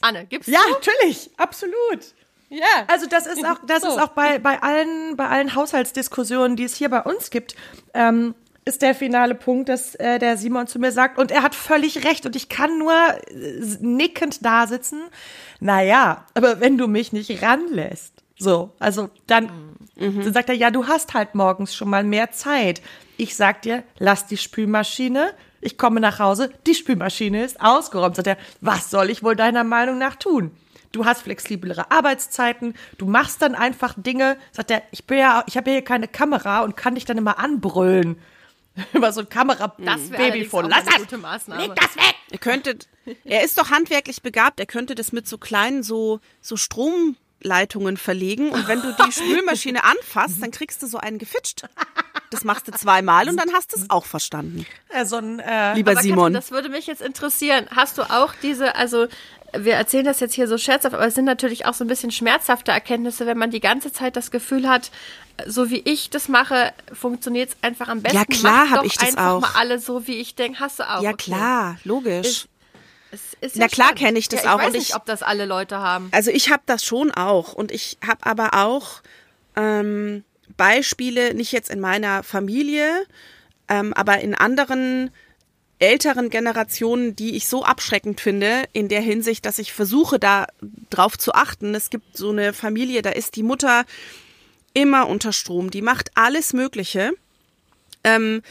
Anne, 0.00 0.24
gibt's 0.24 0.46
Ja, 0.46 0.60
du? 0.66 0.72
natürlich, 0.72 1.30
absolut. 1.36 2.14
Ja. 2.48 2.64
Also 2.86 3.06
das 3.06 3.26
ist 3.26 3.44
auch, 3.44 3.58
das 3.66 3.82
so. 3.82 3.88
ist 3.88 3.98
auch 3.98 4.08
bei, 4.08 4.38
bei 4.38 4.62
allen, 4.62 5.16
bei 5.16 5.28
allen 5.28 5.54
Haushaltsdiskussionen, 5.54 6.56
die 6.56 6.64
es 6.64 6.76
hier 6.76 6.88
bei 6.88 7.02
uns 7.02 7.28
gibt, 7.28 7.56
ähm, 7.92 8.34
ist 8.64 8.80
der 8.80 8.94
finale 8.94 9.34
Punkt, 9.34 9.68
dass 9.68 9.94
äh, 9.96 10.18
der 10.18 10.38
Simon 10.38 10.66
zu 10.66 10.78
mir 10.78 10.92
sagt, 10.92 11.18
und 11.18 11.30
er 11.30 11.42
hat 11.42 11.54
völlig 11.54 12.06
recht, 12.06 12.24
und 12.24 12.36
ich 12.36 12.48
kann 12.48 12.78
nur 12.78 12.94
äh, 12.94 13.76
nickend 13.80 14.46
da 14.46 14.66
sitzen. 14.66 15.02
Naja, 15.60 16.24
aber 16.32 16.60
wenn 16.60 16.78
du 16.78 16.88
mich 16.88 17.12
nicht 17.12 17.42
ranlässt, 17.42 18.14
so, 18.38 18.72
also 18.78 19.10
dann, 19.26 19.73
mhm. 19.96 20.22
dann 20.22 20.32
sagt 20.32 20.48
er, 20.48 20.54
ja, 20.54 20.70
du 20.70 20.86
hast 20.86 21.14
halt 21.14 21.34
morgens 21.34 21.74
schon 21.74 21.90
mal 21.90 22.04
mehr 22.04 22.30
Zeit. 22.32 22.82
Ich 23.16 23.36
sag 23.36 23.62
dir, 23.62 23.84
lass 23.98 24.26
die 24.26 24.36
Spülmaschine. 24.36 25.32
Ich 25.60 25.78
komme 25.78 26.00
nach 26.00 26.18
Hause, 26.18 26.50
die 26.66 26.74
Spülmaschine 26.74 27.44
ist 27.44 27.60
ausgeräumt. 27.60 28.16
Sagt 28.16 28.28
er, 28.28 28.38
was 28.60 28.90
soll 28.90 29.10
ich 29.10 29.22
wohl 29.22 29.36
deiner 29.36 29.64
Meinung 29.64 29.98
nach 29.98 30.16
tun? 30.16 30.50
Du 30.92 31.04
hast 31.04 31.22
flexiblere 31.22 31.90
Arbeitszeiten, 31.90 32.74
du 32.98 33.06
machst 33.06 33.42
dann 33.42 33.56
einfach 33.56 33.94
Dinge. 33.96 34.36
Sagt 34.52 34.70
er, 34.70 34.82
ich 34.92 35.06
bin 35.06 35.18
ja, 35.18 35.42
ich 35.48 35.56
habe 35.56 35.70
hier 35.70 35.82
keine 35.82 36.06
Kamera 36.06 36.62
und 36.62 36.76
kann 36.76 36.94
dich 36.94 37.04
dann 37.04 37.18
immer 37.18 37.38
anbrüllen. 37.38 38.16
Über 38.92 39.12
so 39.12 39.20
ein 39.20 39.28
Kamera-Babyphone. 39.28 40.68
Lass 40.68 40.84
das! 40.84 41.58
Leg 41.58 41.74
das 41.74 41.96
weg! 41.96 42.14
Ihr 42.30 42.38
könntet, 42.38 42.88
er 43.24 43.44
ist 43.44 43.58
doch 43.58 43.70
handwerklich 43.70 44.22
begabt, 44.22 44.58
er 44.60 44.66
könnte 44.66 44.94
das 44.94 45.12
mit 45.12 45.28
so 45.28 45.38
kleinen, 45.38 45.82
so, 45.82 46.20
so 46.40 46.56
Strom, 46.56 47.16
Spülleitungen 47.40 47.96
verlegen 47.96 48.50
und 48.50 48.68
wenn 48.68 48.80
du 48.80 48.92
die 48.92 49.12
Spülmaschine 49.12 49.84
anfasst, 49.84 50.42
dann 50.42 50.50
kriegst 50.50 50.82
du 50.82 50.86
so 50.86 50.98
einen 50.98 51.18
gefitscht. 51.18 51.64
Das 52.30 52.44
machst 52.44 52.66
du 52.68 52.72
zweimal 52.72 53.28
und 53.28 53.36
dann 53.36 53.52
hast 53.52 53.72
du 53.72 53.76
es 53.80 53.90
auch 53.90 54.06
verstanden. 54.06 54.66
Äh, 54.88 55.04
so 55.04 55.16
ein, 55.16 55.38
äh, 55.40 55.74
Lieber 55.74 55.96
Simon. 55.96 56.16
Katrin, 56.18 56.32
das 56.34 56.50
würde 56.50 56.68
mich 56.68 56.86
jetzt 56.86 57.02
interessieren. 57.02 57.66
Hast 57.74 57.98
du 57.98 58.02
auch 58.02 58.32
diese, 58.42 58.74
also 58.74 59.06
wir 59.56 59.74
erzählen 59.74 60.04
das 60.04 60.18
jetzt 60.20 60.34
hier 60.34 60.48
so 60.48 60.58
scherzhaft, 60.58 60.94
aber 60.94 61.06
es 61.06 61.14
sind 61.14 61.26
natürlich 61.26 61.66
auch 61.66 61.74
so 61.74 61.84
ein 61.84 61.88
bisschen 61.88 62.10
schmerzhafte 62.10 62.72
Erkenntnisse, 62.72 63.26
wenn 63.26 63.38
man 63.38 63.50
die 63.50 63.60
ganze 63.60 63.92
Zeit 63.92 64.16
das 64.16 64.30
Gefühl 64.32 64.68
hat, 64.68 64.90
so 65.46 65.70
wie 65.70 65.80
ich 65.84 66.10
das 66.10 66.28
mache, 66.28 66.72
funktioniert 66.92 67.50
es 67.50 67.56
einfach 67.62 67.88
am 67.88 68.02
besten. 68.02 68.16
Ja, 68.18 68.24
klar 68.24 68.64
Mach 68.64 68.70
hab 68.70 68.78
doch 68.78 68.84
ich 68.86 68.94
das 68.94 69.08
einfach 69.10 69.30
auch. 69.30 69.40
mal 69.40 69.50
alle 69.56 69.78
so, 69.78 70.06
wie 70.06 70.16
ich 70.16 70.34
denke. 70.34 70.58
Hast 70.60 70.78
du 70.80 70.82
auch? 70.84 71.02
ja 71.02 71.10
okay. 71.10 71.30
klar, 71.30 71.76
logisch. 71.84 72.26
Ist- 72.26 72.48
ist 73.44 73.56
Na 73.56 73.68
klar 73.68 73.88
spannend. 73.88 73.98
kenn 74.00 74.16
ich 74.16 74.28
das 74.28 74.44
ja, 74.44 74.54
auch 74.54 74.58
Ich 74.60 74.66
weiß 74.66 74.72
nicht, 74.72 74.88
ich- 74.90 74.96
ob 74.96 75.04
das 75.06 75.22
alle 75.22 75.44
Leute 75.46 75.78
haben. 75.78 76.08
Also 76.12 76.30
ich 76.30 76.50
habe 76.50 76.62
das 76.66 76.84
schon 76.84 77.10
auch 77.12 77.52
und 77.52 77.70
ich 77.72 77.98
habe 78.06 78.24
aber 78.26 78.54
auch 78.54 79.02
ähm, 79.56 80.24
Beispiele, 80.56 81.34
nicht 81.34 81.52
jetzt 81.52 81.70
in 81.70 81.80
meiner 81.80 82.22
Familie, 82.22 83.04
ähm, 83.68 83.94
aber 83.94 84.20
in 84.20 84.34
anderen 84.34 85.10
älteren 85.78 86.30
Generationen, 86.30 87.16
die 87.16 87.34
ich 87.36 87.48
so 87.48 87.64
abschreckend 87.64 88.20
finde, 88.20 88.64
in 88.72 88.88
der 88.88 89.00
Hinsicht, 89.00 89.44
dass 89.44 89.58
ich 89.58 89.72
versuche, 89.72 90.18
da 90.18 90.46
drauf 90.90 91.18
zu 91.18 91.34
achten. 91.34 91.74
Es 91.74 91.90
gibt 91.90 92.16
so 92.16 92.30
eine 92.30 92.52
Familie, 92.52 93.02
da 93.02 93.10
ist 93.10 93.36
die 93.36 93.42
Mutter 93.42 93.84
immer 94.72 95.08
unter 95.08 95.32
Strom, 95.32 95.70
die 95.70 95.82
macht 95.82 96.10
alles 96.14 96.52
Mögliche. 96.52 97.12
Ähm, 98.04 98.42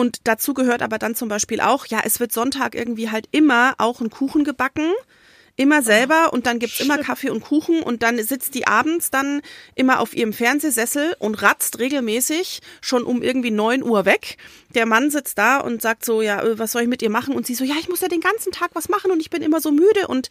und 0.00 0.20
dazu 0.24 0.54
gehört 0.54 0.80
aber 0.80 0.96
dann 0.96 1.14
zum 1.14 1.28
Beispiel 1.28 1.60
auch, 1.60 1.84
ja, 1.84 2.00
es 2.02 2.20
wird 2.20 2.32
Sonntag 2.32 2.74
irgendwie 2.74 3.10
halt 3.10 3.28
immer 3.32 3.74
auch 3.76 4.00
ein 4.00 4.08
Kuchen 4.08 4.44
gebacken. 4.44 4.94
Immer 5.56 5.82
selber 5.82 6.32
und 6.32 6.46
dann 6.46 6.58
gibt's 6.58 6.80
immer 6.80 6.96
Kaffee 6.96 7.28
und 7.28 7.42
Kuchen 7.42 7.82
und 7.82 8.02
dann 8.02 8.16
sitzt 8.24 8.54
die 8.54 8.66
abends 8.66 9.10
dann 9.10 9.42
immer 9.74 10.00
auf 10.00 10.16
ihrem 10.16 10.32
Fernsehsessel 10.32 11.16
und 11.18 11.42
ratzt 11.42 11.80
regelmäßig 11.80 12.60
schon 12.80 13.02
um 13.02 13.20
irgendwie 13.20 13.50
neun 13.50 13.82
Uhr 13.82 14.06
weg. 14.06 14.38
Der 14.74 14.86
Mann 14.86 15.10
sitzt 15.10 15.36
da 15.36 15.58
und 15.58 15.82
sagt 15.82 16.02
so, 16.02 16.22
ja, 16.22 16.42
äh, 16.42 16.58
was 16.58 16.72
soll 16.72 16.82
ich 16.82 16.88
mit 16.88 17.02
ihr 17.02 17.10
machen? 17.10 17.34
Und 17.34 17.46
sie 17.46 17.54
so, 17.54 17.64
ja, 17.64 17.74
ich 17.78 17.90
muss 17.90 18.00
ja 18.00 18.08
den 18.08 18.22
ganzen 18.22 18.52
Tag 18.52 18.70
was 18.72 18.88
machen 18.88 19.10
und 19.10 19.20
ich 19.20 19.28
bin 19.28 19.42
immer 19.42 19.60
so 19.60 19.70
müde 19.70 20.08
und 20.08 20.30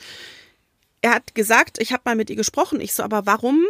er 1.02 1.14
hat 1.14 1.36
gesagt, 1.36 1.78
ich 1.80 1.94
habe 1.94 2.02
mal 2.06 2.16
mit 2.16 2.32
ihr 2.32 2.36
gesprochen. 2.36 2.82
Ich 2.82 2.94
so, 2.94 3.04
aber 3.04 3.28
warum? 3.28 3.64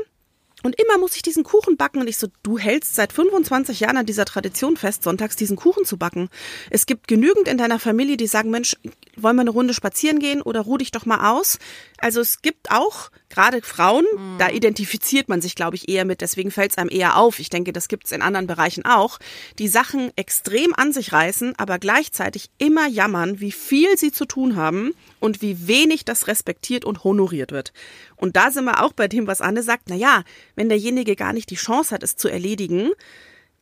Und 0.63 0.79
immer 0.79 0.97
muss 0.97 1.15
ich 1.15 1.21
diesen 1.21 1.43
Kuchen 1.43 1.77
backen. 1.77 1.99
Und 1.99 2.07
ich 2.07 2.17
so, 2.17 2.27
du 2.43 2.57
hältst 2.57 2.95
seit 2.95 3.13
25 3.13 3.79
Jahren 3.79 3.97
an 3.97 4.05
dieser 4.05 4.25
Tradition 4.25 4.77
fest, 4.77 5.03
sonntags 5.03 5.35
diesen 5.35 5.55
Kuchen 5.55 5.85
zu 5.85 5.97
backen. 5.97 6.29
Es 6.69 6.85
gibt 6.85 7.07
genügend 7.07 7.47
in 7.47 7.57
deiner 7.57 7.79
Familie, 7.79 8.17
die 8.17 8.27
sagen, 8.27 8.49
Mensch, 8.49 8.75
wollen 9.15 9.35
wir 9.35 9.41
eine 9.41 9.49
Runde 9.49 9.73
spazieren 9.73 10.19
gehen 10.19 10.41
oder 10.41 10.61
ruh 10.61 10.77
dich 10.77 10.91
doch 10.91 11.05
mal 11.05 11.31
aus. 11.31 11.59
Also 12.01 12.21
es 12.21 12.41
gibt 12.41 12.71
auch, 12.71 13.09
gerade 13.29 13.61
Frauen, 13.61 14.05
da 14.37 14.49
identifiziert 14.49 15.27
man 15.29 15.41
sich, 15.41 15.55
glaube 15.55 15.75
ich, 15.75 15.89
eher 15.89 16.05
mit, 16.05 16.21
deswegen 16.21 16.49
fällt 16.49 16.71
es 16.71 16.77
einem 16.77 16.89
eher 16.89 17.17
auf. 17.17 17.39
Ich 17.39 17.49
denke, 17.49 17.73
das 17.73 17.87
gibt 17.87 18.05
es 18.05 18.11
in 18.11 18.21
anderen 18.21 18.47
Bereichen 18.47 18.85
auch, 18.85 19.19
die 19.57 19.67
Sachen 19.67 20.11
extrem 20.15 20.73
an 20.73 20.93
sich 20.93 21.11
reißen, 21.11 21.55
aber 21.57 21.77
gleichzeitig 21.77 22.49
immer 22.57 22.87
jammern, 22.87 23.39
wie 23.39 23.51
viel 23.51 23.97
sie 23.97 24.11
zu 24.11 24.25
tun 24.25 24.55
haben 24.55 24.93
und 25.19 25.41
wie 25.41 25.67
wenig 25.67 26.05
das 26.05 26.27
respektiert 26.27 26.85
und 26.85 27.03
honoriert 27.03 27.51
wird. 27.51 27.73
Und 28.15 28.35
da 28.35 28.51
sind 28.51 28.65
wir 28.65 28.83
auch 28.83 28.93
bei 28.93 29.07
dem, 29.07 29.27
was 29.27 29.41
Anne 29.41 29.63
sagt, 29.63 29.83
na 29.89 29.95
ja, 29.95 30.23
wenn 30.55 30.69
derjenige 30.69 31.15
gar 31.15 31.33
nicht 31.33 31.49
die 31.49 31.55
Chance 31.55 31.93
hat, 31.93 32.03
es 32.03 32.15
zu 32.15 32.29
erledigen, 32.29 32.91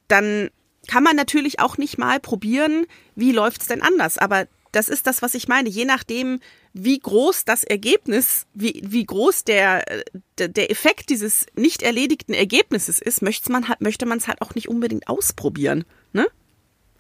dann 0.08 0.50
kann 0.88 1.04
man 1.04 1.16
natürlich 1.16 1.60
auch 1.60 1.78
nicht 1.78 1.98
mal 1.98 2.20
probieren, 2.20 2.86
wie 3.16 3.32
läuft's 3.32 3.68
denn 3.68 3.82
anders. 3.82 4.18
Aber 4.18 4.48
das 4.72 4.90
ist 4.90 5.08
das, 5.08 5.22
was 5.22 5.34
ich 5.34 5.48
meine. 5.48 5.70
Je 5.70 5.86
nachdem, 5.86 6.40
wie 6.80 7.00
groß 7.00 7.46
das 7.46 7.64
Ergebnis, 7.64 8.46
wie, 8.54 8.82
wie 8.86 9.06
groß 9.06 9.44
der, 9.44 9.92
äh, 9.92 10.04
der, 10.38 10.48
der 10.48 10.72
Effekt 10.72 11.10
dieses 11.10 11.46
nicht 11.56 11.82
erledigten 11.82 12.34
Ergebnisses 12.34 13.00
ist, 13.00 13.22
möchte 13.22 13.52
man 13.52 13.68
halt, 13.68 13.82
möchte 13.82 14.06
man 14.06 14.18
es 14.18 14.28
halt 14.28 14.42
auch 14.42 14.56
nicht 14.56 14.70
unbedingt 14.70 15.08
ausprobieren. 15.08 15.86
Ne? 16.14 16.28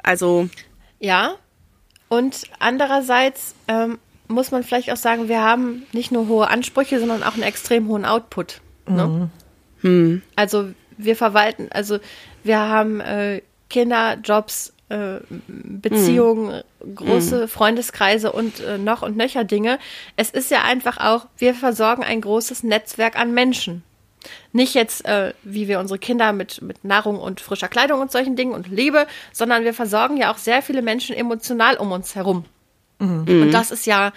Also, 0.03 0.49
Ja. 0.99 1.35
Und 2.09 2.43
andererseits 2.59 3.53
ähm, 3.67 3.99
muss 4.27 4.51
man 4.51 4.63
vielleicht 4.63 4.91
auch 4.91 4.97
sagen, 4.97 5.27
wir 5.27 5.41
haben 5.41 5.85
nicht 5.91 6.11
nur 6.11 6.27
hohe 6.27 6.47
Ansprüche, 6.47 6.99
sondern 6.99 7.23
auch 7.23 7.33
einen 7.33 7.43
extrem 7.43 7.87
hohen 7.89 8.05
Output. 8.05 8.61
Ne? 8.87 9.29
Also 10.35 10.69
wir 10.97 11.15
verwalten, 11.15 11.67
also 11.71 11.99
wir 12.43 12.59
haben 12.59 13.01
äh, 13.01 13.41
Kinder, 13.69 14.17
Jobs, 14.23 14.73
äh, 14.89 15.19
Beziehungen, 15.47 16.63
große 16.95 17.47
Freundeskreise 17.47 18.31
und 18.31 18.59
äh, 18.61 18.77
noch 18.77 19.01
und 19.01 19.17
nöcher 19.17 19.43
Dinge. 19.43 19.79
Es 20.15 20.29
ist 20.29 20.51
ja 20.51 20.63
einfach 20.63 20.97
auch, 20.97 21.25
wir 21.37 21.53
versorgen 21.53 22.03
ein 22.03 22.21
großes 22.21 22.63
Netzwerk 22.63 23.19
an 23.19 23.33
Menschen. 23.33 23.83
Nicht 24.51 24.73
jetzt, 24.73 25.05
äh, 25.05 25.33
wie 25.43 25.67
wir 25.67 25.79
unsere 25.79 25.99
Kinder 25.99 26.33
mit, 26.33 26.61
mit 26.61 26.83
Nahrung 26.83 27.19
und 27.19 27.41
frischer 27.41 27.67
Kleidung 27.67 28.01
und 28.01 28.11
solchen 28.11 28.35
Dingen 28.35 28.53
und 28.53 28.67
Liebe, 28.67 29.07
sondern 29.31 29.63
wir 29.63 29.73
versorgen 29.73 30.17
ja 30.17 30.31
auch 30.31 30.37
sehr 30.37 30.61
viele 30.61 30.81
Menschen 30.81 31.15
emotional 31.15 31.77
um 31.77 31.91
uns 31.91 32.15
herum. 32.15 32.45
Und 32.99 33.51
das 33.51 33.71
ist 33.71 33.85
ja, 33.85 34.11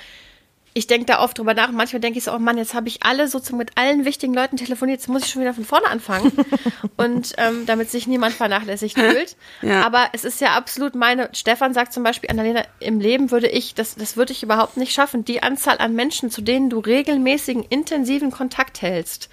ich 0.73 0.87
denke 0.87 1.07
da 1.07 1.21
oft 1.21 1.37
drüber 1.37 1.55
nach. 1.55 1.73
Manchmal 1.73 2.01
denke 2.01 2.18
ich 2.18 2.25
so, 2.25 2.33
oh 2.33 2.39
Mann, 2.39 2.57
jetzt 2.57 2.75
habe 2.75 2.89
ich 2.89 3.03
alle 3.03 3.27
sozusagen 3.27 3.59
mit 3.59 3.77
allen 3.77 4.05
wichtigen 4.05 4.35
Leuten 4.35 4.57
telefoniert, 4.57 5.01
jetzt 5.01 5.09
muss 5.09 5.25
ich 5.25 5.31
schon 5.31 5.43
wieder 5.43 5.55
von 5.55 5.64
vorne 5.64 5.87
anfangen. 5.87 6.33
und 6.97 7.33
ähm, 7.39 7.66
damit 7.66 7.91
sich 7.91 8.07
niemand 8.07 8.35
vernachlässigt 8.35 8.99
fühlt. 8.99 9.37
Ja. 9.62 9.83
Aber 9.83 10.09
es 10.12 10.25
ist 10.25 10.41
ja 10.41 10.55
absolut 10.55 10.95
meine, 10.95 11.29
Stefan 11.33 11.75
sagt 11.75 11.93
zum 11.93 12.05
Beispiel, 12.05 12.31
Annalena, 12.31 12.62
im 12.79 13.01
Leben 13.01 13.31
würde 13.31 13.49
ich, 13.49 13.75
das, 13.75 13.97
das 13.97 14.16
würde 14.16 14.33
ich 14.33 14.43
überhaupt 14.43 14.77
nicht 14.77 14.93
schaffen, 14.93 15.25
die 15.25 15.43
Anzahl 15.43 15.79
an 15.79 15.95
Menschen, 15.95 16.31
zu 16.31 16.41
denen 16.41 16.71
du 16.71 16.79
regelmäßigen, 16.79 17.64
intensiven 17.68 18.31
Kontakt 18.31 18.81
hältst. 18.81 19.29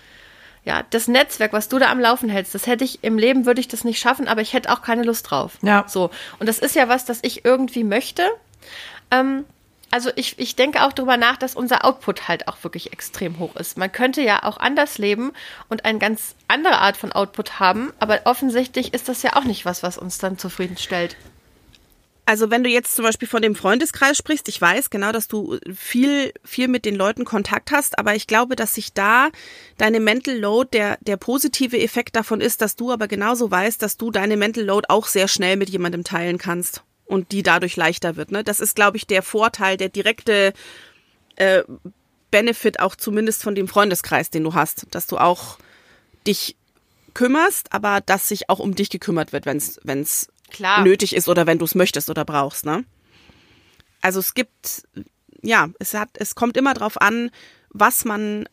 Ja, 0.65 0.83
das 0.89 1.07
Netzwerk, 1.07 1.53
was 1.53 1.69
du 1.69 1.79
da 1.79 1.89
am 1.89 1.99
Laufen 1.99 2.27
hältst, 2.27 2.53
das 2.53 2.67
hätte 2.67 2.83
ich 2.83 3.03
im 3.03 3.17
Leben 3.17 3.45
würde 3.45 3.61
ich 3.61 3.69
das 3.69 3.85
nicht 3.85 3.99
schaffen, 3.99 4.27
aber 4.27 4.41
ich 4.41 4.51
hätte 4.51 4.69
auch 4.69 4.81
keine 4.81 5.03
Lust 5.03 5.29
drauf. 5.29 5.57
Ja. 5.61 5.85
So. 5.87 6.09
Und 6.39 6.49
das 6.49 6.59
ist 6.59 6.75
ja 6.75 6.89
was, 6.89 7.05
das 7.05 7.19
ich 7.21 7.45
irgendwie 7.45 7.85
möchte. 7.85 8.23
Ähm, 9.09 9.45
also 9.97 10.11
ich, 10.15 10.37
ich 10.37 10.55
denke 10.55 10.83
auch 10.83 10.93
darüber 10.93 11.17
nach, 11.17 11.37
dass 11.37 11.55
unser 11.55 11.83
Output 11.83 12.27
halt 12.27 12.47
auch 12.47 12.63
wirklich 12.63 12.93
extrem 12.93 13.39
hoch 13.39 13.55
ist. 13.55 13.79
Man 13.79 13.91
könnte 13.91 14.21
ja 14.21 14.43
auch 14.43 14.57
anders 14.57 14.99
leben 14.99 15.31
und 15.69 15.85
eine 15.85 15.97
ganz 15.97 16.35
andere 16.47 16.77
Art 16.77 16.97
von 16.97 17.13
Output 17.13 17.59
haben, 17.59 17.91
aber 17.97 18.21
offensichtlich 18.25 18.93
ist 18.93 19.09
das 19.09 19.23
ja 19.23 19.35
auch 19.35 19.43
nicht 19.43 19.65
was, 19.65 19.81
was 19.81 19.97
uns 19.97 20.19
dann 20.19 20.37
zufriedenstellt. 20.37 21.17
Also 22.27 22.51
wenn 22.51 22.63
du 22.63 22.69
jetzt 22.69 22.93
zum 22.93 23.05
Beispiel 23.05 23.27
von 23.27 23.41
dem 23.41 23.55
Freundeskreis 23.55 24.17
sprichst, 24.17 24.47
ich 24.49 24.61
weiß 24.61 24.91
genau, 24.91 25.11
dass 25.11 25.27
du 25.27 25.57
viel, 25.75 26.31
viel 26.43 26.67
mit 26.67 26.85
den 26.85 26.93
Leuten 26.93 27.25
Kontakt 27.25 27.71
hast, 27.71 27.97
aber 27.97 28.13
ich 28.13 28.27
glaube, 28.27 28.55
dass 28.55 28.75
sich 28.75 28.93
da 28.93 29.29
deine 29.79 29.99
Mental 29.99 30.37
Load, 30.37 30.69
der, 30.73 30.99
der 31.01 31.17
positive 31.17 31.79
Effekt 31.79 32.15
davon 32.15 32.39
ist, 32.39 32.61
dass 32.61 32.75
du 32.75 32.91
aber 32.91 33.07
genauso 33.07 33.49
weißt, 33.49 33.81
dass 33.81 33.97
du 33.97 34.11
deine 34.11 34.37
Mental 34.37 34.63
Load 34.63 34.89
auch 34.89 35.07
sehr 35.07 35.27
schnell 35.27 35.55
mit 35.55 35.71
jemandem 35.71 36.03
teilen 36.03 36.37
kannst 36.37 36.83
und 37.07 37.31
die 37.31 37.43
dadurch 37.43 37.75
leichter 37.75 38.15
wird. 38.15 38.31
Ne? 38.31 38.43
Das 38.43 38.59
ist, 38.59 38.75
glaube 38.75 38.97
ich, 38.97 39.07
der 39.07 39.23
Vorteil, 39.23 39.77
der 39.77 39.89
direkte 39.89 40.53
äh, 41.37 41.63
Benefit 42.31 42.79
auch 42.79 42.95
zumindest 42.95 43.41
von 43.41 43.55
dem 43.55 43.67
Freundeskreis, 43.67 44.29
den 44.29 44.43
du 44.43 44.53
hast, 44.53 44.87
dass 44.91 45.07
du 45.07 45.17
auch 45.17 45.57
dich 46.25 46.57
kümmerst, 47.13 47.73
aber 47.73 48.01
dass 48.01 48.27
sich 48.27 48.49
auch 48.49 48.59
um 48.59 48.75
dich 48.75 48.89
gekümmert 48.89 49.33
wird, 49.33 49.45
wenn 49.45 49.57
es 49.57 50.27
nötig 50.83 51.15
ist 51.15 51.27
oder 51.27 51.47
wenn 51.47 51.57
du 51.57 51.65
es 51.65 51.75
möchtest 51.75 52.09
oder 52.09 52.25
brauchst, 52.25 52.65
ne? 52.65 52.85
Also 54.01 54.19
es 54.19 54.35
gibt, 54.35 54.83
ja, 55.41 55.69
es 55.79 55.93
hat, 55.93 56.09
es 56.13 56.35
kommt 56.35 56.55
immer 56.55 56.73
drauf 56.73 57.01
an, 57.01 57.31
was 57.69 58.05
man, 58.05 58.47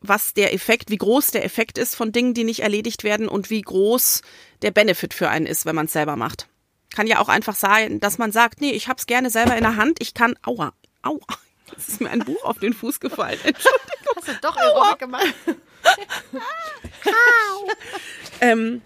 was 0.00 0.34
der 0.34 0.52
Effekt, 0.52 0.90
wie 0.90 0.96
groß 0.96 1.30
der 1.30 1.44
Effekt 1.44 1.78
ist 1.78 1.94
von 1.94 2.10
Dingen, 2.10 2.34
die 2.34 2.44
nicht 2.44 2.60
erledigt 2.60 3.04
werden 3.04 3.28
und 3.28 3.50
wie 3.50 3.62
groß 3.62 4.22
der 4.62 4.72
Benefit 4.72 5.14
für 5.14 5.28
einen 5.28 5.46
ist, 5.46 5.64
wenn 5.64 5.76
man 5.76 5.86
es 5.86 5.92
selber 5.92 6.16
macht. 6.16 6.48
Kann 6.94 7.08
ja 7.08 7.18
auch 7.18 7.28
einfach 7.28 7.56
sein, 7.56 7.98
dass 7.98 8.18
man 8.18 8.30
sagt, 8.30 8.60
nee, 8.60 8.70
ich 8.70 8.86
hab's 8.86 9.06
gerne 9.06 9.28
selber 9.28 9.56
in 9.56 9.64
der 9.64 9.74
Hand, 9.74 9.98
ich 10.00 10.14
kann, 10.14 10.36
aua, 10.44 10.72
aua, 11.02 11.18
jetzt 11.72 11.88
ist 11.88 12.00
mir 12.00 12.10
ein 12.10 12.20
Buch 12.20 12.44
auf 12.44 12.60
den 12.60 12.72
Fuß 12.72 13.00
gefallen. 13.00 13.40
Entschuldigung. 13.42 14.16
Hast 14.16 14.28
du 14.28 14.32
doch 14.40 14.56
Aerobic 14.56 15.00
gemacht? 15.00 15.34
ähm, 18.40 18.80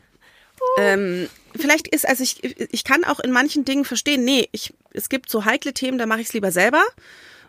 ähm, 0.78 1.28
vielleicht 1.54 1.88
ist, 1.88 2.08
also 2.08 2.22
ich, 2.22 2.42
ich 2.42 2.82
kann 2.82 3.04
auch 3.04 3.20
in 3.20 3.30
manchen 3.30 3.66
Dingen 3.66 3.84
verstehen, 3.84 4.24
nee, 4.24 4.48
ich, 4.52 4.72
es 4.92 5.10
gibt 5.10 5.28
so 5.28 5.44
heikle 5.44 5.74
Themen, 5.74 5.98
da 5.98 6.06
mache 6.06 6.22
ich 6.22 6.28
es 6.28 6.32
lieber 6.32 6.50
selber. 6.50 6.82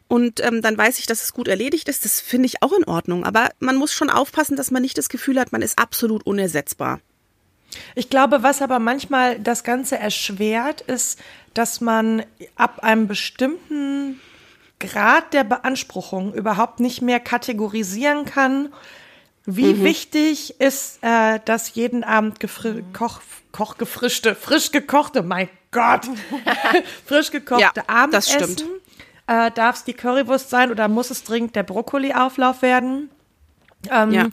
Und 0.10 0.44
ähm, 0.44 0.62
dann 0.62 0.78
weiß 0.78 1.00
ich, 1.00 1.06
dass 1.06 1.24
es 1.24 1.34
gut 1.34 1.48
erledigt 1.48 1.88
ist. 1.88 2.04
Das 2.04 2.20
finde 2.20 2.48
ich 2.48 2.64
auch 2.64 2.74
in 2.74 2.84
Ordnung. 2.84 3.24
Aber 3.24 3.52
man 3.60 3.76
muss 3.76 3.94
schon 3.94 4.10
aufpassen, 4.10 4.58
dass 4.58 4.72
man 4.72 4.82
nicht 4.82 4.98
das 4.98 5.08
Gefühl 5.08 5.40
hat, 5.40 5.52
man 5.52 5.62
ist 5.62 5.78
absolut 5.78 6.26
unersetzbar. 6.26 7.00
Ich 7.96 8.10
glaube, 8.10 8.44
was 8.44 8.62
aber 8.62 8.80
manchmal 8.80 9.40
das 9.40 9.64
Ganze 9.64 9.98
erschwert, 9.98 10.82
ist, 10.82 11.20
dass 11.54 11.82
man 11.82 12.24
ab 12.56 12.80
einem 12.84 13.08
bestimmten 13.08 14.20
Grad 14.80 15.34
der 15.34 15.44
Beanspruchung 15.44 16.34
überhaupt 16.34 16.80
nicht 16.80 17.02
mehr 17.02 17.20
kategorisieren 17.20 18.26
kann, 18.26 18.70
wie 19.46 19.84
wichtig 19.84 20.60
ist 20.60 21.00
äh, 21.02 21.40
das 21.46 21.74
jeden 21.74 22.04
Abend 22.04 22.40
gefri 22.40 22.84
koch, 22.94 23.22
koch 23.52 23.78
gefrischte, 23.78 24.36
frisch 24.36 24.72
gekochte, 24.72 25.24
mein 25.24 25.50
Gott, 25.72 26.08
frisch 27.06 27.32
gekochte 27.32 27.64
Ja, 27.64 27.72
das 27.74 27.88
Abendessen. 27.88 28.34
stimmt. 28.54 28.66
Äh, 29.28 29.52
Darf 29.52 29.78
es 29.78 29.84
die 29.84 29.94
Currywurst 29.94 30.50
sein 30.50 30.72
oder 30.72 30.88
muss 30.88 31.10
es 31.10 31.24
dringend 31.24 31.56
der 31.56 31.64
Brokkoli-Auflauf 31.64 32.62
werden? 32.62 33.10
Ähm, 33.90 34.12
ja. 34.12 34.28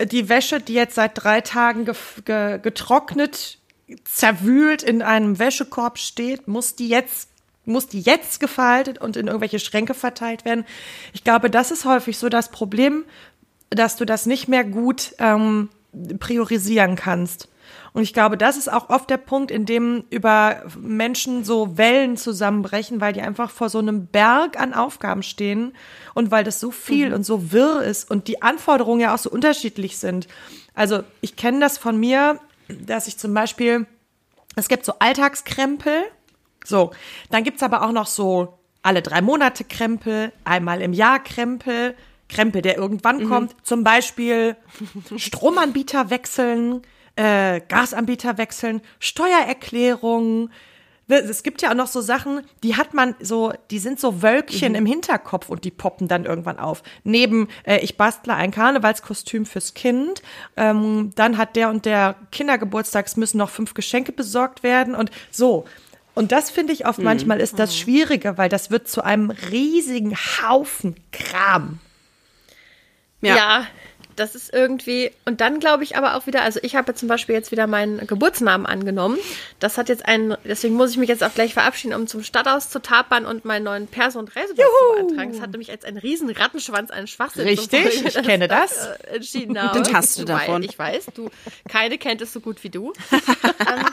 Die 0.00 0.28
Wäsche, 0.28 0.60
die 0.60 0.74
jetzt 0.74 0.94
seit 0.94 1.22
drei 1.22 1.40
Tagen 1.40 1.84
ge 1.84 1.94
ge 2.24 2.58
getrocknet, 2.58 3.58
zerwühlt 4.04 4.82
in 4.82 5.02
einem 5.02 5.38
Wäschekorb 5.38 5.98
steht, 5.98 6.48
muss 6.48 6.76
die 6.76 6.88
jetzt 6.88 7.28
muss 7.64 7.86
die 7.86 8.00
jetzt 8.00 8.40
gefaltet 8.40 8.98
und 8.98 9.16
in 9.16 9.28
irgendwelche 9.28 9.60
Schränke 9.60 9.94
verteilt 9.94 10.44
werden. 10.44 10.64
Ich 11.12 11.22
glaube, 11.22 11.48
das 11.48 11.70
ist 11.70 11.84
häufig 11.84 12.18
so 12.18 12.28
das 12.28 12.50
Problem, 12.50 13.04
dass 13.70 13.94
du 13.94 14.04
das 14.04 14.26
nicht 14.26 14.48
mehr 14.48 14.64
gut 14.64 15.14
ähm, 15.18 15.68
priorisieren 16.18 16.96
kannst. 16.96 17.48
Und 17.94 18.02
ich 18.02 18.14
glaube, 18.14 18.38
das 18.38 18.56
ist 18.56 18.72
auch 18.72 18.88
oft 18.88 19.10
der 19.10 19.18
Punkt, 19.18 19.50
in 19.50 19.66
dem 19.66 20.04
über 20.08 20.62
Menschen 20.80 21.44
so 21.44 21.76
Wellen 21.76 22.16
zusammenbrechen, 22.16 23.02
weil 23.02 23.12
die 23.12 23.20
einfach 23.20 23.50
vor 23.50 23.68
so 23.68 23.78
einem 23.78 24.06
Berg 24.06 24.58
an 24.58 24.72
Aufgaben 24.72 25.22
stehen 25.22 25.74
und 26.14 26.30
weil 26.30 26.42
das 26.42 26.58
so 26.58 26.70
viel 26.70 27.08
mhm. 27.08 27.16
und 27.16 27.24
so 27.24 27.52
wirr 27.52 27.82
ist 27.82 28.10
und 28.10 28.28
die 28.28 28.40
Anforderungen 28.40 29.00
ja 29.00 29.14
auch 29.14 29.18
so 29.18 29.30
unterschiedlich 29.30 29.98
sind. 29.98 30.26
Also 30.74 31.02
ich 31.20 31.36
kenne 31.36 31.60
das 31.60 31.76
von 31.76 31.98
mir, 32.00 32.40
dass 32.68 33.08
ich 33.08 33.18
zum 33.18 33.34
Beispiel, 33.34 33.86
es 34.56 34.68
gibt 34.68 34.86
so 34.86 34.94
Alltagskrempel, 34.98 36.04
so, 36.64 36.92
dann 37.30 37.44
gibt's 37.44 37.62
aber 37.62 37.82
auch 37.82 37.92
noch 37.92 38.06
so 38.06 38.58
alle 38.82 39.02
drei 39.02 39.20
Monate 39.20 39.64
Krempel, 39.64 40.32
einmal 40.44 40.80
im 40.80 40.94
Jahr 40.94 41.22
Krempel, 41.22 41.94
Krempel, 42.28 42.62
der 42.62 42.78
irgendwann 42.78 43.24
mhm. 43.24 43.28
kommt. 43.28 43.56
Zum 43.62 43.84
Beispiel 43.84 44.56
Stromanbieter 45.16 46.08
wechseln, 46.08 46.82
äh, 47.16 47.60
Gasanbieter 47.60 48.38
wechseln, 48.38 48.80
Steuererklärungen. 48.98 50.50
Es 51.08 51.42
gibt 51.42 51.60
ja 51.60 51.70
auch 51.70 51.74
noch 51.74 51.88
so 51.88 52.00
Sachen, 52.00 52.40
die 52.62 52.76
hat 52.76 52.94
man 52.94 53.14
so, 53.20 53.52
die 53.70 53.80
sind 53.80 54.00
so 54.00 54.22
Wölkchen 54.22 54.70
mhm. 54.72 54.78
im 54.78 54.86
Hinterkopf 54.86 55.50
und 55.50 55.64
die 55.64 55.70
poppen 55.70 56.08
dann 56.08 56.24
irgendwann 56.24 56.58
auf. 56.58 56.82
Neben, 57.04 57.48
äh, 57.64 57.78
ich 57.80 57.96
bastle 57.96 58.34
ein 58.34 58.50
Karnevalskostüm 58.50 59.44
fürs 59.44 59.74
Kind, 59.74 60.22
ähm, 60.56 61.10
dann 61.14 61.36
hat 61.36 61.56
der 61.56 61.68
und 61.68 61.84
der 61.84 62.14
Kindergeburtstags 62.30 63.16
müssen 63.16 63.38
noch 63.38 63.50
fünf 63.50 63.74
Geschenke 63.74 64.12
besorgt 64.12 64.62
werden 64.62 64.94
und 64.94 65.10
so. 65.30 65.66
Und 66.14 66.32
das 66.32 66.50
finde 66.50 66.72
ich 66.72 66.86
oft 66.86 66.98
mhm. 66.98 67.04
manchmal 67.04 67.40
ist 67.40 67.58
das 67.58 67.70
mhm. 67.70 67.76
Schwierige, 67.76 68.38
weil 68.38 68.48
das 68.48 68.70
wird 68.70 68.88
zu 68.88 69.02
einem 69.02 69.30
riesigen 69.30 70.14
Haufen 70.14 70.96
Kram. 71.10 71.78
Ja. 73.20 73.36
ja. 73.36 73.66
Das 74.22 74.36
ist 74.36 74.54
irgendwie, 74.54 75.10
und 75.24 75.40
dann 75.40 75.58
glaube 75.58 75.82
ich 75.82 75.96
aber 75.96 76.14
auch 76.14 76.28
wieder, 76.28 76.42
also 76.42 76.60
ich 76.62 76.76
habe 76.76 76.94
zum 76.94 77.08
Beispiel 77.08 77.34
jetzt 77.34 77.50
wieder 77.50 77.66
meinen 77.66 78.06
Geburtsnamen 78.06 78.66
angenommen. 78.66 79.18
Das 79.58 79.78
hat 79.78 79.88
jetzt 79.88 80.06
einen, 80.06 80.36
deswegen 80.44 80.74
muss 80.74 80.92
ich 80.92 80.96
mich 80.96 81.08
jetzt 81.08 81.24
auch 81.24 81.34
gleich 81.34 81.54
verabschieden, 81.54 81.92
um 81.94 82.06
zum 82.06 82.22
Stadthaus 82.22 82.70
zu 82.70 82.80
tapern 82.80 83.26
und 83.26 83.44
meinen 83.44 83.64
neuen 83.64 83.88
Perso- 83.88 84.20
und 84.20 84.34
Reisepass 84.36 84.64
zu 84.64 84.94
beantragen. 84.94 85.32
Das 85.32 85.40
hat 85.40 85.50
nämlich 85.50 85.72
als 85.72 85.84
einen 85.84 85.98
riesen 85.98 86.30
Rattenschwanz 86.30 86.92
einen 86.92 87.08
Schwachsinn. 87.08 87.48
Richtig, 87.48 88.06
ich 88.06 88.22
kenne 88.22 88.46
das. 88.46 88.74
das 88.74 88.86
äh, 88.86 89.16
entschieden 89.16 89.58
habe. 89.60 89.82
Den 89.82 89.92
hast 89.92 90.18
du 90.20 90.24
davon. 90.24 90.62
Ich 90.62 90.78
weiß, 90.78 91.06
du, 91.14 91.28
keine 91.68 91.98
kennt 91.98 92.20
es 92.22 92.32
so 92.32 92.38
gut 92.38 92.62
wie 92.62 92.70
du. 92.70 92.92
ähm, 93.12 93.84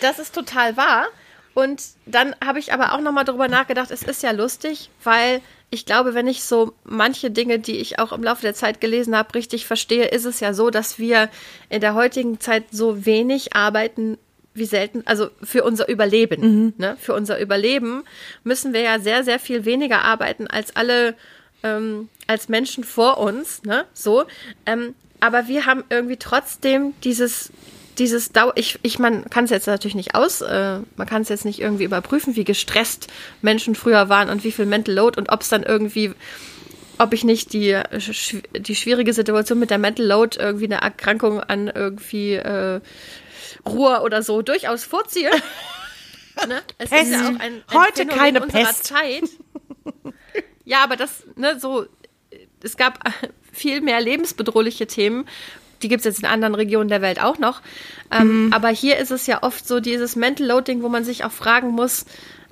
das 0.00 0.18
ist 0.18 0.34
total 0.34 0.78
wahr. 0.78 1.08
Und 1.54 1.82
dann 2.06 2.34
habe 2.44 2.58
ich 2.58 2.72
aber 2.72 2.92
auch 2.92 3.00
nochmal 3.00 3.24
darüber 3.24 3.48
nachgedacht, 3.48 3.90
es 3.90 4.02
ist 4.02 4.22
ja 4.22 4.32
lustig, 4.32 4.90
weil 5.02 5.40
ich 5.70 5.86
glaube, 5.86 6.14
wenn 6.14 6.26
ich 6.26 6.44
so 6.44 6.74
manche 6.84 7.30
Dinge, 7.30 7.58
die 7.58 7.76
ich 7.76 7.98
auch 7.98 8.12
im 8.12 8.22
Laufe 8.22 8.42
der 8.42 8.54
Zeit 8.54 8.80
gelesen 8.80 9.16
habe, 9.16 9.34
richtig 9.34 9.66
verstehe, 9.66 10.06
ist 10.06 10.24
es 10.24 10.40
ja 10.40 10.54
so, 10.54 10.70
dass 10.70 10.98
wir 10.98 11.30
in 11.68 11.80
der 11.80 11.94
heutigen 11.94 12.40
Zeit 12.40 12.64
so 12.70 13.06
wenig 13.06 13.54
arbeiten 13.54 14.18
wie 14.54 14.66
selten, 14.66 15.02
also 15.04 15.30
für 15.42 15.64
unser 15.64 15.88
Überleben. 15.88 16.40
Mhm. 16.42 16.74
Ne? 16.78 16.96
Für 17.00 17.14
unser 17.14 17.40
Überleben 17.40 18.04
müssen 18.44 18.72
wir 18.72 18.82
ja 18.82 19.00
sehr, 19.00 19.24
sehr 19.24 19.40
viel 19.40 19.64
weniger 19.64 20.02
arbeiten 20.02 20.46
als 20.46 20.76
alle, 20.76 21.14
ähm, 21.64 22.08
als 22.28 22.48
Menschen 22.48 22.84
vor 22.84 23.18
uns. 23.18 23.64
Ne? 23.64 23.84
So. 23.92 24.24
Ähm, 24.66 24.94
aber 25.18 25.48
wir 25.48 25.66
haben 25.66 25.82
irgendwie 25.90 26.18
trotzdem 26.18 26.94
dieses 27.02 27.50
dieses 27.98 28.32
Dauer, 28.32 28.52
ich, 28.56 28.78
ich 28.82 28.98
man 28.98 29.28
kann 29.30 29.44
es 29.44 29.50
jetzt 29.50 29.66
natürlich 29.66 29.94
nicht 29.94 30.14
aus, 30.14 30.40
äh, 30.40 30.80
man 30.96 31.06
kann 31.06 31.22
es 31.22 31.28
jetzt 31.28 31.44
nicht 31.44 31.60
irgendwie 31.60 31.84
überprüfen, 31.84 32.36
wie 32.36 32.44
gestresst 32.44 33.08
Menschen 33.42 33.74
früher 33.74 34.08
waren 34.08 34.30
und 34.30 34.44
wie 34.44 34.52
viel 34.52 34.66
Mental 34.66 34.94
Load 34.94 35.18
und 35.18 35.30
ob 35.30 35.42
es 35.42 35.48
dann 35.48 35.62
irgendwie, 35.62 36.12
ob 36.98 37.12
ich 37.12 37.24
nicht 37.24 37.52
die, 37.52 37.80
die 38.56 38.74
schwierige 38.74 39.12
Situation 39.12 39.58
mit 39.58 39.70
der 39.70 39.78
Mental 39.78 40.06
Load 40.06 40.38
irgendwie 40.40 40.66
eine 40.66 40.80
Erkrankung 40.80 41.40
an 41.40 41.68
irgendwie 41.68 42.34
äh, 42.34 42.80
Ruhe 43.66 44.00
oder 44.02 44.22
so 44.22 44.42
durchaus 44.42 44.84
vorziehe. 44.84 45.30
ne? 46.48 46.62
Es 46.78 46.90
Pest. 46.90 47.04
ist 47.04 47.12
ja 47.12 47.20
auch 47.24 47.40
ein, 47.40 47.40
ein 47.40 47.62
Heute 47.72 48.02
Phänomen 48.02 48.18
keine 48.18 48.42
unserer 48.42 48.64
Pest. 48.64 48.84
Zeit. 48.84 49.24
Ja, 50.64 50.82
aber 50.82 50.96
das, 50.96 51.24
ne, 51.36 51.58
so, 51.60 51.86
es 52.62 52.76
gab 52.76 52.98
viel 53.52 53.80
mehr 53.80 54.00
lebensbedrohliche 54.00 54.86
Themen, 54.86 55.26
die 55.84 55.88
gibt 55.88 56.00
es 56.00 56.04
jetzt 56.04 56.18
in 56.20 56.26
anderen 56.26 56.54
Regionen 56.54 56.88
der 56.88 57.02
Welt 57.02 57.22
auch 57.22 57.38
noch. 57.38 57.62
Ähm, 58.10 58.46
mhm. 58.46 58.52
Aber 58.52 58.70
hier 58.70 58.96
ist 58.96 59.10
es 59.10 59.26
ja 59.26 59.42
oft 59.42 59.68
so 59.68 59.78
dieses 59.78 60.16
Mental 60.16 60.46
Loading, 60.46 60.82
wo 60.82 60.88
man 60.88 61.04
sich 61.04 61.24
auch 61.24 61.32
fragen 61.32 61.68
muss, 61.68 62.06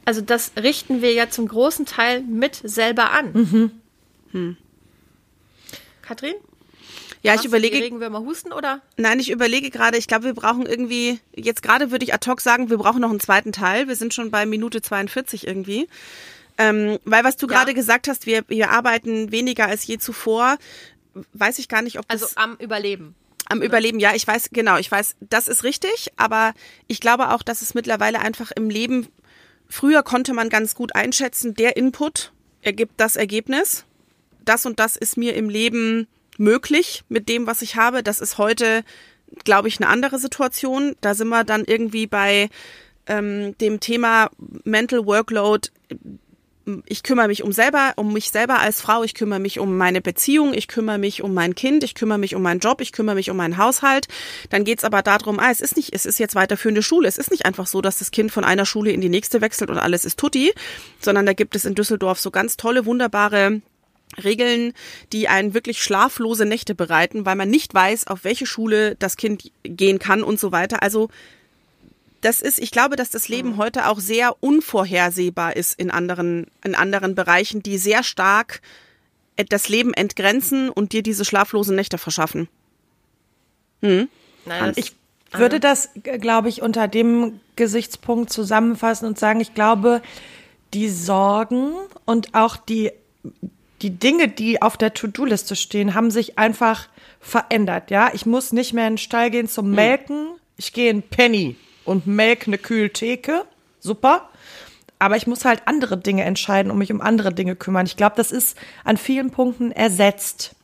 also 0.05 0.21
das 0.21 0.53
richten 0.61 1.03
wir 1.03 1.13
ja 1.13 1.31
zum 1.31 1.49
großen 1.49 1.87
Teil 1.87 2.23
mit 2.23 2.61
selber 2.63 3.11
an. 3.13 3.33
Mhm. 3.33 3.71
Hm. 4.33 4.57
Katrin? 6.03 6.35
Ja, 7.23 7.35
ich 7.37 7.45
überlege. 7.45 7.77
Regen 7.77 8.01
wir 8.01 8.11
mal 8.11 8.23
husten 8.23 8.53
oder? 8.53 8.81
Nein, 8.97 9.21
ich 9.21 9.31
überlege 9.31 9.71
gerade. 9.71 9.97
Ich 9.97 10.09
glaube, 10.09 10.25
wir 10.25 10.35
brauchen 10.35 10.67
irgendwie. 10.67 11.21
Jetzt 11.37 11.63
gerade 11.63 11.93
würde 11.93 12.05
ich 12.05 12.13
ad 12.13 12.29
hoc 12.29 12.41
sagen, 12.41 12.69
wir 12.69 12.79
brauchen 12.79 13.01
noch 13.01 13.11
einen 13.11 13.21
zweiten 13.21 13.53
Teil. 13.53 13.87
Wir 13.87 13.95
sind 13.95 14.13
schon 14.13 14.33
bei 14.33 14.45
Minute 14.45 14.83
42 14.83 15.47
irgendwie. 15.47 15.89
Ähm, 16.59 16.99
weil 17.05 17.23
was 17.23 17.37
du 17.37 17.47
ja. 17.47 17.53
gerade 17.55 17.75
gesagt 17.75 18.09
hast, 18.09 18.27
wir, 18.27 18.43
wir 18.49 18.71
arbeiten 18.71 19.31
weniger 19.31 19.67
als 19.67 19.87
je 19.87 19.99
zuvor. 19.99 20.59
Weiß 21.33 21.61
ich 21.61 21.69
gar 21.69 21.83
nicht, 21.83 22.01
ob 22.01 22.09
das. 22.09 22.23
Also 22.23 22.37
am 22.37 22.57
Überleben. 22.57 23.15
Am 23.53 23.61
Überleben, 23.61 24.01
ja, 24.01 24.15
ich 24.15 24.27
weiß, 24.27 24.49
genau, 24.53 24.79
ich 24.79 24.91
weiß, 24.91 25.17
das 25.21 25.47
ist 25.47 25.63
richtig, 25.63 26.09
aber 26.17 26.55
ich 26.87 27.01
glaube 27.01 27.31
auch, 27.33 27.43
dass 27.43 27.61
es 27.61 27.75
mittlerweile 27.75 28.21
einfach 28.21 28.51
im 28.51 28.71
Leben, 28.71 29.09
früher 29.69 30.03
konnte 30.03 30.33
man 30.33 30.49
ganz 30.49 30.75
gut 30.75 30.95
einschätzen, 30.95 31.53
der 31.53 31.77
Input 31.77 32.33
ergibt 32.63 32.95
das 32.97 33.17
Ergebnis. 33.17 33.85
Das 34.43 34.65
und 34.65 34.81
das 34.81 34.97
ist 34.97 35.19
mir 35.19 35.35
im 35.35 35.51
Leben 35.51 36.09
möglich 36.39 37.05
mit 37.11 37.29
dem, 37.29 37.47
was 37.47 37.61
ich 37.61 37.77
habe. 37.77 38.03
Das 38.03 38.21
ist 38.21 38.39
heute, 38.39 38.85
glaube 39.45 39.69
ich, 39.69 39.79
eine 39.79 39.91
andere 39.91 40.19
Situation. 40.19 40.97
Da 41.03 41.15
sind 41.15 41.29
wir 41.29 41.45
dann 41.45 41.67
irgendwie 41.67 42.07
bei 42.07 42.49
ähm, 43.07 43.55
dem 43.59 43.81
Thema 43.81 44.31
Mental 44.65 45.05
Workload 45.05 45.69
ich 46.87 47.03
kümmere 47.03 47.29
mich 47.29 47.43
um 47.43 47.53
selber, 47.53 47.93
um 47.97 48.13
mich 48.13 48.31
selber 48.31 48.61
als 48.61 48.81
Frau, 48.81 49.03
ich 49.03 49.15
kümmere 49.15 49.41
mich 49.41 49.59
um 49.59 49.77
meine 49.77 50.01
Beziehung, 50.01 50.55
ich 50.55 50.69
kümmere 50.69 50.99
mich 50.99 51.23
um 51.23 51.35
mein 51.35 51.55
Kind, 51.55 51.83
ich 51.85 51.95
kümmere 51.95 52.19
mich 52.19 52.35
um 52.35 52.43
meinen 52.43 52.61
Job, 52.61 52.81
ich 52.81 52.93
kümmere 52.93 53.17
mich 53.17 53.31
um 53.31 53.37
meinen 53.37 53.59
Haushalt. 53.59 54.09
Dann 54.51 54.65
geht's 54.65 54.85
aber 54.85 55.03
darum, 55.03 55.39
ah, 55.39 55.51
es 55.51 55.61
ist 55.61 55.77
nicht, 55.77 55.95
es 55.95 56.07
ist 56.07 56.19
jetzt 56.19 56.35
weiterführende 56.35 56.83
Schule. 56.83 57.09
Es 57.09 57.19
ist 57.19 57.31
nicht 57.31 57.47
einfach 57.47 57.67
so, 57.67 57.81
dass 57.81 57.99
das 57.99 58.11
Kind 58.11 58.31
von 58.33 58.45
einer 58.45 58.67
Schule 58.67 58.93
in 58.93 59.01
die 59.01 59.09
nächste 59.09 59.41
wechselt 59.41 59.71
und 59.71 59.79
alles 59.79 60.05
ist 60.05 60.19
tutti, 60.19 60.53
sondern 61.01 61.27
da 61.27 61.33
gibt 61.33 61.57
es 61.57 61.65
in 61.65 61.75
Düsseldorf 61.75 62.21
so 62.21 62.31
ganz 62.31 62.57
tolle, 62.57 62.87
wunderbare 62.87 63.61
Regeln, 64.23 64.73
die 65.13 65.29
einen 65.29 65.55
wirklich 65.55 65.83
schlaflose 65.83 66.45
Nächte 66.45 66.75
bereiten, 66.75 67.25
weil 67.25 67.37
man 67.37 67.49
nicht 67.49 67.73
weiß, 67.73 68.07
auf 68.07 68.25
welche 68.25 68.47
Schule 68.47 68.95
das 68.97 69.17
Kind 69.17 69.51
gehen 69.63 69.99
kann 69.99 70.23
und 70.23 70.39
so 70.39 70.53
weiter. 70.53 70.83
Also 70.83 71.09
das 72.23 72.41
ist, 72.41 72.59
ich 72.59 72.71
glaube, 72.71 72.97
dass 72.97 73.11
das 73.11 73.29
Leben 73.29 73.51
mhm. 73.51 73.57
heute 73.59 73.89
auch 73.89 73.99
sehr 73.99 74.37
unvorhersehbar 74.43 75.57
ist 75.57 75.79
in 75.79 75.91
anderen, 75.91 76.47
in 76.65 76.75
anderen 76.75 77.15
Bereichen, 77.15 77.63
die 77.63 77.79
sehr 77.79 78.03
stark 78.03 78.63
äh, 79.37 79.45
das 79.45 79.69
Leben 79.69 79.93
entgrenzen 79.93 80.71
und 80.71 80.93
dir 80.93 81.03
diese 81.03 81.25
schlaflosen 81.25 81.77
Nächte 81.77 81.99
verschaffen. 81.99 82.49
Hm? 83.83 84.09
Nein, 84.47 84.73
ich 84.77 84.95
würde 85.33 85.59
das, 85.59 85.91
glaube 85.95 86.49
ich, 86.49 86.63
unter 86.63 86.87
dem 86.87 87.41
Gesichtspunkt 87.57 88.33
zusammenfassen 88.33 89.07
und 89.07 89.19
sagen, 89.19 89.41
ich 89.41 89.55
glaube, 89.55 90.01
die 90.75 90.89
Sorgen 90.89 91.73
und 92.05 92.35
auch 92.35 92.57
die, 92.57 92.93
die 93.83 93.91
Dinge, 93.91 94.29
die 94.29 94.63
auf 94.63 94.77
der 94.77 94.95
To-Do-Liste 94.95 95.57
stehen, 95.57 95.95
haben 95.95 96.13
sich 96.13 96.39
einfach 96.39 96.89
verändert. 97.21 97.91
Ja, 97.91 98.11
ich 98.13 98.27
muss 98.27 98.53
nicht 98.53 98.75
mehr 98.75 98.87
in 98.87 98.95
den 98.95 98.99
Stall 98.99 99.31
gehen 99.31 99.49
zum 99.49 99.67
hm. 99.67 99.75
Melken. 99.75 100.27
Ich 100.57 100.73
gehe 100.73 100.91
in 100.91 101.03
Penny 101.03 101.57
und 101.85 102.07
melk 102.07 102.47
eine 102.47 102.59
Kühltheke. 102.59 103.45
Super. 103.81 104.29
Aber 104.99 105.17
ich 105.17 105.27
muss 105.27 105.45
halt 105.45 105.63
andere 105.65 105.99
Dinge 105.99 106.23
entscheiden 106.25 106.71
und 106.71 106.79
mich 106.79 106.93
um 106.93 107.01
andere 107.01 107.33
Dinge 107.33 107.57
kümmern. 107.57 107.87
Ich 107.87 107.97
glaube, 107.97 108.15
das 108.17 108.31
ist 108.31 108.57
an 108.85 108.97
vielen 108.97 109.31
Punkten 109.31 109.73
ersetzt 109.73 110.55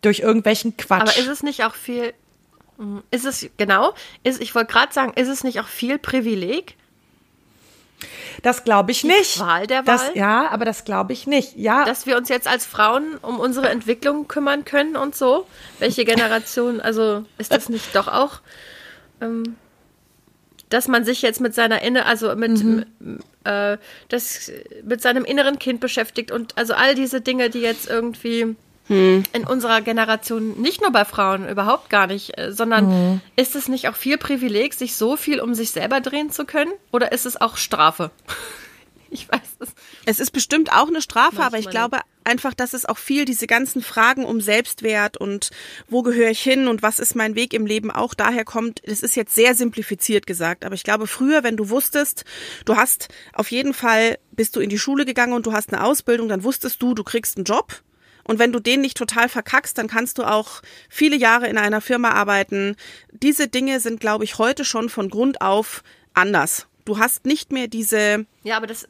durch 0.00 0.18
irgendwelchen 0.18 0.76
Quatsch. 0.76 1.02
Aber 1.02 1.16
ist 1.16 1.28
es 1.28 1.42
nicht 1.44 1.62
auch 1.64 1.74
viel, 1.74 2.12
hm, 2.76 3.04
ist 3.12 3.24
es, 3.24 3.48
genau, 3.56 3.94
ist, 4.24 4.40
ich 4.40 4.54
wollte 4.54 4.72
gerade 4.72 4.92
sagen, 4.92 5.12
ist 5.14 5.28
es 5.28 5.44
nicht 5.44 5.60
auch 5.60 5.68
viel 5.68 5.98
Privileg? 5.98 6.76
Das 8.42 8.64
glaube 8.64 8.90
ich 8.90 9.04
nicht. 9.04 9.36
Die 9.36 9.40
Wahl 9.40 9.66
der 9.68 9.86
Wahl? 9.86 9.96
Das, 9.96 10.14
ja, 10.14 10.50
aber 10.50 10.64
das 10.64 10.84
glaube 10.84 11.12
ich 11.12 11.28
nicht. 11.28 11.56
Ja. 11.56 11.84
Dass 11.84 12.06
wir 12.06 12.16
uns 12.16 12.28
jetzt 12.28 12.48
als 12.48 12.66
Frauen 12.66 13.16
um 13.22 13.38
unsere 13.38 13.68
Entwicklung 13.68 14.26
kümmern 14.26 14.64
können 14.64 14.96
und 14.96 15.14
so. 15.14 15.46
Welche 15.78 16.04
Generation, 16.04 16.80
also 16.80 17.24
ist 17.38 17.52
das 17.52 17.68
nicht 17.68 17.94
doch 17.94 18.08
auch 18.08 18.40
ähm, 19.20 19.56
dass 20.72 20.88
man 20.88 21.04
sich 21.04 21.22
jetzt 21.22 21.40
mit 21.40 21.54
seiner 21.54 21.82
inne, 21.82 22.06
also 22.06 22.34
mit 22.34 22.62
mhm. 22.62 22.84
äh, 23.44 23.76
das 24.08 24.50
mit 24.84 25.02
seinem 25.02 25.24
inneren 25.24 25.58
Kind 25.58 25.80
beschäftigt 25.80 26.30
und 26.30 26.56
also 26.56 26.74
all 26.74 26.94
diese 26.94 27.20
Dinge, 27.20 27.50
die 27.50 27.60
jetzt 27.60 27.88
irgendwie 27.88 28.56
hm. 28.88 29.22
in 29.32 29.46
unserer 29.46 29.80
Generation, 29.80 30.60
nicht 30.60 30.80
nur 30.80 30.90
bei 30.90 31.04
Frauen, 31.04 31.48
überhaupt 31.48 31.88
gar 31.88 32.06
nicht, 32.06 32.36
äh, 32.38 32.52
sondern 32.52 32.90
hm. 32.90 33.20
ist 33.36 33.54
es 33.54 33.68
nicht 33.68 33.88
auch 33.88 33.94
viel 33.94 34.18
Privileg, 34.18 34.74
sich 34.74 34.96
so 34.96 35.16
viel 35.16 35.40
um 35.40 35.54
sich 35.54 35.70
selber 35.70 36.00
drehen 36.00 36.30
zu 36.30 36.44
können? 36.44 36.72
Oder 36.90 37.12
ist 37.12 37.26
es 37.26 37.40
auch 37.40 37.56
Strafe? 37.56 38.10
Ich 39.14 39.30
weiß 39.30 39.56
es. 39.58 39.74
Es 40.06 40.20
ist 40.20 40.30
bestimmt 40.30 40.72
auch 40.72 40.88
eine 40.88 41.02
Strafe, 41.02 41.36
Manchmal 41.36 41.46
aber 41.48 41.58
ich 41.58 41.68
glaube 41.68 41.98
einfach, 42.24 42.54
dass 42.54 42.74
es 42.74 42.86
auch 42.86 42.98
viel 42.98 43.24
diese 43.24 43.46
ganzen 43.46 43.82
Fragen 43.82 44.24
um 44.24 44.40
Selbstwert 44.40 45.16
und 45.16 45.50
wo 45.88 46.02
gehöre 46.02 46.30
ich 46.30 46.42
hin 46.42 46.68
und 46.68 46.82
was 46.82 46.98
ist 46.98 47.14
mein 47.14 47.34
Weg 47.34 47.54
im 47.54 47.66
Leben 47.66 47.90
auch 47.90 48.14
daher 48.14 48.44
kommt. 48.44 48.80
Das 48.84 49.02
ist 49.02 49.16
jetzt 49.16 49.34
sehr 49.34 49.54
simplifiziert 49.54 50.26
gesagt, 50.26 50.64
aber 50.64 50.74
ich 50.74 50.84
glaube 50.84 51.06
früher, 51.06 51.42
wenn 51.42 51.56
du 51.56 51.68
wusstest, 51.68 52.24
du 52.64 52.76
hast 52.76 53.08
auf 53.32 53.50
jeden 53.50 53.74
Fall 53.74 54.18
bist 54.32 54.56
du 54.56 54.60
in 54.60 54.70
die 54.70 54.78
Schule 54.78 55.04
gegangen 55.04 55.32
und 55.32 55.46
du 55.46 55.52
hast 55.52 55.72
eine 55.72 55.84
Ausbildung, 55.84 56.28
dann 56.28 56.44
wusstest 56.44 56.82
du, 56.82 56.94
du 56.94 57.04
kriegst 57.04 57.36
einen 57.36 57.44
Job. 57.44 57.82
Und 58.24 58.38
wenn 58.38 58.52
du 58.52 58.60
den 58.60 58.80
nicht 58.80 58.96
total 58.96 59.28
verkackst, 59.28 59.76
dann 59.78 59.88
kannst 59.88 60.18
du 60.18 60.22
auch 60.22 60.62
viele 60.88 61.16
Jahre 61.16 61.48
in 61.48 61.58
einer 61.58 61.80
Firma 61.80 62.10
arbeiten. 62.10 62.76
Diese 63.10 63.48
Dinge 63.48 63.80
sind, 63.80 64.00
glaube 64.00 64.24
ich, 64.24 64.38
heute 64.38 64.64
schon 64.64 64.88
von 64.88 65.08
Grund 65.08 65.40
auf 65.40 65.82
anders. 66.14 66.68
Du 66.84 66.98
hast 66.98 67.26
nicht 67.26 67.52
mehr 67.52 67.68
diese. 67.68 68.26
Ja, 68.44 68.56
aber 68.56 68.66
das 68.66 68.88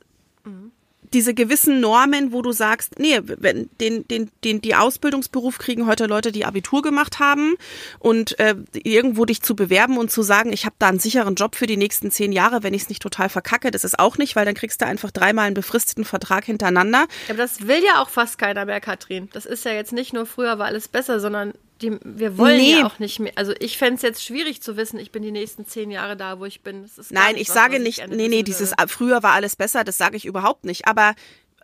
diese 1.15 1.35
gewissen 1.35 1.81
Normen, 1.81 2.33
wo 2.33 2.43
du 2.43 2.53
sagst, 2.53 2.99
nee, 2.99 3.21
wenn 3.23 3.69
den, 3.81 4.07
den, 4.09 4.31
den, 4.45 4.61
die 4.61 4.75
Ausbildungsberuf 4.75 5.59
kriegen 5.59 5.87
heute 5.87 6.07
Leute, 6.07 6.33
die 6.33 6.45
Abitur 6.45 6.83
gemacht 6.83 7.19
haben 7.19 7.55
und 7.99 8.39
äh, 8.39 8.55
irgendwo 8.73 9.25
dich 9.25 9.43
zu 9.43 9.55
bewerben 9.55 9.99
und 9.99 10.11
zu 10.11 10.23
sagen, 10.23 10.53
ich 10.53 10.65
habe 10.65 10.77
da 10.79 10.89
einen 10.89 10.99
sicheren 10.99 11.35
Job 11.35 11.55
für 11.55 11.67
die 11.67 11.77
nächsten 11.77 12.11
zehn 12.11 12.33
Jahre, 12.33 12.63
wenn 12.63 12.75
ich 12.75 12.83
es 12.83 12.89
nicht 12.89 13.03
total 13.03 13.29
verkacke, 13.29 13.71
das 13.71 13.85
ist 13.85 13.99
auch 13.99 14.19
nicht, 14.19 14.37
weil 14.37 14.45
dann 14.45 14.55
kriegst 14.55 14.81
du 14.81 14.87
einfach 14.87 15.11
dreimal 15.11 15.47
einen 15.47 15.55
befristeten 15.55 16.05
Vertrag 16.05 16.45
hintereinander. 16.45 17.07
Aber 17.29 17.39
das 17.39 17.67
will 17.67 17.83
ja 17.85 18.03
auch 18.03 18.09
fast 18.09 18.39
keiner 18.39 18.65
mehr, 18.65 18.81
Katrin. 18.81 19.29
Das 19.33 19.47
ist 19.47 19.65
ja 19.65 19.73
jetzt 19.73 19.93
nicht 19.93 20.13
nur 20.13 20.27
früher 20.27 20.59
war 20.59 20.67
alles 20.67 20.89
besser, 20.89 21.21
sondern 21.21 21.53
die, 21.83 21.99
wir 22.05 22.39
wollen 22.39 22.59
nee. 22.59 22.79
ja 22.81 22.87
auch 22.87 22.99
nicht 22.99 23.19
mehr. 23.19 23.33
Also 23.37 23.53
ich 23.59 23.79
fände 23.79 23.97
es 23.97 24.03
jetzt 24.03 24.25
schwierig 24.25 24.63
zu 24.63 24.77
wissen, 24.77 24.99
ich 24.99 25.13
bin 25.13 25.23
die 25.23 25.31
nächsten 25.31 25.67
zehn 25.67 25.91
Jahre 25.91 26.17
da, 26.17 26.39
wo 26.39 26.45
ich 26.45 26.63
bin. 26.63 26.89
Nein, 27.11 27.37
ich 27.37 27.49
was, 27.49 27.55
sage 27.55 27.81
nicht, 27.81 27.99
ich 27.99 28.07
nee, 28.09 28.29
nee, 28.29 28.43
dieses 28.43 28.73
früher 28.87 29.23
war 29.23 29.33
alles 29.33 29.57
besser, 29.57 29.85
das 29.85 29.99
sage 29.99 30.17
ich 30.17 30.25
überhaupt 30.25 30.65
nicht. 30.65 30.87
Aber 30.87 31.15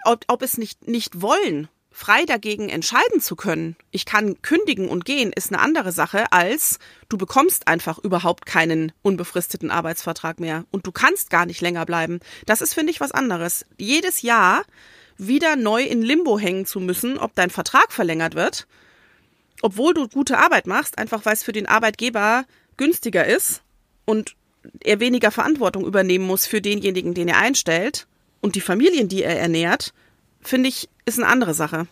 ob, 0.04 0.24
ob 0.28 0.42
es 0.42 0.58
nicht, 0.58 0.88
nicht 0.88 1.20
wollen, 1.22 1.68
frei 1.90 2.24
dagegen 2.24 2.68
entscheiden 2.68 3.20
zu 3.20 3.34
können, 3.34 3.76
ich 3.90 4.04
kann 4.04 4.40
kündigen 4.42 4.88
und 4.88 5.04
gehen, 5.04 5.32
ist 5.32 5.52
eine 5.52 5.60
andere 5.60 5.92
Sache, 5.92 6.30
als 6.32 6.78
du 7.08 7.18
bekommst 7.18 7.66
einfach 7.66 7.98
überhaupt 7.98 8.46
keinen 8.46 8.92
unbefristeten 9.02 9.70
Arbeitsvertrag 9.70 10.38
mehr 10.38 10.64
und 10.70 10.86
du 10.86 10.92
kannst 10.92 11.30
gar 11.30 11.46
nicht 11.46 11.60
länger 11.60 11.84
bleiben. 11.86 12.20
Das 12.46 12.60
ist, 12.60 12.74
finde 12.74 12.92
ich, 12.92 13.00
was 13.00 13.12
anderes. 13.12 13.66
Jedes 13.78 14.22
Jahr 14.22 14.62
wieder 15.16 15.56
neu 15.56 15.82
in 15.82 16.02
Limbo 16.02 16.38
hängen 16.38 16.66
zu 16.66 16.78
müssen, 16.78 17.18
ob 17.18 17.34
dein 17.34 17.50
Vertrag 17.50 17.92
verlängert 17.92 18.36
wird, 18.36 18.68
obwohl 19.62 19.94
du 19.94 20.08
gute 20.08 20.38
Arbeit 20.38 20.66
machst, 20.66 20.98
einfach 20.98 21.24
weil 21.24 21.34
es 21.34 21.42
für 21.42 21.52
den 21.52 21.66
Arbeitgeber 21.66 22.44
günstiger 22.76 23.26
ist 23.26 23.62
und 24.04 24.34
er 24.80 25.00
weniger 25.00 25.30
Verantwortung 25.30 25.84
übernehmen 25.84 26.26
muss 26.26 26.46
für 26.46 26.60
denjenigen, 26.60 27.14
den 27.14 27.28
er 27.28 27.38
einstellt 27.38 28.06
und 28.40 28.54
die 28.54 28.60
Familien, 28.60 29.08
die 29.08 29.22
er 29.22 29.38
ernährt, 29.38 29.92
finde 30.40 30.68
ich, 30.68 30.88
ist 31.04 31.18
eine 31.18 31.28
andere 31.28 31.54
Sache. 31.54 31.86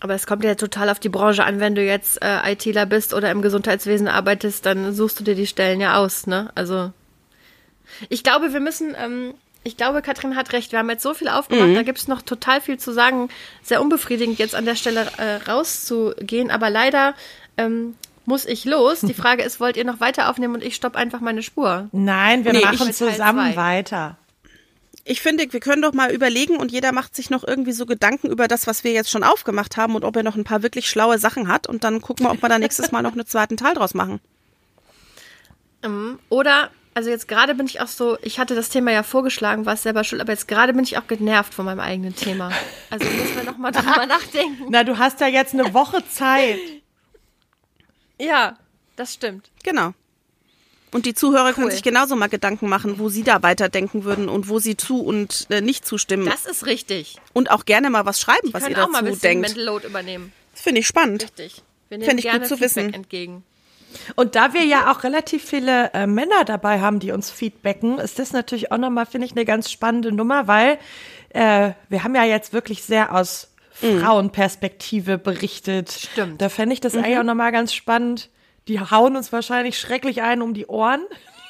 Aber 0.00 0.14
es 0.14 0.26
kommt 0.26 0.44
ja 0.44 0.54
total 0.54 0.90
auf 0.90 1.00
die 1.00 1.08
Branche 1.08 1.44
an, 1.44 1.58
wenn 1.58 1.74
du 1.74 1.84
jetzt 1.84 2.22
äh, 2.22 2.52
ITler 2.52 2.86
bist 2.86 3.14
oder 3.14 3.30
im 3.30 3.42
Gesundheitswesen 3.42 4.06
arbeitest, 4.06 4.64
dann 4.64 4.94
suchst 4.94 5.18
du 5.18 5.24
dir 5.24 5.34
die 5.34 5.48
Stellen 5.48 5.80
ja 5.80 5.96
aus, 5.96 6.26
ne? 6.28 6.52
Also 6.54 6.92
ich 8.08 8.22
glaube, 8.22 8.52
wir 8.52 8.60
müssen 8.60 8.94
ähm, 8.96 9.34
ich 9.68 9.76
glaube, 9.76 10.02
Katrin 10.02 10.34
hat 10.34 10.52
recht. 10.52 10.72
Wir 10.72 10.78
haben 10.78 10.88
jetzt 10.88 11.02
so 11.02 11.14
viel 11.14 11.28
aufgemacht, 11.28 11.68
mhm. 11.68 11.74
da 11.74 11.82
gibt 11.82 11.98
es 11.98 12.08
noch 12.08 12.22
total 12.22 12.60
viel 12.60 12.78
zu 12.78 12.92
sagen. 12.92 13.28
Sehr 13.62 13.82
unbefriedigend, 13.82 14.38
jetzt 14.38 14.54
an 14.54 14.64
der 14.64 14.74
Stelle 14.74 15.06
äh, 15.18 15.36
rauszugehen. 15.48 16.50
Aber 16.50 16.70
leider 16.70 17.14
ähm, 17.58 17.94
muss 18.24 18.46
ich 18.46 18.64
los. 18.64 19.00
Die 19.00 19.14
Frage 19.22 19.42
ist, 19.42 19.60
wollt 19.60 19.76
ihr 19.76 19.84
noch 19.84 20.00
weiter 20.00 20.30
aufnehmen 20.30 20.54
und 20.54 20.64
ich 20.64 20.74
stoppe 20.74 20.98
einfach 20.98 21.20
meine 21.20 21.42
Spur? 21.42 21.88
Nein, 21.92 22.44
wir 22.44 22.52
nee, 22.54 22.62
machen 22.62 22.92
zusammen 22.92 23.56
weiter. 23.56 24.16
Ich 25.04 25.20
finde, 25.20 25.50
wir 25.50 25.60
können 25.60 25.82
doch 25.82 25.92
mal 25.92 26.10
überlegen 26.10 26.56
und 26.56 26.72
jeder 26.72 26.92
macht 26.92 27.14
sich 27.14 27.30
noch 27.30 27.46
irgendwie 27.46 27.72
so 27.72 27.86
Gedanken 27.86 28.28
über 28.28 28.48
das, 28.48 28.66
was 28.66 28.84
wir 28.84 28.92
jetzt 28.92 29.10
schon 29.10 29.22
aufgemacht 29.22 29.76
haben 29.76 29.94
und 29.94 30.04
ob 30.04 30.16
er 30.16 30.22
noch 30.22 30.36
ein 30.36 30.44
paar 30.44 30.62
wirklich 30.62 30.88
schlaue 30.88 31.18
Sachen 31.18 31.48
hat 31.48 31.66
und 31.66 31.84
dann 31.84 32.00
gucken 32.00 32.26
wir, 32.26 32.30
ob 32.30 32.42
wir 32.42 32.48
da 32.48 32.58
nächstes 32.58 32.90
Mal 32.90 33.02
noch 33.02 33.12
einen 33.12 33.26
zweiten 33.26 33.56
Teil 33.56 33.74
draus 33.74 33.94
machen. 33.94 34.20
Ähm, 35.82 36.18
oder 36.28 36.70
also 36.98 37.10
jetzt 37.10 37.28
gerade 37.28 37.54
bin 37.54 37.66
ich 37.66 37.80
auch 37.80 37.86
so, 37.86 38.18
ich 38.22 38.40
hatte 38.40 38.56
das 38.56 38.70
Thema 38.70 38.90
ja 38.90 39.04
vorgeschlagen, 39.04 39.66
war 39.66 39.74
es 39.74 39.84
selber 39.84 40.02
schuld, 40.02 40.20
aber 40.20 40.32
jetzt 40.32 40.48
gerade 40.48 40.72
bin 40.72 40.82
ich 40.82 40.98
auch 40.98 41.06
genervt 41.06 41.54
von 41.54 41.64
meinem 41.64 41.78
eigenen 41.78 42.16
Thema. 42.16 42.50
Also 42.90 43.04
müssen 43.04 43.36
wir 43.36 43.44
nochmal 43.44 43.70
drüber 43.70 44.04
nachdenken. 44.08 44.66
Na, 44.70 44.82
du 44.82 44.98
hast 44.98 45.20
ja 45.20 45.28
jetzt 45.28 45.54
eine 45.54 45.72
Woche 45.74 46.02
Zeit. 46.08 46.58
Ja, 48.20 48.58
das 48.96 49.14
stimmt. 49.14 49.48
Genau. 49.62 49.94
Und 50.90 51.06
die 51.06 51.14
Zuhörer 51.14 51.50
cool. 51.50 51.52
können 51.52 51.70
sich 51.70 51.84
genauso 51.84 52.16
mal 52.16 52.26
Gedanken 52.26 52.68
machen, 52.68 52.98
wo 52.98 53.08
sie 53.08 53.22
da 53.22 53.44
weiterdenken 53.44 54.02
würden 54.02 54.28
und 54.28 54.48
wo 54.48 54.58
sie 54.58 54.76
zu 54.76 55.00
und 55.00 55.46
äh, 55.50 55.60
nicht 55.60 55.86
zustimmen. 55.86 56.26
Das 56.26 56.46
ist 56.46 56.66
richtig. 56.66 57.18
Und 57.32 57.52
auch 57.52 57.64
gerne 57.64 57.90
mal 57.90 58.06
was 58.06 58.20
schreiben, 58.20 58.48
die 58.48 58.54
was 58.54 58.64
ihr 58.64 58.70
dazu 58.70 58.80
denkt. 58.80 58.88
auch 58.88 59.00
mal 59.00 59.06
ein 59.06 59.14
bisschen 59.14 59.40
Mental 59.40 59.62
Load 59.62 59.86
übernehmen. 59.86 60.32
Das 60.50 60.62
finde 60.62 60.80
ich 60.80 60.88
spannend. 60.88 61.22
Richtig. 61.22 61.62
Finde 61.90 62.10
ich 62.16 62.28
gut 62.28 62.44
zu 62.44 62.56
Feedback 62.56 62.60
wissen. 62.60 62.92
entgegen. 62.92 63.44
Und 64.16 64.34
da 64.34 64.54
wir 64.54 64.64
ja 64.64 64.90
auch 64.90 65.04
relativ 65.04 65.44
viele 65.44 65.92
äh, 65.94 66.06
Männer 66.06 66.44
dabei 66.44 66.80
haben, 66.80 66.98
die 66.98 67.12
uns 67.12 67.30
feedbacken, 67.30 67.98
ist 67.98 68.18
das 68.18 68.32
natürlich 68.32 68.72
auch 68.72 68.78
nochmal, 68.78 69.06
finde 69.06 69.26
ich, 69.26 69.32
eine 69.32 69.44
ganz 69.44 69.70
spannende 69.70 70.12
Nummer, 70.12 70.46
weil 70.46 70.78
äh, 71.30 71.72
wir 71.88 72.04
haben 72.04 72.14
ja 72.14 72.24
jetzt 72.24 72.52
wirklich 72.52 72.82
sehr 72.82 73.14
aus 73.14 73.52
mhm. 73.80 74.00
Frauenperspektive 74.00 75.18
berichtet. 75.18 75.90
Stimmt. 75.90 76.40
Da 76.40 76.48
fände 76.48 76.74
ich 76.74 76.80
das 76.80 76.94
mhm. 76.94 77.04
eigentlich 77.04 77.18
auch 77.18 77.24
nochmal 77.24 77.52
ganz 77.52 77.74
spannend. 77.74 78.30
Die 78.66 78.80
hauen 78.80 79.16
uns 79.16 79.32
wahrscheinlich 79.32 79.78
schrecklich 79.78 80.22
ein 80.22 80.42
um 80.42 80.54
die 80.54 80.66
Ohren. 80.66 81.02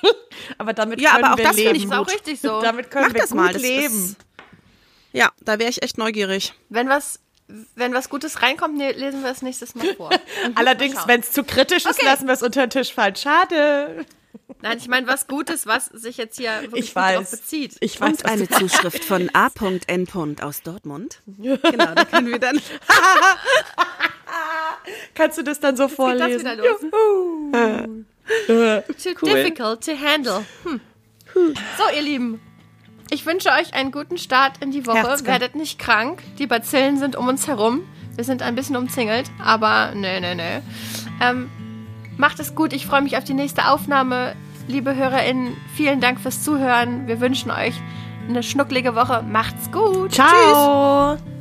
aber 0.58 0.72
damit 0.72 1.00
ja, 1.00 1.12
können 1.12 1.24
aber 1.24 1.34
auch 1.34 1.38
wir 1.38 1.44
das 1.44 1.56
leben. 1.56 1.74
Ich 1.74 1.92
auch 1.92 2.08
richtig 2.08 2.40
so. 2.40 2.60
Damit 2.60 2.90
können 2.90 3.06
Mach 3.06 3.14
wir 3.14 3.20
das 3.20 3.30
gut 3.30 3.38
mal. 3.38 3.56
leben. 3.56 4.16
ja, 5.12 5.30
da 5.40 5.58
wäre 5.58 5.70
ich 5.70 5.82
echt 5.82 5.98
neugierig. 5.98 6.54
Wenn 6.68 6.88
was 6.88 7.20
wenn 7.74 7.94
was 7.94 8.08
Gutes 8.08 8.42
reinkommt, 8.42 8.76
ne, 8.76 8.92
lesen 8.92 9.22
wir 9.22 9.30
es 9.30 9.42
nächstes 9.42 9.74
Mal 9.74 9.94
vor. 9.94 10.10
Allerdings, 10.54 10.96
wenn 11.06 11.20
es 11.20 11.32
zu 11.32 11.44
kritisch 11.44 11.84
ist, 11.84 11.98
okay. 11.98 12.04
lassen 12.04 12.26
wir 12.26 12.34
es 12.34 12.42
unter 12.42 12.66
den 12.66 12.70
Tisch 12.70 12.92
fallen. 12.92 13.16
Schade. 13.16 14.04
Nein, 14.60 14.78
ich 14.78 14.88
meine 14.88 15.06
was 15.06 15.28
Gutes, 15.28 15.66
was 15.66 15.86
sich 15.86 16.16
jetzt 16.16 16.36
hier 16.36 16.50
wirklich 16.62 16.86
ich 16.86 16.96
weiß. 16.96 17.12
darauf 17.12 17.30
bezieht. 17.30 17.76
Ich 17.80 18.00
weiß, 18.00 18.22
Und 18.22 18.26
eine 18.26 18.48
Zuschrift 18.48 19.04
von 19.04 19.30
A.N. 19.32 20.36
aus 20.40 20.62
Dortmund. 20.62 21.20
Genau, 21.38 21.94
da 21.94 22.04
können 22.04 22.28
wir 22.28 22.38
dann. 22.38 22.60
Kannst 25.14 25.38
du 25.38 25.42
das 25.42 25.60
dann 25.60 25.76
so 25.76 25.84
Jetzt 25.84 25.96
vorlesen? 25.96 26.38
Geht 26.38 26.46
das 26.46 26.82
wieder 26.82 27.86
los. 27.86 28.04
Too 29.02 29.14
cool. 29.22 29.34
difficult 29.34 29.84
to 29.84 29.96
handle. 29.96 30.44
Hm. 30.64 30.80
So, 31.34 31.94
ihr 31.94 32.02
Lieben, 32.02 32.40
ich 33.10 33.26
wünsche 33.26 33.50
euch 33.50 33.74
einen 33.74 33.92
guten 33.92 34.18
Start 34.18 34.58
in 34.62 34.70
die 34.70 34.86
Woche. 34.86 34.98
Herzkrank. 34.98 35.26
Werdet 35.26 35.54
nicht 35.54 35.78
krank. 35.78 36.22
Die 36.38 36.46
Bazillen 36.46 36.98
sind 36.98 37.16
um 37.16 37.28
uns 37.28 37.46
herum. 37.46 37.82
Wir 38.16 38.24
sind 38.24 38.42
ein 38.42 38.54
bisschen 38.54 38.76
umzingelt, 38.76 39.30
aber 39.42 39.92
nee, 39.94 40.20
nee, 40.20 40.34
nee. 40.34 40.60
Ähm, 41.20 41.48
macht 42.16 42.40
es 42.40 42.54
gut. 42.54 42.72
Ich 42.72 42.86
freue 42.86 43.02
mich 43.02 43.16
auf 43.16 43.24
die 43.24 43.34
nächste 43.34 43.68
Aufnahme. 43.68 44.34
Liebe 44.66 44.94
HörerInnen, 44.94 45.56
vielen 45.74 46.00
Dank 46.00 46.20
fürs 46.20 46.42
Zuhören. 46.42 47.06
Wir 47.06 47.20
wünschen 47.20 47.50
euch 47.50 47.74
eine 48.28 48.42
schnucklige 48.42 48.94
Woche. 48.94 49.22
Macht's 49.22 49.70
gut. 49.70 50.12
Ciao. 50.12 51.16
Tschüss. 51.16 51.37